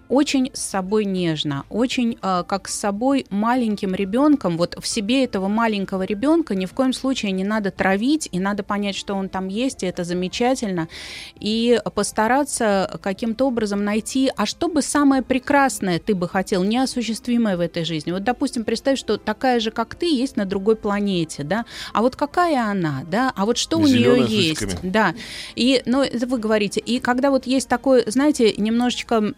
очень 0.09 0.51
с 0.53 0.63
собой 0.63 1.05
нежно, 1.05 1.65
очень 1.69 2.19
э, 2.21 2.45
как 2.47 2.69
с 2.69 2.75
собой 2.79 3.27
маленьким 3.31 3.95
ребенком. 3.95 4.57
Вот 4.57 4.77
в 4.79 4.87
себе 4.87 5.25
этого 5.25 5.49
маленького 5.49 6.03
ребенка 6.03 6.55
ни 6.55 6.67
в 6.67 6.73
коем 6.73 6.93
случае 6.93 7.33
не 7.33 7.45
надо 7.45 7.71
травить, 7.71 8.29
и 8.33 8.39
надо 8.39 8.63
понять, 8.63 8.97
что 8.97 9.15
он 9.15 9.29
там 9.29 9.49
есть, 9.49 9.83
и 9.83 9.87
это 9.87 10.05
замечательно. 10.05 10.89
И 11.39 11.79
постараться 11.95 12.99
каким-то 13.03 13.47
образом 13.47 13.85
найти, 13.85 14.31
а 14.37 14.47
что 14.47 14.69
бы 14.69 14.83
самое 14.83 15.23
прекрасное 15.23 15.99
ты 15.99 16.15
бы 16.15 16.29
хотел, 16.29 16.65
неосуществимое 16.65 17.57
в 17.57 17.61
этой 17.61 17.85
жизни. 17.85 18.13
Вот, 18.13 18.25
допустим, 18.25 18.65
представь, 18.65 18.99
что 18.99 19.19
такая 19.19 19.61
же, 19.61 19.71
как 19.71 19.95
ты, 19.95 20.07
есть 20.07 20.37
на 20.37 20.45
другой 20.45 20.77
планете, 20.77 21.43
да, 21.43 21.65
а 21.93 22.03
вот 22.03 22.17
какая 22.17 22.71
она, 22.71 23.05
да, 23.11 23.33
а 23.37 23.45
вот 23.47 23.59
что 23.59 23.79
у 23.79 23.87
Зелёная 23.87 24.27
нее 24.27 24.49
есть, 24.49 24.83
да. 24.83 25.15
И, 25.55 25.83
ну, 25.87 26.03
это 26.03 26.27
вы 26.27 26.39
говорите, 26.39 26.81
и 26.81 26.99
когда 27.01 27.31
вот 27.31 27.47
есть 27.47 27.69
такое, 27.69 28.05
знаете, 28.07 28.55
немножечко 28.57 29.33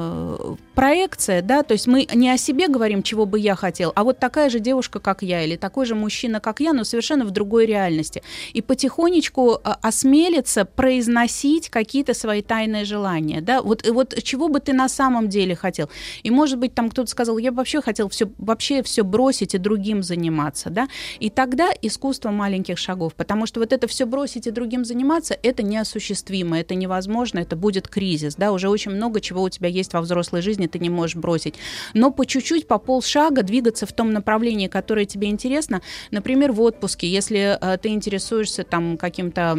э, 0.00 0.56
проекция, 0.74 1.42
да, 1.42 1.62
то 1.62 1.72
есть 1.72 1.86
мы 1.86 2.06
не 2.14 2.30
о 2.30 2.38
себе 2.38 2.68
говорим, 2.68 3.02
чего 3.02 3.26
бы 3.26 3.38
я 3.38 3.54
хотел, 3.54 3.92
а 3.94 4.04
вот 4.04 4.18
такая 4.18 4.50
же 4.50 4.60
девушка, 4.60 4.98
как 5.00 5.22
я, 5.22 5.44
или 5.44 5.56
такой 5.56 5.86
же 5.86 5.94
мужчина, 5.94 6.40
как 6.40 6.60
я, 6.60 6.72
но 6.72 6.84
совершенно 6.84 7.24
в 7.24 7.30
другой 7.30 7.66
реальности. 7.66 8.22
И 8.52 8.62
потихонечку 8.62 9.54
э, 9.54 9.70
осмелиться 9.82 10.64
произносить 10.64 11.68
какие-то 11.68 12.14
свои 12.14 12.42
тайные 12.42 12.84
желания, 12.84 13.40
да, 13.40 13.62
вот, 13.62 13.86
и 13.86 13.90
вот 13.90 14.14
чего 14.22 14.48
бы 14.48 14.60
ты 14.60 14.72
на 14.72 14.88
самом 14.88 15.28
деле 15.28 15.54
хотел. 15.54 15.90
И, 16.22 16.30
может 16.30 16.58
быть, 16.58 16.74
там 16.74 16.90
кто-то 16.90 17.10
сказал, 17.10 17.38
я 17.38 17.50
бы 17.50 17.58
вообще 17.58 17.80
хотел 17.80 18.08
все, 18.08 18.30
вообще 18.38 18.82
все 18.82 19.02
бросить 19.04 19.54
и 19.54 19.58
другим 19.58 20.02
заниматься, 20.02 20.70
да, 20.70 20.88
и 21.18 21.30
тогда 21.30 21.70
искусство 21.82 22.30
маленьких 22.30 22.78
шагов, 22.78 23.14
потому 23.14 23.46
что 23.46 23.60
вот 23.60 23.72
это 23.72 23.86
все 23.86 24.06
бросить 24.06 24.46
и 24.46 24.50
другим 24.50 24.84
заниматься, 24.84 25.36
это 25.42 25.62
неосуществимо, 25.62 26.58
это 26.58 26.74
невозможно, 26.74 27.38
это 27.40 27.56
будет 27.56 27.88
кризис, 27.88 28.34
да, 28.36 28.52
уже 28.52 28.68
очень 28.68 28.92
много 28.92 29.20
чего 29.20 29.42
у 29.42 29.48
тебя 29.48 29.68
есть 29.68 29.89
во 29.92 30.00
взрослой 30.00 30.42
жизни, 30.42 30.66
ты 30.66 30.78
не 30.78 30.90
можешь 30.90 31.16
бросить. 31.16 31.54
Но 31.94 32.10
по 32.10 32.26
чуть-чуть, 32.26 32.66
по 32.66 32.78
полшага 32.78 33.42
двигаться 33.42 33.86
в 33.86 33.92
том 33.92 34.12
направлении, 34.12 34.68
которое 34.68 35.06
тебе 35.06 35.28
интересно, 35.28 35.82
например, 36.10 36.52
в 36.52 36.60
отпуске, 36.60 37.08
если 37.08 37.58
э, 37.60 37.78
ты 37.78 37.88
интересуешься 37.88 38.64
там 38.64 38.96
каким-то 38.96 39.58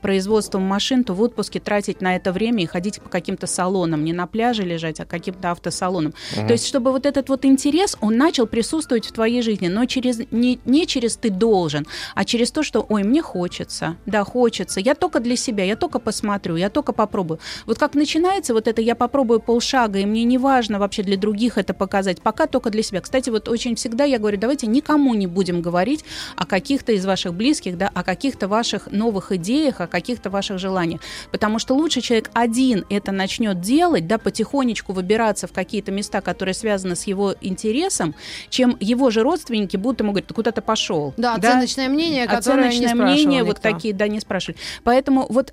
производством 0.00 0.62
машин, 0.62 1.04
то 1.04 1.14
в 1.14 1.22
отпуске 1.22 1.60
тратить 1.60 2.00
на 2.00 2.16
это 2.16 2.32
время 2.32 2.62
и 2.62 2.66
ходить 2.66 3.00
по 3.00 3.08
каким-то 3.08 3.46
салонам, 3.46 4.04
не 4.04 4.12
на 4.12 4.26
пляже 4.26 4.62
лежать, 4.62 5.00
а 5.00 5.06
каким-то 5.06 5.50
автосалонам. 5.50 6.14
То 6.34 6.52
есть, 6.52 6.66
чтобы 6.66 6.92
вот 6.92 7.06
этот 7.06 7.28
вот 7.28 7.44
интерес, 7.44 7.96
он 8.00 8.16
начал 8.16 8.46
присутствовать 8.46 9.06
в 9.06 9.12
твоей 9.12 9.42
жизни, 9.42 9.68
но 9.68 9.84
через 9.86 10.20
не, 10.30 10.60
не 10.64 10.86
через 10.86 11.16
ты 11.16 11.30
должен, 11.30 11.86
а 12.14 12.24
через 12.24 12.50
то, 12.50 12.62
что, 12.62 12.84
ой, 12.88 13.02
мне 13.02 13.22
хочется, 13.22 13.96
да, 14.06 14.24
хочется, 14.24 14.80
я 14.80 14.94
только 14.94 15.20
для 15.20 15.36
себя, 15.36 15.64
я 15.64 15.76
только 15.76 15.98
посмотрю, 15.98 16.56
я 16.56 16.70
только 16.70 16.92
попробую. 16.92 17.40
Вот 17.66 17.78
как 17.78 17.94
начинается 17.94 18.54
вот 18.54 18.68
это, 18.68 18.82
я 18.82 18.94
попробую 18.94 19.40
полшага, 19.40 19.98
и 19.98 20.06
мне 20.06 20.24
не 20.24 20.38
важно 20.38 20.78
вообще 20.78 21.02
для 21.02 21.16
других 21.16 21.58
это 21.58 21.74
показать, 21.74 22.20
пока 22.22 22.46
только 22.46 22.70
для 22.70 22.82
себя. 22.82 23.00
Кстати, 23.00 23.30
вот 23.30 23.48
очень 23.48 23.74
всегда 23.76 24.04
я 24.04 24.18
говорю, 24.18 24.38
давайте 24.38 24.66
никому 24.66 25.14
не 25.14 25.26
будем 25.26 25.62
говорить 25.62 26.04
о 26.36 26.46
каких-то 26.46 26.92
из 26.92 27.04
ваших 27.06 27.34
близких, 27.34 27.78
да, 27.78 27.90
о 27.94 28.02
каких-то 28.02 28.48
ваших 28.48 28.90
новых 28.90 29.32
идеях, 29.32 29.45
о 29.80 29.86
каких-то 29.86 30.30
ваших 30.30 30.58
желаниях. 30.58 31.00
Потому 31.30 31.58
что 31.58 31.74
лучше 31.74 32.00
человек 32.00 32.30
один 32.34 32.84
это 32.90 33.12
начнет 33.12 33.60
делать, 33.60 34.06
да, 34.06 34.18
потихонечку 34.18 34.92
выбираться 34.92 35.46
в 35.46 35.52
какие-то 35.52 35.92
места, 35.92 36.20
которые 36.20 36.54
связаны 36.54 36.96
с 36.96 37.04
его 37.04 37.34
интересом, 37.40 38.14
чем 38.48 38.76
его 38.80 39.10
же 39.10 39.22
родственники 39.22 39.76
будут 39.76 40.00
ему 40.00 40.12
говорить, 40.12 40.28
ты 40.28 40.34
куда 40.34 40.52
ты 40.52 40.60
пошел? 40.60 41.14
Да, 41.16 41.34
оценочное 41.34 41.88
мнение, 41.88 42.26
которое 42.26 42.62
не 42.62 42.68
Оценочное 42.68 42.94
спрашивал 42.94 43.12
мнение, 43.12 43.44
вот 43.44 43.56
никто. 43.56 43.70
такие, 43.70 43.94
да, 43.94 44.08
не 44.08 44.20
спрашивали. 44.20 44.58
Поэтому 44.84 45.26
вот 45.28 45.52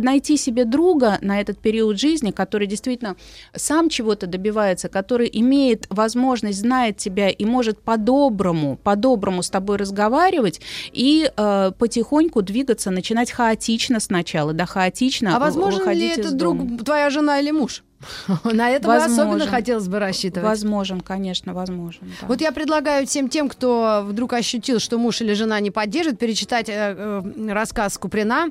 найти 0.00 0.36
себе 0.36 0.64
друга 0.64 1.18
на 1.20 1.40
этот 1.40 1.58
период 1.58 1.98
жизни, 1.98 2.30
который 2.30 2.66
действительно 2.66 3.16
сам 3.54 3.88
чего-то 3.88 4.26
добивается, 4.26 4.88
который 4.88 5.28
имеет 5.32 5.86
возможность, 5.90 6.58
знает 6.60 6.96
тебя 6.96 7.28
и 7.28 7.44
может 7.44 7.80
по-доброму, 7.80 8.76
по-доброму 8.76 9.42
с 9.42 9.50
тобой 9.50 9.76
разговаривать 9.76 10.60
и 10.92 11.30
э, 11.36 11.72
потихоньку 11.78 12.42
двигаться, 12.42 12.90
начинать 12.90 13.30
хаотично 13.34 14.00
сначала, 14.00 14.52
да, 14.52 14.66
хаотично 14.66 15.36
А 15.36 15.38
возможно 15.38 15.90
ли 15.90 16.06
это 16.08 16.32
друг 16.32 16.58
дома. 16.58 16.78
твоя 16.78 17.10
жена 17.10 17.40
или 17.40 17.50
муж? 17.50 17.82
На 18.44 18.70
это 18.70 18.86
Возможен. 18.88 19.12
особенно 19.20 19.46
хотелось 19.46 19.88
бы 19.88 19.98
рассчитывать. 19.98 20.46
Возможен, 20.48 21.00
конечно, 21.00 21.54
возможен. 21.54 22.02
да. 22.20 22.26
Вот 22.26 22.40
я 22.40 22.52
предлагаю 22.52 23.06
всем 23.06 23.28
тем, 23.28 23.48
кто 23.48 24.04
вдруг 24.06 24.34
ощутил, 24.34 24.78
что 24.78 24.98
муж 24.98 25.22
или 25.22 25.32
жена 25.32 25.58
не 25.60 25.70
поддержит, 25.70 26.18
перечитать 26.18 26.68
э, 26.68 26.72
э, 26.96 27.52
рассказ 27.52 27.96
Куприна 27.96 28.48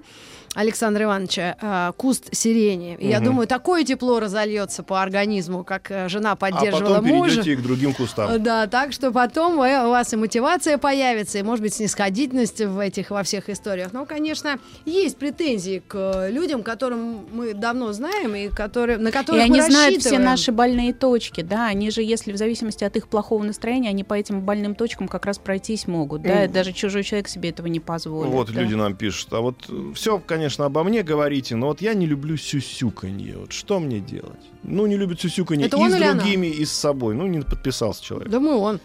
Александра 0.55 1.05
Ивановича 1.05 1.55
э, 1.59 1.91
«Куст 1.97 2.29
сирени». 2.35 2.95
И 2.99 3.07
Я 3.07 3.19
думаю, 3.19 3.47
такое 3.47 3.83
тепло 3.83 4.19
разольется 4.19 4.83
по 4.83 5.01
организму, 5.01 5.63
как 5.63 5.89
э, 5.89 6.07
жена 6.09 6.33
а 6.33 6.35
поддерживала 6.35 6.95
потом 6.95 7.05
мужа. 7.05 7.31
перейдете 7.31 7.53
и 7.53 7.55
к 7.55 7.61
другим 7.61 7.93
кустам. 7.93 8.31
Э, 8.31 8.37
Да, 8.37 8.67
так 8.67 8.93
что 8.93 9.11
потом 9.11 9.55
у 9.55 9.57
вас 9.57 10.13
и 10.13 10.15
мотивация 10.15 10.77
появится, 10.77 11.39
и, 11.39 11.43
может 11.43 11.63
быть, 11.63 11.73
снисходительность 11.73 12.61
в 12.61 12.77
этих 12.79 13.09
во 13.09 13.23
всех 13.23 13.49
историях. 13.49 13.93
Но, 13.93 14.05
конечно, 14.05 14.59
есть 14.85 15.17
претензии 15.17 15.81
к 15.85 16.27
людям, 16.29 16.61
которым 16.61 17.25
мы 17.31 17.53
давно 17.53 17.91
знаем 17.93 18.35
и 18.35 18.49
которые, 18.49 18.97
на 18.99 19.09
И 19.09 19.11
которых 19.11 19.43
они 19.43 19.61
знают 19.61 20.01
все 20.01 20.19
наши 20.19 20.51
больные 20.51 20.93
точки, 20.93 21.41
да, 21.41 21.67
они 21.67 21.89
же, 21.89 22.03
если 22.03 22.31
в 22.31 22.37
зависимости 22.37 22.83
от 22.83 22.95
их 22.95 23.07
плохого 23.07 23.43
настроения, 23.43 23.89
они 23.89 24.03
по 24.03 24.13
этим 24.13 24.41
больным 24.41 24.75
точкам 24.75 25.07
как 25.07 25.25
раз 25.25 25.39
пройтись 25.39 25.87
могут, 25.87 26.21
да, 26.21 26.45
и 26.45 26.47
даже 26.47 26.73
чужой 26.73 27.03
человек 27.03 27.27
себе 27.27 27.49
этого 27.49 27.67
не 27.67 27.79
позволит. 27.79 28.31
Вот 28.31 28.51
да. 28.51 28.61
люди 28.61 28.75
нам 28.75 28.95
пишут. 28.95 29.33
А 29.33 29.41
вот 29.41 29.67
все, 29.95 30.19
конечно, 30.19 30.42
обо 30.65 30.83
мне 30.83 31.03
говорите, 31.03 31.55
но 31.55 31.67
вот 31.67 31.81
я 31.81 31.93
не 31.93 32.05
люблю 32.05 32.37
сюсюканье. 32.37 33.37
Вот 33.37 33.51
что 33.51 33.79
мне 33.79 33.99
делать? 33.99 34.39
Ну, 34.63 34.85
не 34.85 34.97
любит 34.97 35.21
сюсюканье 35.21 35.67
Это 35.67 35.77
и 35.77 35.89
с 35.89 35.95
или 35.95 36.03
она? 36.03 36.13
другими, 36.21 36.47
и 36.47 36.65
с 36.65 36.71
собой. 36.71 37.15
Ну, 37.15 37.27
не 37.27 37.41
подписался 37.41 38.03
человек. 38.03 38.29
Думаю, 38.29 38.57
он. 38.57 38.79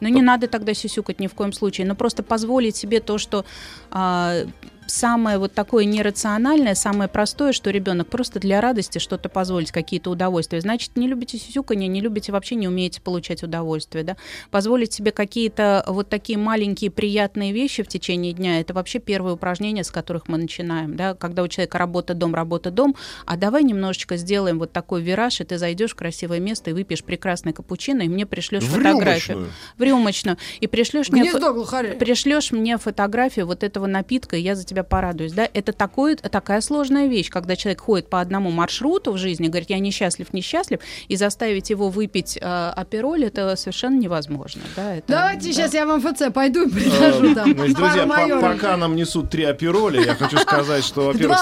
Но 0.00 0.08
не 0.08 0.22
надо 0.22 0.48
тогда 0.48 0.74
сюсюкать 0.74 1.20
ни 1.20 1.28
в 1.28 1.34
коем 1.34 1.52
случае, 1.52 1.86
но 1.86 1.94
просто 1.94 2.22
позволить 2.24 2.74
себе 2.74 2.98
то, 3.00 3.18
что 3.18 3.44
а, 3.90 4.44
самое 4.92 5.38
вот 5.38 5.54
такое 5.54 5.84
нерациональное, 5.86 6.74
самое 6.74 7.08
простое, 7.08 7.52
что 7.52 7.70
ребенок 7.70 8.08
просто 8.08 8.38
для 8.40 8.60
радости 8.60 8.98
что-то 8.98 9.28
позволить, 9.28 9.72
какие-то 9.72 10.10
удовольствия. 10.10 10.60
Значит, 10.60 10.96
не 10.96 11.08
любите 11.08 11.38
сюсюканье, 11.38 11.88
не 11.88 12.00
любите 12.00 12.30
вообще, 12.30 12.56
не 12.56 12.68
умеете 12.68 13.00
получать 13.00 13.42
удовольствие, 13.42 14.04
да. 14.04 14.16
Позволить 14.50 14.92
себе 14.92 15.10
какие-то 15.10 15.82
вот 15.86 16.08
такие 16.10 16.38
маленькие 16.38 16.90
приятные 16.90 17.52
вещи 17.52 17.82
в 17.82 17.88
течение 17.88 18.32
дня, 18.32 18.60
это 18.60 18.74
вообще 18.74 18.98
первое 18.98 19.32
упражнение, 19.32 19.82
с 19.82 19.90
которых 19.90 20.28
мы 20.28 20.36
начинаем, 20.36 20.94
да, 20.94 21.14
когда 21.14 21.42
у 21.42 21.48
человека 21.48 21.78
работа, 21.78 22.12
дом, 22.12 22.34
работа, 22.34 22.70
дом, 22.70 22.94
а 23.24 23.36
давай 23.36 23.62
немножечко 23.64 24.18
сделаем 24.18 24.58
вот 24.58 24.72
такой 24.72 25.00
вираж, 25.00 25.40
и 25.40 25.44
ты 25.44 25.56
зайдешь 25.56 25.92
в 25.92 25.96
красивое 25.96 26.38
место 26.38 26.70
и 26.70 26.72
выпьешь 26.74 27.02
прекрасный 27.02 27.54
капучино, 27.54 28.02
и 28.02 28.08
мне 28.08 28.26
пришлешь 28.26 28.64
В 28.64 28.68
фотографию 28.70 29.36
рюмочную. 29.36 29.52
в 29.78 29.82
рюмочную 29.82 30.36
и 30.60 30.66
пришлешь 30.66 31.08
мне, 31.08 31.30
фо- 31.30 31.98
пришлешь 31.98 32.52
мне 32.52 32.76
фотографию 32.76 33.46
вот 33.46 33.62
этого 33.62 33.86
напитка, 33.86 34.36
и 34.36 34.40
я 34.40 34.54
за 34.54 34.64
тебя 34.64 34.81
тебя 34.82 34.84
порадуюсь, 34.84 35.32
да, 35.32 35.48
это 35.52 35.72
такое, 35.72 36.16
такая 36.16 36.60
сложная 36.60 37.06
вещь, 37.06 37.30
когда 37.30 37.56
человек 37.56 37.80
ходит 37.80 38.08
по 38.08 38.20
одному 38.20 38.50
маршруту 38.50 39.12
в 39.12 39.18
жизни, 39.18 39.48
говорит, 39.48 39.70
я 39.70 39.78
несчастлив, 39.78 40.32
несчастлив, 40.32 40.80
и 41.08 41.16
заставить 41.16 41.70
его 41.70 41.88
выпить 41.88 42.38
э, 42.40 42.72
апероль, 42.76 43.24
это 43.24 43.56
совершенно 43.56 43.98
невозможно, 43.98 44.62
да. 44.76 44.96
Это, 44.96 45.04
Давайте 45.08 45.48
да. 45.48 45.52
сейчас 45.52 45.74
я 45.74 45.86
в 45.86 45.96
МФЦ 45.96 46.32
пойду 46.32 46.66
и 46.66 46.70
предложу 46.70 47.34
там 47.34 47.52
Значит, 47.54 47.76
друзья, 47.76 48.06
пока 48.40 48.76
нам 48.76 48.96
несут 48.96 49.30
три 49.30 49.44
опероли, 49.44 50.04
я 50.04 50.14
хочу 50.14 50.38
сказать, 50.38 50.84
что, 50.84 51.06
во-первых, 51.12 51.38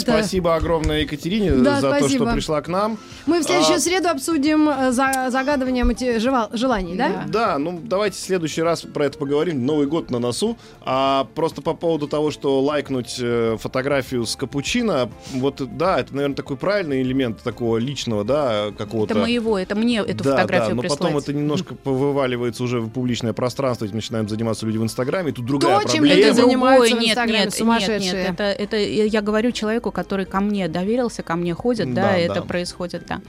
спасибо 0.00 0.56
огромное 0.56 1.00
Екатерине 1.00 1.54
за 1.56 1.80
то, 1.80 2.08
что 2.08 2.32
пришла 2.32 2.60
к 2.60 2.68
нам. 2.68 2.98
Мы 3.26 3.40
в 3.40 3.44
следующую 3.44 3.76
А, 3.76 3.80
среду 3.80 4.08
обсудим 4.08 4.68
э, 4.68 4.92
за- 4.92 5.28
загадывание 5.30 5.82
желаний, 6.52 6.96
да? 6.96 7.24
Да, 7.28 7.58
ну 7.58 7.80
давайте 7.82 8.16
в 8.16 8.20
следующий 8.20 8.62
раз 8.62 8.82
про 8.82 9.06
это 9.06 9.18
поговорим. 9.18 9.64
Новый 9.64 9.86
год 9.86 10.10
на 10.10 10.18
носу. 10.18 10.56
А 10.80 11.26
просто 11.34 11.62
по 11.62 11.74
поводу 11.74 12.08
того, 12.08 12.21
что 12.30 12.60
лайкнуть 12.60 13.16
э, 13.20 13.56
фотографию 13.58 14.24
с 14.24 14.36
капучино, 14.36 15.10
вот 15.34 15.62
да, 15.76 16.00
это, 16.00 16.14
наверное, 16.14 16.36
такой 16.36 16.56
правильный 16.56 17.02
элемент 17.02 17.42
такого 17.42 17.78
личного, 17.78 18.24
да, 18.24 18.70
какого-то. 18.76 19.14
Это 19.14 19.22
моего, 19.22 19.58
это 19.58 19.74
мне 19.74 19.98
эту 19.98 20.24
да, 20.24 20.36
фотографию 20.36 20.68
да, 20.70 20.74
но 20.76 20.82
прислать. 20.82 21.00
потом 21.00 21.18
это 21.18 21.32
немножко 21.32 21.76
вываливается 21.84 22.62
уже 22.62 22.80
в 22.80 22.88
публичное 22.90 23.32
пространство, 23.32 23.84
этим 23.84 23.96
начинают 23.96 24.30
заниматься 24.30 24.66
люди 24.66 24.78
в 24.78 24.82
Инстаграме, 24.82 25.30
и 25.30 25.32
тут 25.32 25.46
другая 25.46 25.76
То, 25.80 25.88
чем 25.88 25.90
проблема. 25.98 26.14
люди 26.16 26.26
Это 26.28 26.34
занимаются 26.34 26.96
в 26.96 26.98
нет, 27.00 27.08
Инстаграме, 27.10 27.44
нет, 27.44 27.54
сумасшедшие. 27.54 28.12
Нет, 28.12 28.30
нет, 28.30 28.40
это, 28.40 28.44
это 28.44 28.76
я 28.76 29.20
говорю 29.20 29.52
человеку, 29.52 29.90
который 29.90 30.26
ко 30.26 30.40
мне 30.40 30.68
доверился, 30.68 31.22
ко 31.22 31.34
мне 31.36 31.54
ходит, 31.54 31.92
да, 31.94 32.02
Да, 32.02 32.16
это 32.16 32.34
да. 32.34 32.42
происходит, 32.42 33.04
да. 33.06 33.20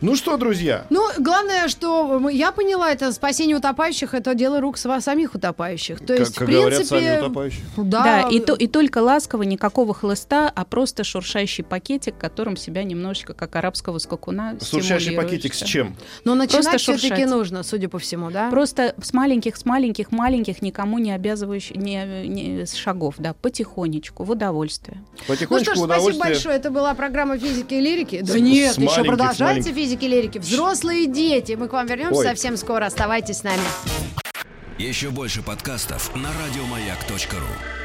Ну 0.00 0.14
что, 0.14 0.36
друзья, 0.36 0.86
Ну, 0.90 1.04
главное, 1.18 1.66
что 1.66 2.28
я 2.28 2.52
поняла, 2.52 2.92
это 2.92 3.10
спасение 3.12 3.56
утопающих, 3.56 4.14
это 4.14 4.34
дело 4.34 4.60
рук 4.60 4.78
самих 4.78 5.34
утопающих. 5.34 5.98
То 5.98 6.06
как, 6.08 6.18
есть, 6.20 6.34
как 6.36 6.48
в 6.48 6.52
говорят 6.52 6.78
принципе, 6.78 7.00
сами 7.00 7.18
утопающие. 7.20 7.64
да, 7.76 8.02
Да, 8.22 8.28
и, 8.28 8.38
то, 8.38 8.54
и 8.54 8.68
только 8.68 8.98
ласково, 8.98 9.42
никакого 9.42 9.94
хлыста, 9.94 10.52
а 10.54 10.64
просто 10.64 11.02
шуршащий 11.02 11.64
пакетик, 11.64 12.16
которым 12.16 12.56
себя 12.56 12.84
немножечко, 12.84 13.34
как 13.34 13.56
арабского 13.56 13.98
скакуна, 13.98 14.56
Шуршащий 14.64 15.16
пакетик 15.16 15.52
с 15.52 15.62
чем? 15.64 15.96
но 16.22 16.36
начинать 16.36 16.80
все-таки 16.80 17.08
шуршать. 17.08 17.28
нужно, 17.28 17.62
судя 17.64 17.88
по 17.88 17.98
всему, 17.98 18.30
да? 18.30 18.50
Просто 18.50 18.94
с 19.02 19.12
маленьких, 19.12 19.56
с 19.56 19.64
маленьких, 19.64 20.12
маленьких, 20.12 20.62
никому 20.62 20.98
не 20.98 21.10
обязывающих 21.10 21.76
не, 21.76 22.04
не- 22.28 22.66
с 22.66 22.74
шагов, 22.74 23.16
да, 23.18 23.34
потихонечку, 23.34 24.22
в 24.22 24.30
удовольствие. 24.30 25.02
Ну 25.18 25.24
Потихонечку 25.26 25.74
что 25.74 25.86
ж, 25.86 25.90
спасибо 25.90 26.18
большое. 26.18 26.56
Это 26.56 26.70
была 26.70 26.94
программа 26.94 27.36
физики 27.36 27.74
и 27.74 27.80
лирики. 27.80 28.20
Да 28.22 28.38
нет, 28.38 28.74
с 28.74 28.78
еще 28.78 29.02
продолжается 29.02 29.44
маленьких. 29.44 29.74
Физики 29.88 30.04
лирики. 30.04 30.38
Взрослые 30.38 31.06
дети. 31.06 31.52
Мы 31.52 31.68
к 31.68 31.72
вам 31.72 31.86
вернемся 31.86 32.20
Ой. 32.20 32.26
совсем 32.26 32.56
скоро. 32.56 32.86
Оставайтесь 32.86 33.38
с 33.38 33.42
нами. 33.42 33.62
Еще 34.78 35.10
больше 35.10 35.42
подкастов 35.42 36.14
на 36.14 36.28
радиомаяк.ру. 36.28 37.77